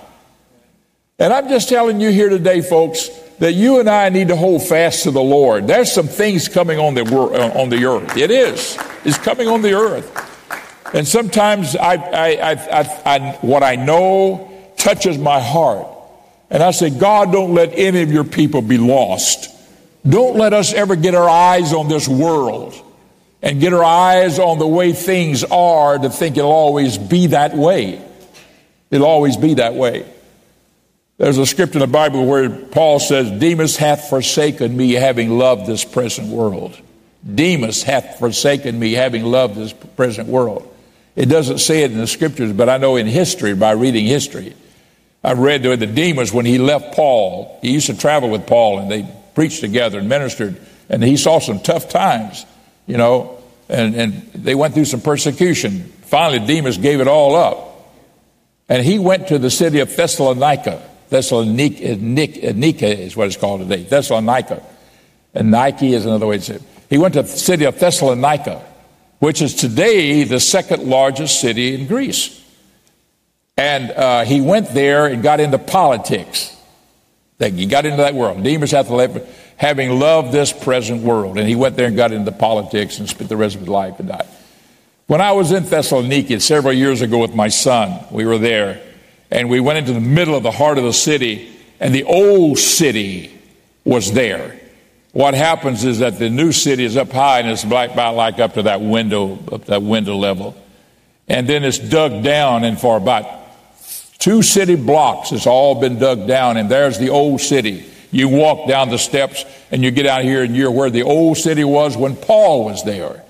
And 1.17 1.33
I'm 1.33 1.49
just 1.49 1.67
telling 1.67 1.99
you 1.99 2.11
here 2.11 2.29
today, 2.29 2.61
folks, 2.61 3.09
that 3.39 3.53
you 3.53 3.79
and 3.79 3.89
I 3.89 4.09
need 4.09 4.27
to 4.27 4.35
hold 4.35 4.61
fast 4.61 5.03
to 5.03 5.11
the 5.11 5.21
Lord. 5.21 5.65
There's 5.65 5.91
some 5.91 6.07
things 6.07 6.47
coming 6.47 6.77
on 6.77 6.93
the, 6.93 7.01
uh, 7.01 7.59
on 7.59 7.69
the 7.69 7.83
earth. 7.85 8.15
It 8.15 8.29
is. 8.29 8.77
It's 9.03 9.17
coming 9.17 9.47
on 9.47 9.63
the 9.63 9.73
earth. 9.73 10.13
And 10.93 11.07
sometimes 11.07 11.75
I, 11.75 11.95
I, 11.95 12.51
I, 13.03 13.37
what 13.41 13.63
I 13.63 13.77
know 13.77 14.51
touches 14.77 15.17
my 15.17 15.39
heart. 15.39 15.87
And 16.51 16.61
I 16.61 16.69
say, 16.69 16.91
God, 16.91 17.31
don't 17.31 17.55
let 17.55 17.73
any 17.73 18.03
of 18.03 18.11
your 18.11 18.25
people 18.25 18.61
be 18.61 18.77
lost. 18.77 19.55
Don't 20.07 20.37
let 20.37 20.53
us 20.53 20.73
ever 20.73 20.95
get 20.95 21.15
our 21.15 21.29
eyes 21.29 21.73
on 21.73 21.89
this 21.89 22.07
world 22.07 22.73
and 23.41 23.59
get 23.59 23.73
our 23.73 23.83
eyes 23.83 24.39
on 24.39 24.59
the 24.59 24.67
way 24.67 24.93
things 24.93 25.43
are 25.43 25.97
to 25.97 26.09
think 26.09 26.37
it'll 26.37 26.51
always 26.51 26.97
be 26.97 27.27
that 27.27 27.55
way. 27.55 28.01
It'll 28.91 29.07
always 29.07 29.37
be 29.37 29.55
that 29.55 29.75
way. 29.75 30.05
There's 31.17 31.37
a 31.37 31.45
scripture 31.45 31.75
in 31.75 31.79
the 31.79 31.87
Bible 31.87 32.25
where 32.25 32.49
Paul 32.49 32.99
says, 32.99 33.29
Demas 33.39 33.75
hath 33.75 34.09
forsaken 34.09 34.75
me, 34.75 34.93
having 34.93 35.37
loved 35.37 35.67
this 35.67 35.83
present 35.83 36.29
world. 36.29 36.77
Demas 37.35 37.83
hath 37.83 38.19
forsaken 38.19 38.79
me, 38.79 38.93
having 38.93 39.25
loved 39.25 39.55
this 39.55 39.73
present 39.73 40.29
world. 40.29 40.65
It 41.17 41.25
doesn't 41.25 41.57
say 41.57 41.83
it 41.83 41.91
in 41.91 41.97
the 41.97 42.07
scriptures, 42.07 42.53
but 42.53 42.69
I 42.69 42.77
know 42.77 42.95
in 42.95 43.05
history, 43.05 43.53
by 43.53 43.71
reading 43.71 44.05
history, 44.05 44.53
I've 45.21 45.39
read 45.39 45.63
that 45.63 45.81
the 45.81 45.87
Demas, 45.87 46.31
when 46.31 46.45
he 46.45 46.57
left 46.57 46.95
Paul, 46.95 47.59
he 47.61 47.71
used 47.71 47.87
to 47.87 47.97
travel 47.97 48.29
with 48.29 48.47
Paul 48.47 48.79
and 48.79 48.89
they 48.89 49.05
preached 49.39 49.61
together 49.61 49.99
and 49.99 50.09
ministered, 50.09 50.59
and 50.89 51.01
he 51.01 51.15
saw 51.15 51.39
some 51.39 51.61
tough 51.61 51.87
times, 51.87 52.45
you 52.87 52.97
know, 52.97 53.41
and, 53.69 53.95
and 53.95 54.11
they 54.33 54.53
went 54.53 54.73
through 54.73 54.83
some 54.83 54.99
persecution. 54.99 55.83
Finally, 56.01 56.45
Demas 56.45 56.77
gave 56.77 56.99
it 56.99 57.07
all 57.07 57.37
up. 57.37 57.95
And 58.67 58.83
he 58.83 58.99
went 58.99 59.29
to 59.29 59.39
the 59.39 59.49
city 59.49 59.79
of 59.79 59.95
Thessalonica. 59.95 60.83
Thessalonica 61.07 61.87
is 62.99 63.15
what 63.15 63.27
it's 63.27 63.37
called 63.37 63.61
today. 63.61 63.83
Thessalonica. 63.83 64.61
And 65.33 65.51
Nike 65.51 65.93
is 65.93 66.05
another 66.05 66.27
way 66.27 66.39
to 66.39 66.43
say 66.43 66.55
it. 66.55 66.63
He 66.89 66.97
went 66.97 67.13
to 67.13 67.21
the 67.21 67.29
city 67.29 67.63
of 67.63 67.79
Thessalonica, 67.79 68.61
which 69.19 69.41
is 69.41 69.55
today 69.55 70.25
the 70.25 70.41
second 70.41 70.83
largest 70.83 71.39
city 71.39 71.75
in 71.75 71.87
Greece. 71.87 72.43
And 73.55 73.89
uh, 73.91 74.25
he 74.25 74.41
went 74.41 74.67
there 74.73 75.05
and 75.05 75.23
got 75.23 75.39
into 75.39 75.59
politics. 75.59 76.57
He 77.39 77.65
got 77.65 77.85
into 77.85 77.97
that 77.97 78.15
world. 78.15 78.43
Demas 78.43 78.71
having 79.55 79.99
loved 79.99 80.31
this 80.31 80.51
present 80.51 81.03
world. 81.03 81.37
And 81.37 81.47
he 81.47 81.55
went 81.55 81.77
there 81.77 81.87
and 81.87 81.95
got 81.95 82.11
into 82.11 82.31
politics 82.31 82.99
and 82.99 83.07
spent 83.07 83.29
the 83.29 83.37
rest 83.37 83.55
of 83.55 83.61
his 83.61 83.69
life 83.69 83.99
and 83.99 84.09
died. 84.09 84.27
When 85.07 85.21
I 85.21 85.31
was 85.31 85.51
in 85.51 85.63
Thessaloniki 85.63 86.41
several 86.41 86.73
years 86.73 87.01
ago 87.01 87.17
with 87.17 87.33
my 87.33 87.47
son, 87.47 88.05
we 88.11 88.25
were 88.25 88.37
there 88.37 88.81
and 89.31 89.49
we 89.49 89.59
went 89.59 89.79
into 89.79 89.93
the 89.93 89.99
middle 89.99 90.35
of 90.35 90.43
the 90.43 90.51
heart 90.51 90.77
of 90.77 90.83
the 90.83 90.93
city 90.93 91.49
and 91.79 91.95
the 91.95 92.03
old 92.03 92.59
city 92.59 93.35
was 93.85 94.11
there. 94.11 94.59
What 95.11 95.33
happens 95.33 95.83
is 95.85 95.99
that 95.99 96.19
the 96.19 96.29
new 96.29 96.51
city 96.51 96.83
is 96.83 96.95
up 96.95 97.11
high 97.11 97.39
and 97.39 97.49
it's 97.49 97.65
black 97.65 97.91
about 97.91 98.15
like 98.15 98.37
up 98.39 98.53
to 98.55 98.63
that 98.63 98.81
window, 98.81 99.39
up 99.51 99.65
that 99.65 99.81
window 99.81 100.15
level. 100.15 100.55
And 101.27 101.47
then 101.47 101.63
it's 101.63 101.79
dug 101.79 102.23
down 102.23 102.63
and 102.63 102.79
for 102.79 102.97
about 102.97 103.38
two 104.19 104.43
city 104.43 104.75
blocks, 104.75 105.31
has 105.31 105.47
all 105.47 105.79
been 105.79 105.97
dug 105.97 106.27
down 106.27 106.57
and 106.57 106.69
there's 106.69 106.99
the 106.99 107.09
old 107.09 107.41
city. 107.41 107.85
You 108.11 108.27
walk 108.29 108.67
down 108.67 108.89
the 108.89 108.97
steps 108.97 109.45
and 109.71 109.83
you 109.83 109.91
get 109.91 110.05
out 110.05 110.23
here 110.23 110.43
and 110.43 110.55
you're 110.55 110.71
where 110.71 110.89
the 110.89 111.03
old 111.03 111.37
city 111.37 111.63
was 111.63 111.97
when 111.97 112.15
Paul 112.15 112.65
was 112.65 112.83
there 112.83 113.23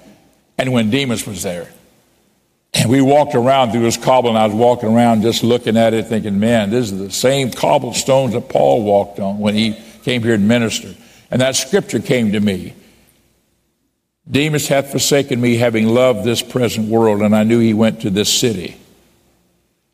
and 0.58 0.74
when 0.74 0.90
Demas 0.90 1.26
was 1.26 1.44
there. 1.44 1.70
And 2.74 2.90
we 2.90 3.02
walked 3.02 3.34
around 3.34 3.72
through 3.72 3.82
this 3.82 3.98
cobble, 3.98 4.30
and 4.30 4.38
I 4.38 4.46
was 4.46 4.54
walking 4.54 4.90
around 4.90 5.24
just 5.24 5.44
looking 5.44 5.76
at 5.76 5.96
it, 5.96 6.06
thinking, 6.06 6.40
man, 6.40 6.70
this 6.70 6.92
is 6.92 7.00
the 7.00 7.10
same 7.10 7.50
cobblestones 7.52 8.34
that 8.34 8.48
Paul 8.48 8.84
walked 8.84 9.20
on 9.20 9.40
when 9.40 9.56
he 9.56 9.76
came 10.04 10.22
here 10.22 10.36
and 10.36 10.48
ministered. 10.48 10.96
And 11.32 11.42
that 11.42 11.56
scripture 11.56 12.00
came 12.00 12.32
to 12.34 12.40
me. 12.40 12.76
Demas 14.30 14.68
hath 14.68 14.92
forsaken 14.92 15.42
me, 15.42 15.56
having 15.56 15.88
loved 15.88 16.24
this 16.24 16.44
present 16.44 16.90
world, 16.90 17.24
and 17.24 17.36
I 17.36 17.44
knew 17.44 17.60
he 17.60 17.74
went 17.74 18.02
to 18.02 18.12
this 18.12 18.32
city. 18.32 18.78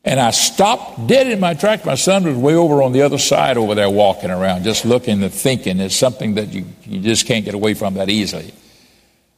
And 0.05 0.19
I 0.19 0.29
stopped 0.29 1.07
dead 1.07 1.27
in 1.27 1.39
my 1.39 1.55
tracks. 1.55 1.83
My 1.83 1.95
son 1.95 2.25
was 2.25 2.37
way 2.37 2.53
over 2.53 2.83
on 2.83 2.91
the 2.91 3.01
other 3.01 3.17
side 3.17 3.57
over 3.57 3.73
there 3.73 3.89
walking 3.89 4.29
around, 4.29 4.63
just 4.63 4.85
looking 4.85 5.23
and 5.23 5.33
thinking. 5.33 5.79
It's 5.79 5.95
something 5.95 6.35
that 6.35 6.49
you, 6.49 6.65
you 6.83 7.01
just 7.01 7.25
can't 7.25 7.43
get 7.43 7.55
away 7.55 7.73
from 7.73 7.95
that 7.95 8.07
easily. 8.07 8.53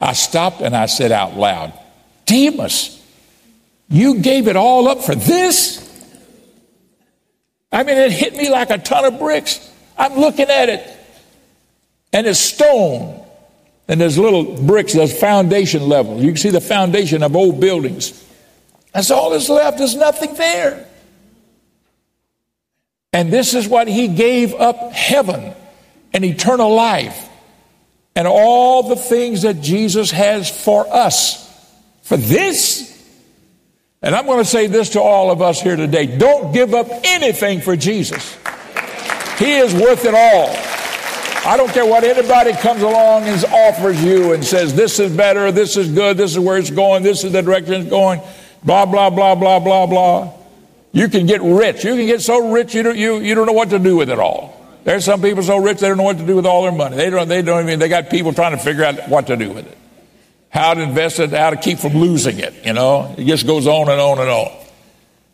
I 0.02 0.12
stopped 0.12 0.60
and 0.60 0.76
I 0.76 0.88
said 0.88 1.14
out 1.14 1.38
loud, 1.38 1.72
Demas, 2.26 3.02
you 3.88 4.20
gave 4.20 4.50
it 4.50 4.58
all 4.58 4.90
up 4.90 5.04
for 5.04 5.16
this? 5.16 5.84
I 7.72 7.84
mean, 7.84 7.98
it 7.98 8.12
hit 8.12 8.36
me 8.36 8.50
like 8.50 8.70
a 8.70 8.78
ton 8.78 9.06
of 9.06 9.20
bricks. 9.20 9.72
I'm 9.98 10.16
looking 10.16 10.50
at 10.50 10.68
it, 10.68 10.86
and 12.12 12.28
it's 12.28 12.40
stone. 12.40 13.24
And 13.88 14.02
there's 14.02 14.18
little 14.18 14.58
bricks, 14.66 14.92
there's 14.92 15.18
foundation 15.18 15.88
level. 15.88 16.22
You 16.22 16.28
can 16.28 16.38
see 16.38 16.50
the 16.50 16.60
foundation 16.60 17.24
of 17.24 17.38
old 17.38 17.62
buildings. 17.62 18.27
That's 18.98 19.12
all 19.12 19.30
that's 19.30 19.48
left. 19.48 19.78
There's 19.78 19.96
nothing 19.96 20.34
there. 20.34 20.88
And 23.14 23.32
this 23.32 23.54
is 23.54 23.68
what 23.68 23.88
he 23.88 24.08
gave 24.08 24.56
up 24.56 24.92
heaven 24.92 25.54
and 26.14 26.26
eternal 26.26 26.74
life 26.74 27.30
and 28.16 28.28
all 28.28 28.90
the 28.90 28.96
things 28.96 29.44
that 29.44 29.62
Jesus 29.62 30.10
has 30.10 30.50
for 30.50 30.92
us. 30.92 31.46
For 32.02 32.18
this. 32.18 32.92
And 34.02 34.16
I'm 34.16 34.26
going 34.26 34.40
to 34.40 34.50
say 34.50 34.66
this 34.66 34.90
to 34.90 35.00
all 35.00 35.30
of 35.30 35.44
us 35.44 35.62
here 35.62 35.76
today 35.76 36.18
don't 36.18 36.52
give 36.52 36.74
up 36.74 36.88
anything 37.04 37.62
for 37.62 37.76
Jesus. 37.76 38.36
He 39.38 39.58
is 39.58 39.76
worth 39.76 40.06
it 40.06 40.16
all. 40.16 40.50
I 41.46 41.56
don't 41.56 41.72
care 41.72 41.86
what 41.86 42.04
anybody 42.04 42.54
comes 42.54 42.82
along 42.82 43.26
and 43.26 43.46
offers 43.46 44.04
you 44.04 44.34
and 44.34 44.44
says, 44.44 44.74
this 44.74 45.00
is 45.00 45.16
better, 45.16 45.52
this 45.52 45.78
is 45.78 45.88
good, 45.92 46.18
this 46.18 46.32
is 46.32 46.40
where 46.40 46.58
it's 46.58 46.72
going, 46.72 47.04
this 47.04 47.24
is 47.24 47.32
the 47.32 47.44
direction 47.44 47.76
it's 47.76 47.90
going 47.92 48.22
blah, 48.68 48.86
blah, 48.86 49.10
blah, 49.10 49.34
blah, 49.34 49.60
blah, 49.60 49.86
blah. 49.88 50.34
You 50.92 51.08
can 51.08 51.26
get 51.26 51.42
rich. 51.42 51.86
You 51.86 51.96
can 51.96 52.06
get 52.06 52.22
so 52.22 52.52
rich 52.52 52.76
you 52.76 52.84
don't, 52.84 52.98
you, 52.98 53.18
you 53.20 53.34
don't 53.34 53.48
know 53.48 53.54
what 53.54 53.70
to 53.70 53.80
do 53.80 53.96
with 53.96 54.10
it 54.10 54.20
all. 54.20 54.54
There's 54.84 55.06
some 55.06 55.22
people 55.22 55.42
so 55.42 55.58
rich 55.58 55.80
they 55.80 55.88
don't 55.88 55.98
know 55.98 56.04
what 56.04 56.18
to 56.18 56.26
do 56.26 56.36
with 56.36 56.46
all 56.46 56.64
their 56.64 56.72
money. 56.72 56.98
They 56.98 57.10
don't, 57.10 57.28
they 57.28 57.42
don't 57.42 57.64
even, 57.64 57.80
they 57.80 57.88
got 57.88 58.10
people 58.10 58.34
trying 58.34 58.52
to 58.52 58.64
figure 58.64 58.84
out 58.84 59.08
what 59.10 59.28
to 59.28 59.38
do 59.38 59.52
with 59.52 59.68
it. 59.68 59.78
How 60.50 60.74
to 60.74 60.82
invest 60.82 61.20
it, 61.20 61.32
how 61.32 61.50
to 61.50 61.58
keep 61.58 61.80
from 61.80 61.94
losing 61.94 62.40
it, 62.40 62.66
you 62.66 62.74
know. 62.74 63.14
It 63.18 63.26
just 63.26 63.48
goes 63.48 63.68
on 63.68 63.90
and 63.90 64.00
on 64.00 64.20
and 64.20 64.30
on. 64.30 64.52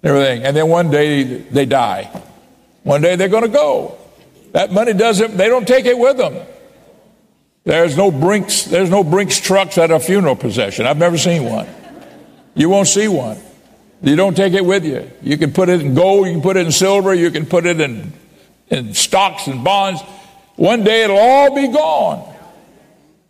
Everything. 0.04 0.44
And 0.44 0.56
then 0.56 0.68
one 0.70 0.92
day 0.92 1.24
they 1.24 1.66
die. 1.66 2.10
One 2.84 3.02
day 3.02 3.16
they're 3.16 3.30
going 3.30 3.44
to 3.44 3.50
go. 3.50 3.98
That 4.52 4.72
money 4.72 4.94
doesn't, 4.94 5.38
they 5.38 5.48
don't 5.48 5.68
take 5.68 5.86
it 5.86 5.98
with 5.98 6.18
them. 6.18 6.36
There's 7.64 7.96
no 7.96 8.12
Brinks, 8.12 8.66
there's 8.66 8.90
no 8.90 9.04
Brinks 9.04 9.40
trucks 9.40 9.78
at 9.78 9.90
a 9.90 10.00
funeral 10.00 10.36
procession. 10.36 10.86
I've 10.86 10.98
never 10.98 11.18
seen 11.18 11.46
one. 11.46 11.68
You 12.56 12.70
won't 12.70 12.88
see 12.88 13.08
one. 13.08 13.38
You 14.02 14.16
don't 14.16 14.36
take 14.36 14.54
it 14.54 14.66
with 14.66 14.86
you. 14.86 15.10
You 15.22 15.38
can 15.38 15.54
put 15.54 15.70
it 15.70 15.82
in 15.82 15.96
gold, 15.96 16.28
you 16.28 16.34
can 16.34 16.42
put 16.42 16.58
it 16.58 16.66
in 16.66 16.72
silver, 16.72 17.14
you 17.14 17.32
can 17.32 17.46
put 17.46 17.66
it 17.66 17.80
in, 17.80 18.12
in 18.68 18.94
stocks 18.94 19.48
and 19.48 19.64
bonds. 19.64 20.02
One 20.56 20.84
day 20.84 21.04
it'll 21.04 21.18
all 21.18 21.56
be 21.56 21.70
gone. 21.70 22.30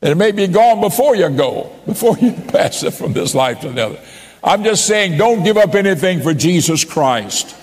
And 0.01 0.11
it 0.11 0.15
may 0.15 0.32
be 0.32 0.47
gone 0.47 0.82
before 0.82 1.15
you 1.15 1.30
go, 1.30 1.71
before 1.86 2.17
you 2.17 2.32
pass 2.32 2.84
it 2.84 2.91
from 2.91 3.13
this 3.13 3.36
life 3.36 3.61
to 3.61 3.69
another. 3.69 3.99
I'm 4.43 4.63
just 4.63 4.86
saying, 4.86 5.17
don't 5.17 5.43
give 5.43 5.57
up 5.57 5.76
anything 5.76 6.21
for 6.21 6.34
Jesus 6.34 6.84
Christ. 6.84 7.55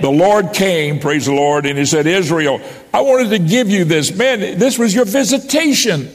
The 0.00 0.10
Lord 0.10 0.52
came, 0.52 0.98
praise 0.98 1.24
the 1.24 1.32
Lord, 1.32 1.64
and 1.64 1.78
He 1.78 1.86
said, 1.86 2.06
Israel, 2.06 2.60
I 2.92 3.00
wanted 3.00 3.30
to 3.30 3.38
give 3.38 3.70
you 3.70 3.84
this. 3.84 4.14
Man, 4.14 4.58
this 4.58 4.78
was 4.78 4.94
your 4.94 5.06
visitation. 5.06 6.10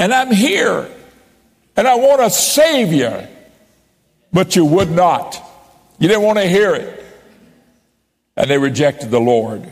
And 0.00 0.12
I'm 0.12 0.32
here. 0.32 0.90
And 1.76 1.86
I 1.86 1.94
want 1.94 2.22
to 2.22 2.30
save 2.30 2.92
you 2.92 3.28
but 4.32 4.56
you 4.56 4.64
would 4.64 4.90
not. 4.90 5.40
You 5.98 6.08
didn't 6.08 6.22
want 6.22 6.38
to 6.38 6.46
hear 6.46 6.74
it. 6.74 7.04
And 8.36 8.50
they 8.50 8.58
rejected 8.58 9.10
the 9.10 9.20
Lord. 9.20 9.70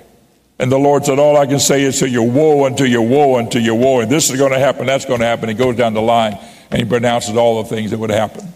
And 0.59 0.71
the 0.71 0.79
Lord 0.79 1.07
said, 1.07 1.19
All 1.19 1.37
I 1.37 1.47
can 1.47 1.59
say 1.59 1.83
is 1.83 2.01
to 2.01 2.09
your 2.09 2.29
woe 2.29 2.67
unto 2.67 2.85
your 2.85 3.03
woe 3.03 3.39
unto 3.39 3.59
your 3.59 3.77
woe. 3.77 4.01
And 4.01 4.11
this 4.11 4.31
is 4.31 4.39
going 4.39 4.53
to 4.53 4.59
happen, 4.59 4.87
that's 4.87 5.07
going 5.07 5.21
to 5.21 5.27
happen. 5.27 5.49
He 5.49 5.55
goes 5.55 5.77
down 5.77 5.95
the 5.95 6.03
line 6.03 6.39
and 6.71 6.79
he 6.79 6.85
pronounces 6.85 7.37
all 7.37 7.63
the 7.63 7.69
things 7.69 7.91
that 7.93 7.99
would 7.99 8.11
happen. 8.11 8.53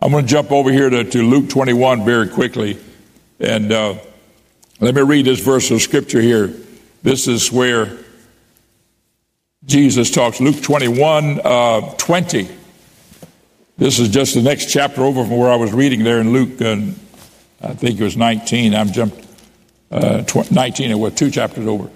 I'm 0.00 0.10
going 0.10 0.26
to 0.26 0.30
jump 0.30 0.50
over 0.50 0.70
here 0.70 0.90
to, 0.90 1.04
to 1.04 1.22
Luke 1.22 1.48
21 1.48 2.04
very 2.04 2.28
quickly. 2.28 2.78
And 3.38 3.72
uh, 3.72 3.94
let 4.80 4.94
me 4.94 5.02
read 5.02 5.24
this 5.24 5.40
verse 5.40 5.70
of 5.70 5.80
scripture 5.80 6.20
here. 6.20 6.52
This 7.02 7.28
is 7.28 7.50
where 7.52 7.96
Jesus 9.64 10.10
talks. 10.10 10.40
Luke 10.40 10.60
21 10.60 11.40
uh, 11.42 11.94
20. 11.96 12.48
This 13.78 13.98
is 13.98 14.08
just 14.08 14.34
the 14.34 14.42
next 14.42 14.70
chapter 14.70 15.02
over 15.02 15.22
from 15.22 15.36
where 15.36 15.50
I 15.50 15.56
was 15.56 15.72
reading 15.72 16.02
there 16.02 16.20
in 16.20 16.32
Luke, 16.32 16.62
uh, 16.62 16.76
I 17.60 17.74
think 17.74 18.00
it 18.00 18.04
was 18.04 18.16
19. 18.16 18.74
I'm 18.74 18.90
jumped 18.90 19.26
uh, 19.90 20.22
tw- 20.22 20.50
19, 20.50 20.90
it 20.90 20.94
was 20.94 21.14
two 21.14 21.30
chapters 21.30 21.66
over. 21.66 21.90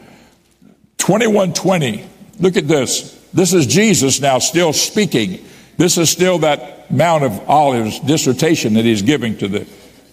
2120. 0.99 2.07
Look 2.39 2.57
at 2.57 2.69
this. 2.69 3.19
This 3.33 3.55
is 3.55 3.67
Jesus 3.67 4.21
now 4.21 4.39
still 4.39 4.73
speaking. 4.73 5.45
This 5.79 5.97
is 5.97 6.11
still 6.11 6.39
that 6.41 6.91
Mount 6.91 7.25
of 7.25 7.49
Olives 7.49 7.99
dissertation 8.01 8.75
that 8.75 8.85
he's 8.85 9.03
giving 9.03 9.39
to 9.39 9.49
the 9.49 9.67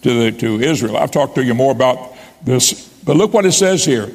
to 0.04 0.32
the 0.32 0.32
to 0.40 0.62
Israel. 0.62 0.96
I've 0.96 1.12
talked 1.12 1.36
to 1.36 1.44
you 1.44 1.54
more 1.54 1.72
about 1.72 2.16
this, 2.44 2.88
but 3.04 3.18
look 3.18 3.34
what 3.34 3.46
it 3.46 3.52
says 3.52 3.84
here. 3.84 4.12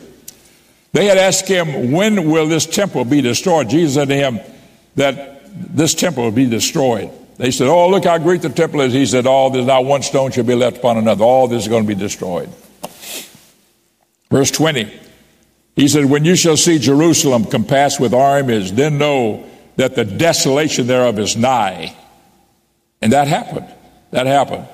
They 0.92 1.07
had 1.07 1.18
asked 1.18 1.48
him, 1.48 1.92
When 1.92 2.30
will 2.30 2.46
this 2.46 2.64
temple 2.64 3.05
be 3.05 3.20
destroyed? 3.20 3.68
Jesus 3.68 3.94
said 3.94 4.09
to 4.09 4.14
him 4.14 4.40
that 4.94 5.40
this 5.74 5.94
temple 5.94 6.24
will 6.24 6.30
be 6.30 6.46
destroyed. 6.46 7.11
They 7.36 7.50
said, 7.50 7.68
Oh, 7.68 7.88
look 7.88 8.04
how 8.04 8.18
great 8.18 8.42
the 8.42 8.48
temple 8.48 8.80
is. 8.82 8.92
He 8.92 9.06
said, 9.06 9.26
oh, 9.26 9.50
there's 9.50 9.66
not 9.66 9.84
one 9.84 10.02
stone 10.02 10.30
shall 10.30 10.44
be 10.44 10.54
left 10.54 10.78
upon 10.78 10.98
another. 10.98 11.24
All 11.24 11.48
this 11.48 11.62
is 11.62 11.68
going 11.68 11.84
to 11.84 11.88
be 11.88 11.94
destroyed. 11.94 12.50
Verse 14.30 14.50
20. 14.50 15.00
He 15.76 15.88
said, 15.88 16.04
When 16.06 16.24
you 16.24 16.36
shall 16.36 16.56
see 16.56 16.78
Jerusalem 16.78 17.44
compassed 17.44 17.98
with 18.00 18.14
armies, 18.14 18.72
then 18.72 18.98
know 18.98 19.48
that 19.76 19.94
the 19.94 20.04
desolation 20.04 20.86
thereof 20.86 21.18
is 21.18 21.36
nigh. 21.36 21.96
And 23.00 23.12
that 23.12 23.26
happened. 23.26 23.66
That 24.10 24.26
happened. 24.26 24.66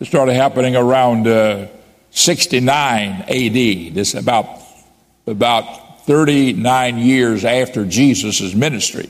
It 0.00 0.06
started 0.06 0.34
happening 0.34 0.74
around 0.74 1.26
uh, 1.26 1.68
69 2.10 3.24
AD. 3.28 3.94
This 3.94 4.14
about 4.14 4.46
about 5.26 6.04
39 6.06 6.98
years 6.98 7.44
after 7.44 7.84
Jesus' 7.84 8.54
ministry. 8.54 9.08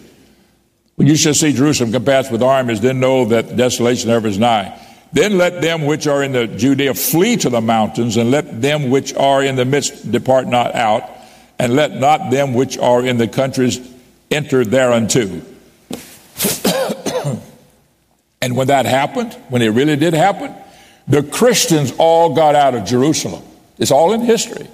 When 0.97 1.09
you 1.09 1.17
shall 1.17 1.35
see 1.35 1.53
Jerusalem 1.53 1.93
compassed 1.93 2.31
with 2.31 2.43
armies, 2.43 2.81
then 2.81 3.01
know 3.01 3.25
that 3.27 3.57
desolation 3.57 4.09
thereof 4.09 4.27
is 4.27 4.39
nigh. 4.39 4.79
Then 5.13 5.37
let 5.37 5.61
them 5.61 5.85
which 5.85 6.07
are 6.07 6.23
in 6.23 6.33
the 6.33 6.47
Judea 6.47 6.95
flee 6.95 7.37
to 7.39 7.51
the 7.51 7.61
mountains, 7.61 8.17
and 8.17 8.31
let 8.31 8.63
them 8.63 8.91
which 8.91 9.15
are 9.15 9.43
in 9.43 9.57
the 9.57 9.65
midst 9.65 10.11
depart 10.11 10.47
not 10.47 10.75
out, 10.75 11.09
and 11.59 11.75
let 11.75 11.93
not 11.93 12.31
them 12.31 12.55
which 12.55 12.79
are 12.79 13.05
in 13.05 13.19
the 13.19 13.29
countries 13.29 13.81
enter 14.31 14.65
thereunto. 14.65 15.43
and 18.41 18.57
when 18.57 18.69
that 18.69 18.87
happened, 18.87 19.35
when 19.49 19.61
it 19.61 19.69
really 19.69 19.97
did 19.97 20.15
happen, 20.15 20.55
the 21.07 21.23
Christians 21.23 21.93
all 21.99 22.35
got 22.35 22.55
out 22.55 22.75
of 22.75 22.85
Jerusalem. 22.85 23.43
It's 23.79 23.91
all 23.91 24.13
in 24.13 24.23
history. 24.23 24.67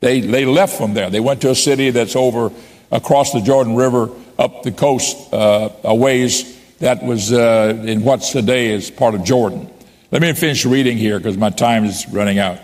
They, 0.00 0.20
they 0.20 0.44
left 0.44 0.76
from 0.76 0.94
there. 0.94 1.08
They 1.08 1.20
went 1.20 1.42
to 1.42 1.50
a 1.50 1.54
city 1.54 1.90
that's 1.90 2.16
over 2.16 2.50
across 2.90 3.32
the 3.32 3.40
Jordan 3.40 3.76
River 3.76 4.10
up 4.38 4.62
the 4.62 4.72
coast 4.72 5.32
uh, 5.32 5.70
a 5.84 5.94
ways 5.94 6.56
that 6.78 7.02
was 7.02 7.32
uh, 7.32 7.82
in 7.86 8.02
what's 8.02 8.32
today 8.32 8.72
is 8.72 8.90
part 8.90 9.14
of 9.14 9.24
Jordan. 9.24 9.70
Let 10.10 10.22
me 10.22 10.32
finish 10.34 10.64
reading 10.64 10.98
here 10.98 11.18
because 11.18 11.36
my 11.36 11.50
time 11.50 11.84
is 11.84 12.06
running 12.08 12.38
out. 12.38 12.58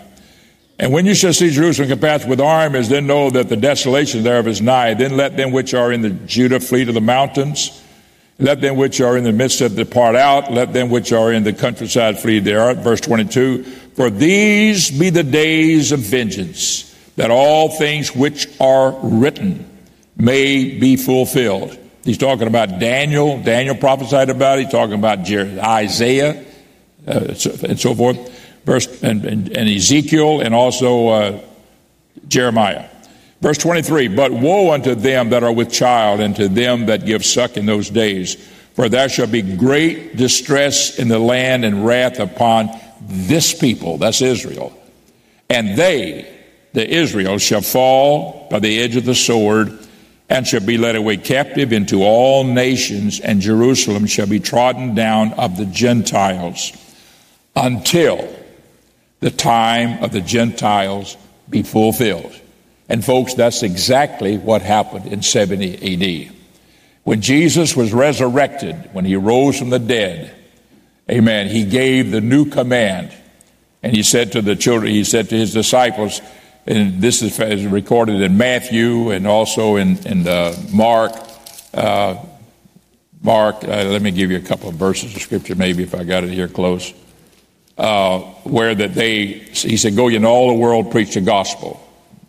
And 0.79 0.91
when 0.91 1.05
you 1.05 1.13
shall 1.13 1.33
see 1.33 1.49
Jerusalem 1.49 1.89
compassed 1.89 2.27
with 2.27 2.41
armies, 2.41 2.89
then 2.89 3.07
know 3.07 3.29
that 3.29 3.49
the 3.49 3.55
desolation 3.55 4.23
thereof 4.23 4.47
is 4.47 4.61
nigh. 4.61 4.93
Then 4.93 5.17
let 5.17 5.37
them 5.37 5.51
which 5.51 5.73
are 5.73 5.91
in 5.91 6.01
the 6.01 6.09
Judah 6.09 6.59
flee 6.59 6.85
to 6.85 6.91
the 6.91 7.01
mountains. 7.01 7.81
Let 8.39 8.61
them 8.61 8.75
which 8.75 8.99
are 8.99 9.15
in 9.15 9.23
the 9.23 9.31
midst 9.31 9.61
of 9.61 9.75
depart 9.75 10.15
out. 10.15 10.51
Let 10.51 10.73
them 10.73 10.89
which 10.89 11.13
are 11.13 11.31
in 11.31 11.43
the 11.43 11.53
countryside 11.53 12.19
flee 12.19 12.39
there. 12.39 12.73
Verse 12.73 13.01
22. 13.01 13.63
For 13.95 14.09
these 14.09 14.89
be 14.89 15.09
the 15.09 15.23
days 15.23 15.91
of 15.91 15.99
vengeance, 15.99 16.89
that 17.15 17.29
all 17.29 17.69
things 17.69 18.15
which 18.15 18.47
are 18.59 18.97
written 19.03 19.69
may 20.15 20.77
be 20.79 20.95
fulfilled. 20.95 21.77
He's 22.03 22.17
talking 22.17 22.47
about 22.47 22.79
Daniel. 22.79 23.41
Daniel 23.41 23.75
prophesied 23.75 24.29
about 24.29 24.59
it. 24.59 24.63
He's 24.63 24.71
talking 24.71 24.95
about 24.95 25.19
Isaiah 25.19 26.43
uh, 27.07 27.35
and 27.63 27.79
so 27.79 27.95
forth. 27.95 28.41
Verse 28.65 29.01
and, 29.01 29.25
and, 29.25 29.57
and 29.57 29.69
Ezekiel 29.69 30.41
and 30.41 30.53
also 30.53 31.07
uh, 31.09 31.41
Jeremiah. 32.27 32.89
Verse 33.41 33.57
23 33.57 34.09
But 34.09 34.31
woe 34.31 34.73
unto 34.73 34.95
them 34.95 35.29
that 35.29 35.43
are 35.43 35.51
with 35.51 35.71
child 35.71 36.19
and 36.19 36.35
to 36.35 36.47
them 36.47 36.87
that 36.87 37.05
give 37.05 37.25
suck 37.25 37.57
in 37.57 37.65
those 37.65 37.89
days, 37.89 38.35
for 38.73 38.89
there 38.89 39.09
shall 39.09 39.27
be 39.27 39.41
great 39.41 40.15
distress 40.15 40.97
in 40.97 41.07
the 41.07 41.19
land 41.19 41.65
and 41.65 41.85
wrath 41.85 42.19
upon 42.19 42.69
this 43.01 43.53
people, 43.53 43.97
that's 43.97 44.21
Israel. 44.21 44.77
And 45.49 45.77
they, 45.77 46.33
the 46.71 46.89
Israel, 46.89 47.37
shall 47.37 47.61
fall 47.61 48.47
by 48.49 48.59
the 48.59 48.81
edge 48.81 48.95
of 48.95 49.05
the 49.05 49.13
sword 49.13 49.77
and 50.33 50.47
shall 50.47 50.61
be 50.61 50.79
led 50.79 50.95
away 50.95 51.15
captive 51.15 51.71
into 51.71 52.01
all 52.03 52.43
nations, 52.43 53.19
and 53.19 53.39
Jerusalem 53.39 54.07
shall 54.07 54.25
be 54.25 54.39
trodden 54.39 54.95
down 54.95 55.31
of 55.33 55.57
the 55.57 55.67
Gentiles 55.67 56.73
until 57.55 58.35
the 59.19 59.29
time 59.29 60.03
of 60.03 60.11
the 60.11 60.21
Gentiles 60.21 61.17
be 61.51 61.61
fulfilled. 61.61 62.33
And 62.89 63.05
folks, 63.05 63.35
that's 63.35 63.61
exactly 63.61 64.39
what 64.39 64.63
happened 64.63 65.05
in 65.05 65.21
70 65.21 66.27
AD. 66.27 66.33
When 67.03 67.21
Jesus 67.21 67.75
was 67.75 67.93
resurrected, 67.93 68.89
when 68.91 69.05
he 69.05 69.15
rose 69.15 69.59
from 69.59 69.69
the 69.69 69.77
dead, 69.77 70.33
amen, 71.11 71.47
he 71.47 71.63
gave 71.63 72.09
the 72.09 72.21
new 72.21 72.49
command. 72.49 73.13
And 73.83 73.95
he 73.95 74.01
said 74.01 74.31
to 74.31 74.41
the 74.41 74.55
children, 74.55 74.93
he 74.93 75.03
said 75.03 75.29
to 75.29 75.37
his 75.37 75.53
disciples, 75.53 76.21
and 76.65 77.01
this 77.01 77.21
is 77.21 77.65
recorded 77.65 78.21
in 78.21 78.37
Matthew 78.37 79.11
and 79.11 79.27
also 79.27 79.75
in, 79.75 79.97
in 80.07 80.27
uh, 80.27 80.55
Mark. 80.71 81.11
Uh, 81.73 82.15
Mark, 83.21 83.63
uh, 83.63 83.67
let 83.67 84.01
me 84.01 84.11
give 84.11 84.31
you 84.31 84.37
a 84.37 84.41
couple 84.41 84.69
of 84.69 84.75
verses 84.75 85.15
of 85.15 85.21
scripture, 85.21 85.55
maybe 85.55 85.83
if 85.83 85.95
I 85.95 86.03
got 86.03 86.23
it 86.23 86.29
here 86.29 86.47
close, 86.47 86.93
uh, 87.77 88.19
where 88.43 88.75
that 88.75 88.93
they, 88.93 89.25
he 89.25 89.77
said, 89.77 89.95
go 89.95 90.07
ye 90.07 90.17
in 90.17 90.25
all 90.25 90.49
the 90.49 90.59
world, 90.59 90.91
preach 90.91 91.13
the 91.13 91.21
gospel. 91.21 91.79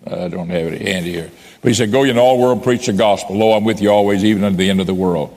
I 0.07 0.29
don't 0.29 0.49
have 0.49 0.73
it 0.73 0.83
handy 0.83 1.13
here. 1.13 1.31
But 1.61 1.69
he 1.69 1.75
said, 1.75 1.91
go 1.91 2.05
ye 2.05 2.11
in 2.11 2.19
all 2.19 2.39
the 2.39 2.43
world, 2.43 2.63
preach 2.63 2.87
the 2.87 2.93
gospel. 2.93 3.37
Lo, 3.37 3.53
I'm 3.53 3.65
with 3.65 3.81
you 3.81 3.91
always, 3.91 4.25
even 4.25 4.45
unto 4.45 4.57
the 4.57 4.71
end 4.71 4.81
of 4.81 4.87
the 4.87 4.95
world. 4.95 5.37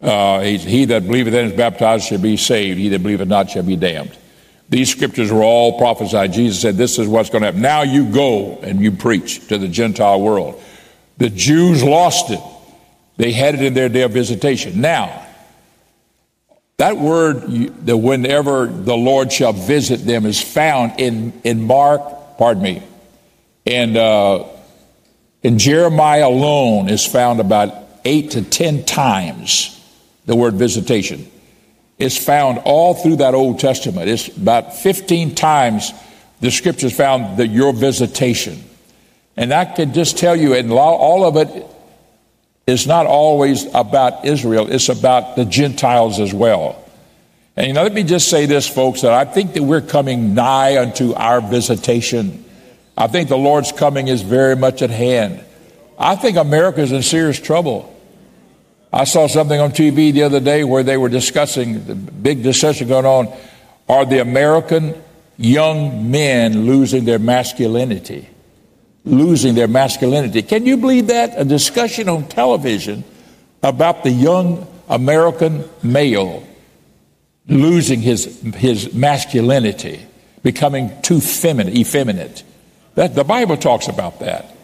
Uh, 0.00 0.40
he 0.40 0.84
that 0.86 1.06
believeth 1.06 1.34
and 1.34 1.50
is 1.50 1.56
baptized 1.56 2.06
shall 2.06 2.18
be 2.18 2.36
saved. 2.36 2.78
He 2.78 2.90
that 2.90 3.02
believeth 3.02 3.26
not 3.26 3.50
shall 3.50 3.62
be 3.62 3.76
damned. 3.76 4.16
These 4.68 4.90
scriptures 4.90 5.30
were 5.30 5.42
all 5.42 5.78
prophesied. 5.78 6.32
Jesus 6.32 6.60
said, 6.60 6.76
This 6.76 6.98
is 6.98 7.06
what's 7.06 7.30
going 7.30 7.42
to 7.42 7.46
happen. 7.46 7.60
Now 7.60 7.82
you 7.82 8.10
go 8.10 8.58
and 8.62 8.80
you 8.80 8.92
preach 8.92 9.46
to 9.48 9.58
the 9.58 9.68
Gentile 9.68 10.20
world. 10.20 10.62
The 11.18 11.30
Jews 11.30 11.82
lost 11.82 12.30
it. 12.30 12.40
They 13.16 13.32
had 13.32 13.54
it 13.54 13.62
in 13.62 13.74
their 13.74 13.88
day 13.88 14.02
of 14.02 14.12
visitation. 14.12 14.80
Now, 14.80 15.24
that 16.78 16.96
word, 16.96 17.42
the 17.86 17.96
whenever 17.96 18.66
the 18.66 18.96
Lord 18.96 19.32
shall 19.32 19.52
visit 19.52 19.98
them, 19.98 20.26
is 20.26 20.40
found 20.40 20.98
in, 20.98 21.32
in 21.44 21.62
Mark, 21.62 22.02
pardon 22.36 22.62
me, 22.62 22.82
and 23.64 23.96
uh, 23.96 24.44
in 25.42 25.58
Jeremiah 25.58 26.26
alone 26.26 26.88
is 26.88 27.06
found 27.06 27.38
about 27.38 27.72
eight 28.04 28.32
to 28.32 28.42
ten 28.42 28.84
times 28.84 29.70
the 30.26 30.34
word 30.34 30.54
visitation 30.54 31.30
is 32.04 32.16
found 32.16 32.58
all 32.64 32.94
through 32.94 33.16
that 33.16 33.34
Old 33.34 33.58
Testament. 33.58 34.08
It's 34.08 34.28
about 34.28 34.76
15 34.76 35.34
times 35.34 35.92
the 36.40 36.50
scriptures 36.50 36.96
found 36.96 37.38
that 37.38 37.48
your 37.48 37.72
visitation. 37.72 38.62
And 39.36 39.52
I 39.52 39.64
can 39.64 39.92
just 39.92 40.18
tell 40.18 40.36
you, 40.36 40.54
and 40.54 40.70
all 40.70 41.24
of 41.24 41.36
it 41.36 41.66
is 42.66 42.86
not 42.86 43.06
always 43.06 43.66
about 43.74 44.24
Israel, 44.24 44.70
it's 44.70 44.88
about 44.88 45.36
the 45.36 45.44
Gentiles 45.44 46.20
as 46.20 46.32
well. 46.32 46.80
And 47.56 47.68
you 47.68 47.72
know, 47.72 47.82
let 47.82 47.92
me 47.92 48.02
just 48.02 48.28
say 48.28 48.46
this, 48.46 48.68
folks, 48.68 49.02
that 49.02 49.12
I 49.12 49.24
think 49.24 49.54
that 49.54 49.62
we're 49.62 49.80
coming 49.80 50.34
nigh 50.34 50.80
unto 50.80 51.14
our 51.14 51.40
visitation. 51.40 52.44
I 52.96 53.06
think 53.06 53.28
the 53.28 53.38
Lord's 53.38 53.70
coming 53.72 54.08
is 54.08 54.22
very 54.22 54.56
much 54.56 54.82
at 54.82 54.90
hand. 54.90 55.44
I 55.98 56.16
think 56.16 56.36
America 56.36 56.80
is 56.80 56.90
in 56.90 57.02
serious 57.02 57.38
trouble. 57.38 57.93
I 58.94 59.02
saw 59.02 59.26
something 59.26 59.58
on 59.58 59.72
TV 59.72 60.12
the 60.12 60.22
other 60.22 60.38
day 60.38 60.62
where 60.62 60.84
they 60.84 60.96
were 60.96 61.08
discussing 61.08 61.84
the 61.84 61.96
big 61.96 62.44
discussion 62.44 62.86
going 62.86 63.04
on. 63.04 63.36
Are 63.88 64.04
the 64.04 64.20
American 64.20 64.94
young 65.36 66.12
men 66.12 66.64
losing 66.64 67.04
their 67.04 67.18
masculinity? 67.18 68.28
Losing 69.04 69.56
their 69.56 69.66
masculinity. 69.66 70.42
Can 70.42 70.64
you 70.64 70.76
believe 70.76 71.08
that? 71.08 71.32
A 71.36 71.44
discussion 71.44 72.08
on 72.08 72.28
television 72.28 73.02
about 73.64 74.04
the 74.04 74.12
young 74.12 74.64
American 74.88 75.68
male 75.82 76.46
losing 77.48 78.00
his, 78.00 78.40
his 78.54 78.94
masculinity, 78.94 80.06
becoming 80.44 80.92
too 81.02 81.20
feminine, 81.20 81.76
effeminate. 81.76 82.44
That, 82.94 83.16
the 83.16 83.24
Bible 83.24 83.56
talks 83.56 83.88
about 83.88 84.20
that. 84.20 84.54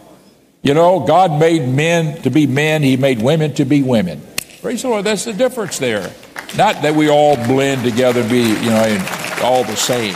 You 0.63 0.75
know, 0.75 1.01
God 1.01 1.39
made 1.39 1.67
men 1.67 2.21
to 2.23 2.31
be 2.31 2.47
men, 2.47 2.83
He 2.83 2.97
made 2.97 3.23
women 3.23 3.55
to 3.55 3.65
be 3.65 3.83
women. 3.83 4.21
Praise 4.61 4.83
the 4.83 4.89
Lord. 4.89 5.05
That's 5.05 5.25
the 5.25 5.33
difference 5.33 5.79
there. 5.79 6.13
Not 6.57 6.83
that 6.83 6.95
we 6.95 7.09
all 7.09 7.37
blend 7.37 7.83
together 7.83 8.21
and 8.21 8.31
be, 8.31 8.43
you 8.43 8.71
know, 8.71 9.07
all 9.43 9.65
the 9.65 9.77
same. 9.77 10.15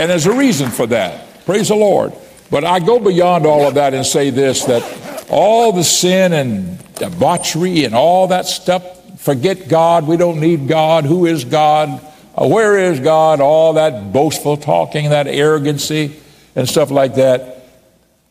And 0.00 0.10
there's 0.10 0.26
a 0.26 0.32
reason 0.32 0.70
for 0.70 0.86
that. 0.86 1.44
Praise 1.44 1.68
the 1.68 1.74
Lord. 1.74 2.12
But 2.50 2.64
I 2.64 2.78
go 2.78 3.00
beyond 3.00 3.44
all 3.44 3.66
of 3.66 3.74
that 3.74 3.94
and 3.94 4.06
say 4.06 4.30
this 4.30 4.64
that 4.64 5.26
all 5.30 5.72
the 5.72 5.82
sin 5.82 6.32
and 6.32 6.94
debauchery 6.94 7.84
and 7.84 7.94
all 7.94 8.28
that 8.28 8.46
stuff, 8.46 9.20
forget 9.20 9.68
God. 9.68 10.06
We 10.06 10.16
don't 10.16 10.38
need 10.38 10.68
God. 10.68 11.04
Who 11.04 11.26
is 11.26 11.44
God? 11.44 11.88
Uh, 12.36 12.46
where 12.46 12.78
is 12.78 13.00
God? 13.00 13.40
All 13.40 13.72
that 13.74 14.12
boastful 14.12 14.58
talking, 14.58 15.10
that 15.10 15.26
arrogancy, 15.26 16.20
and 16.54 16.68
stuff 16.68 16.90
like 16.90 17.16
that. 17.16 17.61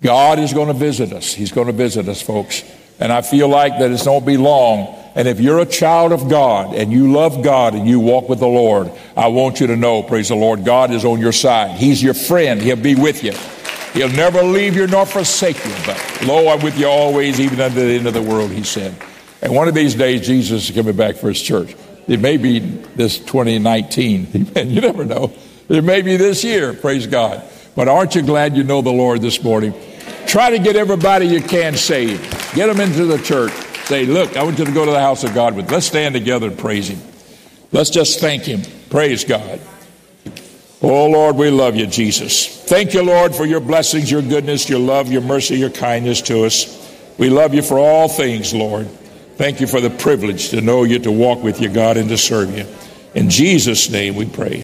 God 0.01 0.39
is 0.39 0.53
going 0.53 0.67
to 0.67 0.73
visit 0.73 1.13
us. 1.13 1.33
He's 1.33 1.51
going 1.51 1.67
to 1.67 1.73
visit 1.73 2.07
us, 2.07 2.21
folks. 2.21 2.63
And 2.99 3.11
I 3.11 3.21
feel 3.21 3.47
like 3.47 3.79
that 3.79 3.91
it's 3.91 4.05
not 4.05 4.21
be 4.21 4.37
long. 4.37 4.95
And 5.15 5.27
if 5.27 5.39
you're 5.39 5.59
a 5.59 5.65
child 5.65 6.11
of 6.11 6.29
God 6.29 6.75
and 6.75 6.91
you 6.91 7.11
love 7.11 7.43
God 7.43 7.75
and 7.75 7.87
you 7.87 7.99
walk 7.99 8.29
with 8.29 8.39
the 8.39 8.47
Lord, 8.47 8.91
I 9.15 9.27
want 9.27 9.59
you 9.59 9.67
to 9.67 9.75
know, 9.75 10.03
praise 10.03 10.29
the 10.29 10.35
Lord, 10.35 10.65
God 10.65 10.91
is 10.91 11.03
on 11.05 11.19
your 11.19 11.31
side. 11.31 11.77
He's 11.77 12.01
your 12.01 12.13
friend. 12.13 12.61
He'll 12.61 12.75
be 12.75 12.95
with 12.95 13.23
you. 13.23 13.33
He'll 13.93 14.15
never 14.15 14.41
leave 14.41 14.75
you 14.75 14.87
nor 14.87 15.05
forsake 15.05 15.63
you. 15.65 15.73
But 15.85 16.23
lo, 16.25 16.47
I'm 16.47 16.63
with 16.63 16.77
you 16.77 16.87
always, 16.87 17.39
even 17.39 17.59
unto 17.59 17.75
the 17.75 17.93
end 17.93 18.07
of 18.07 18.13
the 18.13 18.21
world, 18.21 18.51
he 18.51 18.63
said. 18.63 18.95
And 19.41 19.53
one 19.53 19.67
of 19.67 19.73
these 19.73 19.95
days, 19.95 20.25
Jesus 20.25 20.69
is 20.69 20.75
coming 20.75 20.95
back 20.95 21.15
for 21.15 21.27
his 21.27 21.41
church. 21.41 21.75
It 22.07 22.19
may 22.19 22.37
be 22.37 22.59
this 22.59 23.19
2019. 23.19 24.51
You 24.55 24.81
never 24.81 25.05
know. 25.05 25.33
It 25.69 25.83
may 25.83 26.01
be 26.01 26.17
this 26.17 26.43
year, 26.43 26.73
praise 26.73 27.07
God. 27.07 27.43
But 27.75 27.87
aren't 27.87 28.15
you 28.15 28.21
glad 28.21 28.55
you 28.55 28.63
know 28.63 28.81
the 28.81 28.91
Lord 28.91 29.21
this 29.21 29.41
morning? 29.41 29.73
Try 30.31 30.51
to 30.51 30.59
get 30.59 30.77
everybody 30.77 31.25
you 31.25 31.41
can 31.41 31.75
saved. 31.75 32.23
Get 32.55 32.67
them 32.67 32.79
into 32.79 33.03
the 33.03 33.17
church. 33.17 33.51
Say, 33.87 34.05
look, 34.05 34.37
I 34.37 34.43
want 34.43 34.57
you 34.57 34.63
to 34.63 34.71
go 34.71 34.85
to 34.85 34.91
the 34.91 34.99
house 35.01 35.25
of 35.25 35.33
God 35.33 35.57
with. 35.57 35.69
Let's 35.69 35.87
stand 35.87 36.15
together 36.15 36.47
and 36.47 36.57
praise 36.57 36.87
Him. 36.87 37.01
Let's 37.73 37.89
just 37.89 38.21
thank 38.21 38.43
Him. 38.43 38.61
Praise 38.89 39.25
God. 39.25 39.59
Oh, 40.81 41.09
Lord, 41.09 41.35
we 41.35 41.49
love 41.49 41.75
you, 41.75 41.85
Jesus. 41.85 42.63
Thank 42.63 42.93
you, 42.93 43.03
Lord, 43.03 43.35
for 43.35 43.45
your 43.45 43.59
blessings, 43.59 44.09
your 44.09 44.21
goodness, 44.21 44.69
your 44.69 44.79
love, 44.79 45.11
your 45.11 45.21
mercy, 45.21 45.57
your 45.57 45.69
kindness 45.69 46.21
to 46.21 46.45
us. 46.45 46.77
We 47.17 47.29
love 47.29 47.53
you 47.53 47.61
for 47.61 47.77
all 47.77 48.07
things, 48.07 48.53
Lord. 48.53 48.87
Thank 49.35 49.59
you 49.59 49.67
for 49.67 49.81
the 49.81 49.89
privilege 49.89 50.47
to 50.51 50.61
know 50.61 50.85
you, 50.85 50.99
to 50.99 51.11
walk 51.11 51.43
with 51.43 51.59
you, 51.59 51.67
God, 51.67 51.97
and 51.97 52.07
to 52.07 52.17
serve 52.17 52.57
you. 52.57 52.65
In 53.15 53.29
Jesus' 53.29 53.89
name 53.89 54.15
we 54.15 54.27
pray. 54.27 54.59